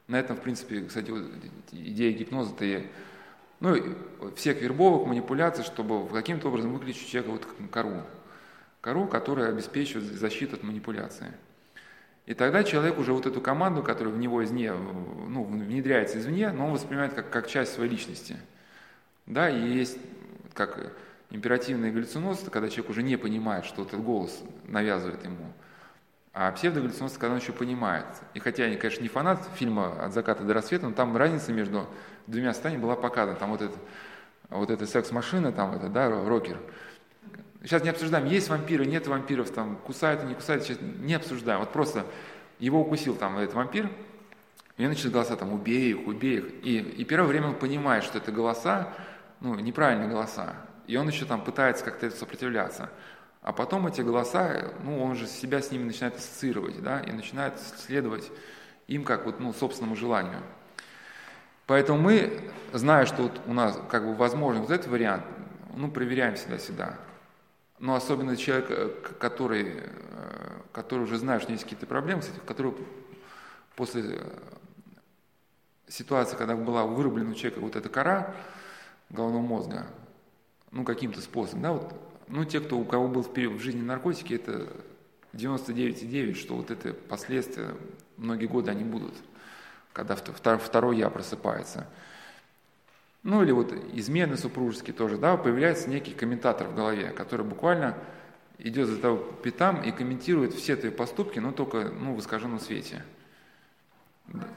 [0.07, 1.11] На этом, в принципе, кстати,
[1.71, 2.83] идея гипноза-то
[3.59, 3.75] ну,
[4.35, 8.03] всех вербовок, манипуляций, чтобы каким-то образом выключить человека вот кору.
[8.81, 11.33] Кору, которая обеспечивает защиту от манипуляции.
[12.25, 16.67] И тогда человек уже вот эту команду, которая в него извне, ну, внедряется извне, но
[16.67, 18.37] он воспринимает как, как часть своей личности.
[19.25, 19.97] Да, и есть
[20.53, 20.91] как
[21.29, 25.53] императивные галлюцинозы, когда человек уже не понимает, что этот голос навязывает ему.
[26.33, 28.05] А псевдогаллюцинозы, когда он еще понимает.
[28.33, 31.87] И хотя я, конечно, не фанат фильма «От заката до рассвета», но там разница между
[32.27, 33.37] двумя состояниями была показана.
[33.37, 33.75] Там вот, это,
[34.49, 36.57] вот эта секс-машина, там это, да, рокер.
[37.61, 41.59] Сейчас не обсуждаем, есть вампиры, нет вампиров, там, кусают, не кусают, сейчас не обсуждаем.
[41.59, 42.05] Вот просто
[42.57, 43.89] его укусил там этот вампир,
[44.77, 46.45] и он начали голоса там, убей их, убей их.
[46.63, 48.93] И, и первое время он понимает, что это голоса,
[49.41, 50.55] ну, неправильные голоса.
[50.89, 52.89] И он еще там пытается как-то сопротивляться.
[53.43, 57.59] А потом эти голоса, ну, он же себя с ними начинает ассоциировать, да, и начинает
[57.59, 58.31] следовать
[58.87, 60.41] им как вот, ну, собственному желанию.
[61.67, 62.41] Поэтому мы,
[62.73, 65.25] зная, что вот у нас как бы возможен вот этот вариант,
[65.75, 66.97] ну, проверяем всегда-всегда.
[67.77, 68.89] Но особенно человек, э,
[69.19, 72.73] который, э, который уже знает, что есть какие-то проблемы, кстати, который
[73.75, 74.21] после
[75.87, 78.33] ситуации, когда была вырублена у человека вот эта кора
[79.11, 79.85] головного мозга,
[80.71, 81.93] ну, каким-то способом, да, вот,
[82.27, 84.67] ну, те, кто, у кого был в, в жизни наркотики, это
[85.33, 87.75] 99,9, что вот это последствия
[88.17, 89.13] многие годы они будут,
[89.93, 91.87] когда второй я просыпается.
[93.23, 97.97] Ну или вот измены супружеские тоже, да, появляется некий комментатор в голове, который буквально
[98.57, 103.03] идет за того пятам и комментирует все твои поступки, но только ну, в искаженном свете.
[104.27, 104.47] Да.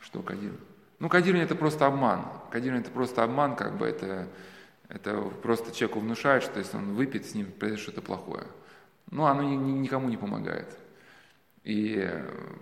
[0.00, 0.60] Что кодирование?
[0.98, 2.24] Ну, кодирование это просто обман.
[2.50, 4.28] Кодирование это просто обман, как бы это,
[4.92, 8.44] это просто человеку внушает, что если он выпьет, с ним произойдет что-то плохое.
[9.10, 10.76] Но оно ни, ни, никому не помогает.
[11.64, 12.10] И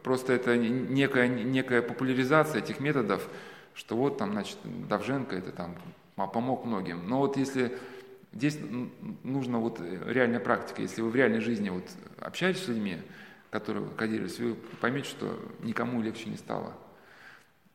[0.05, 3.29] просто это некая, некая популяризация этих методов,
[3.75, 5.77] что вот там, значит, Давженко это там
[6.15, 7.09] помог многим.
[7.09, 7.77] Но вот если
[8.33, 8.59] здесь
[9.25, 11.85] нужна вот реальная практика, если вы в реальной жизни вот
[12.21, 12.99] общаетесь с людьми,
[13.51, 16.75] которые кодировались, вы поймете, что никому легче не стало.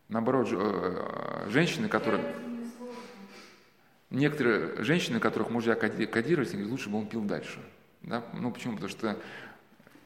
[0.07, 2.23] Наоборот, э, женщины, которые...
[4.10, 7.60] Некоторые женщины, которых мужья кодировались, говорят, лучше бы он пил дальше.
[8.02, 8.23] Да?
[8.34, 8.73] Ну почему?
[8.73, 9.18] Потому что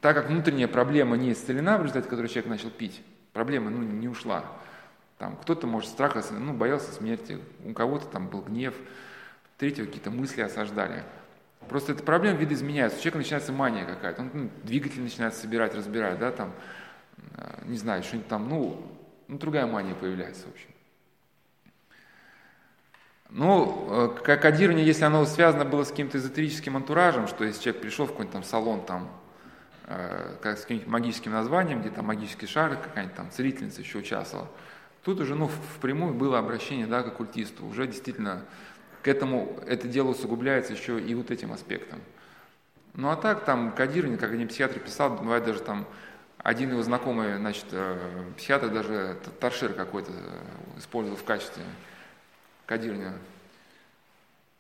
[0.02, 3.02] так как внутренняя проблема не исцелена, в результате которой человек начал пить,
[3.34, 4.46] проблема ну, не ушла.
[5.18, 8.74] Там кто-то, может, страха, ну, боялся смерти, у кого-то там был гнев,
[9.58, 11.04] третьего какие-то мысли осаждали.
[11.68, 16.18] Просто эта проблема видоизменяется, у человека начинается мания какая-то, он ну, двигатель начинает собирать, разбирать,
[16.18, 16.54] да, там,
[17.36, 18.82] э, не знаю, что-нибудь там, ну,
[19.28, 20.70] ну, другая мания появляется, в общем.
[23.32, 28.06] Ну, как кодирование, если оно связано было с каким-то эзотерическим антуражем, что если человек пришел
[28.06, 29.10] в какой-нибудь там салон, там,
[29.86, 34.50] э, как с каким-нибудь магическим названием, где там магический шар, какая-нибудь там целительница еще участвовала,
[35.04, 38.46] тут уже, ну, впрямую было обращение, да, к оккультисту, уже действительно
[39.04, 42.02] к этому, это дело усугубляется еще и вот этим аспектом.
[42.96, 45.86] Ну, а так, там, кодирование, как один психиатр писал, бывает даже там,
[46.40, 47.96] один его знакомый, значит, э,
[48.38, 51.64] психиатр даже торшер какой-то э, использовал в качестве
[52.70, 53.14] кодирования.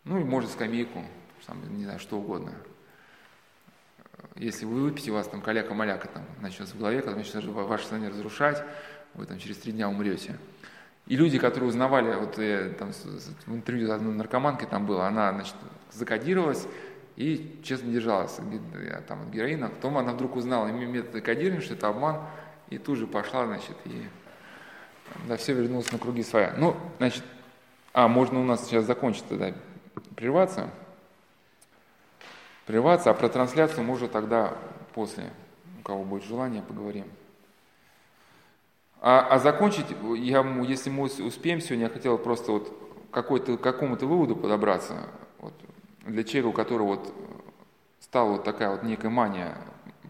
[0.03, 1.03] Ну и может скамейку,
[1.45, 2.51] там, не знаю, что угодно.
[4.35, 8.09] Если вы выпьете, у вас там каляка-маляка там начнется в голове, когда начнется ваше сознание
[8.09, 8.63] разрушать,
[9.13, 10.37] вы там через три дня умрете.
[11.05, 15.31] И люди, которые узнавали, вот я, там, в интервью с одной наркоманкой там было, она,
[15.31, 15.55] значит,
[15.91, 16.67] закодировалась
[17.15, 18.39] и честно держалась
[19.07, 19.69] там, от героина.
[19.69, 22.21] Потом она вдруг узнала метод кодирования, что это обман,
[22.69, 24.03] и тут же пошла, значит, и
[25.27, 26.53] да, все вернулось на круги своя.
[26.57, 27.23] Ну, значит,
[27.99, 29.53] а, можно у нас сейчас закончить тогда,
[30.15, 30.69] прерваться.
[32.65, 34.53] Прерваться, а про трансляцию мы уже тогда
[34.93, 35.33] после,
[35.79, 37.03] у кого будет желание, поговорим.
[39.01, 42.73] А, а закончить, я, если мы успеем сегодня, я хотел просто вот
[43.11, 44.95] какой-то, к какому-то выводу подобраться,
[45.39, 45.53] вот,
[46.05, 47.13] для человека, у которого вот
[47.99, 49.57] стала вот такая вот некая мания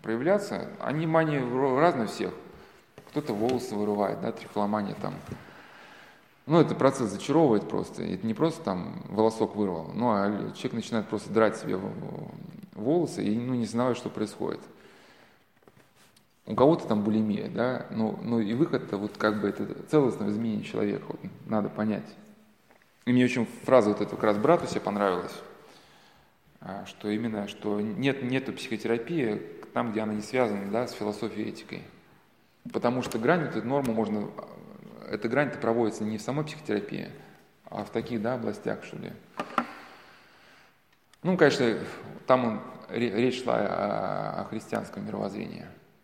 [0.04, 1.40] проявляться, они мании
[1.80, 2.34] разные всех.
[3.10, 5.16] Кто-то волосы вырывает, да, трихоломания там,
[6.50, 8.04] ну, это процесс зачаровывает просто.
[8.04, 11.80] Это не просто там волосок вырвал, ну, а человек начинает просто драть себе
[12.74, 14.60] волосы и ну, не знает, что происходит.
[16.48, 20.64] У кого-то там булимия, да, ну, ну и выход-то вот как бы это целостное изменение
[20.64, 22.16] человека, вот, надо понять.
[23.06, 25.36] И мне очень фраза вот эта как раз брату себе понравилась,
[26.62, 29.40] а, что именно, что нет, нету психотерапии
[29.76, 31.84] там, где она не связана, да, с философией этикой.
[32.74, 34.28] Потому что грань, эту норму можно
[35.10, 37.10] эта грань-то проводится не в самой психотерапии,
[37.66, 39.14] а в таких да, областях, что ли.
[41.24, 41.78] Ну, конечно,
[42.28, 45.66] там он, речь шла о, о христианском мировоззрении–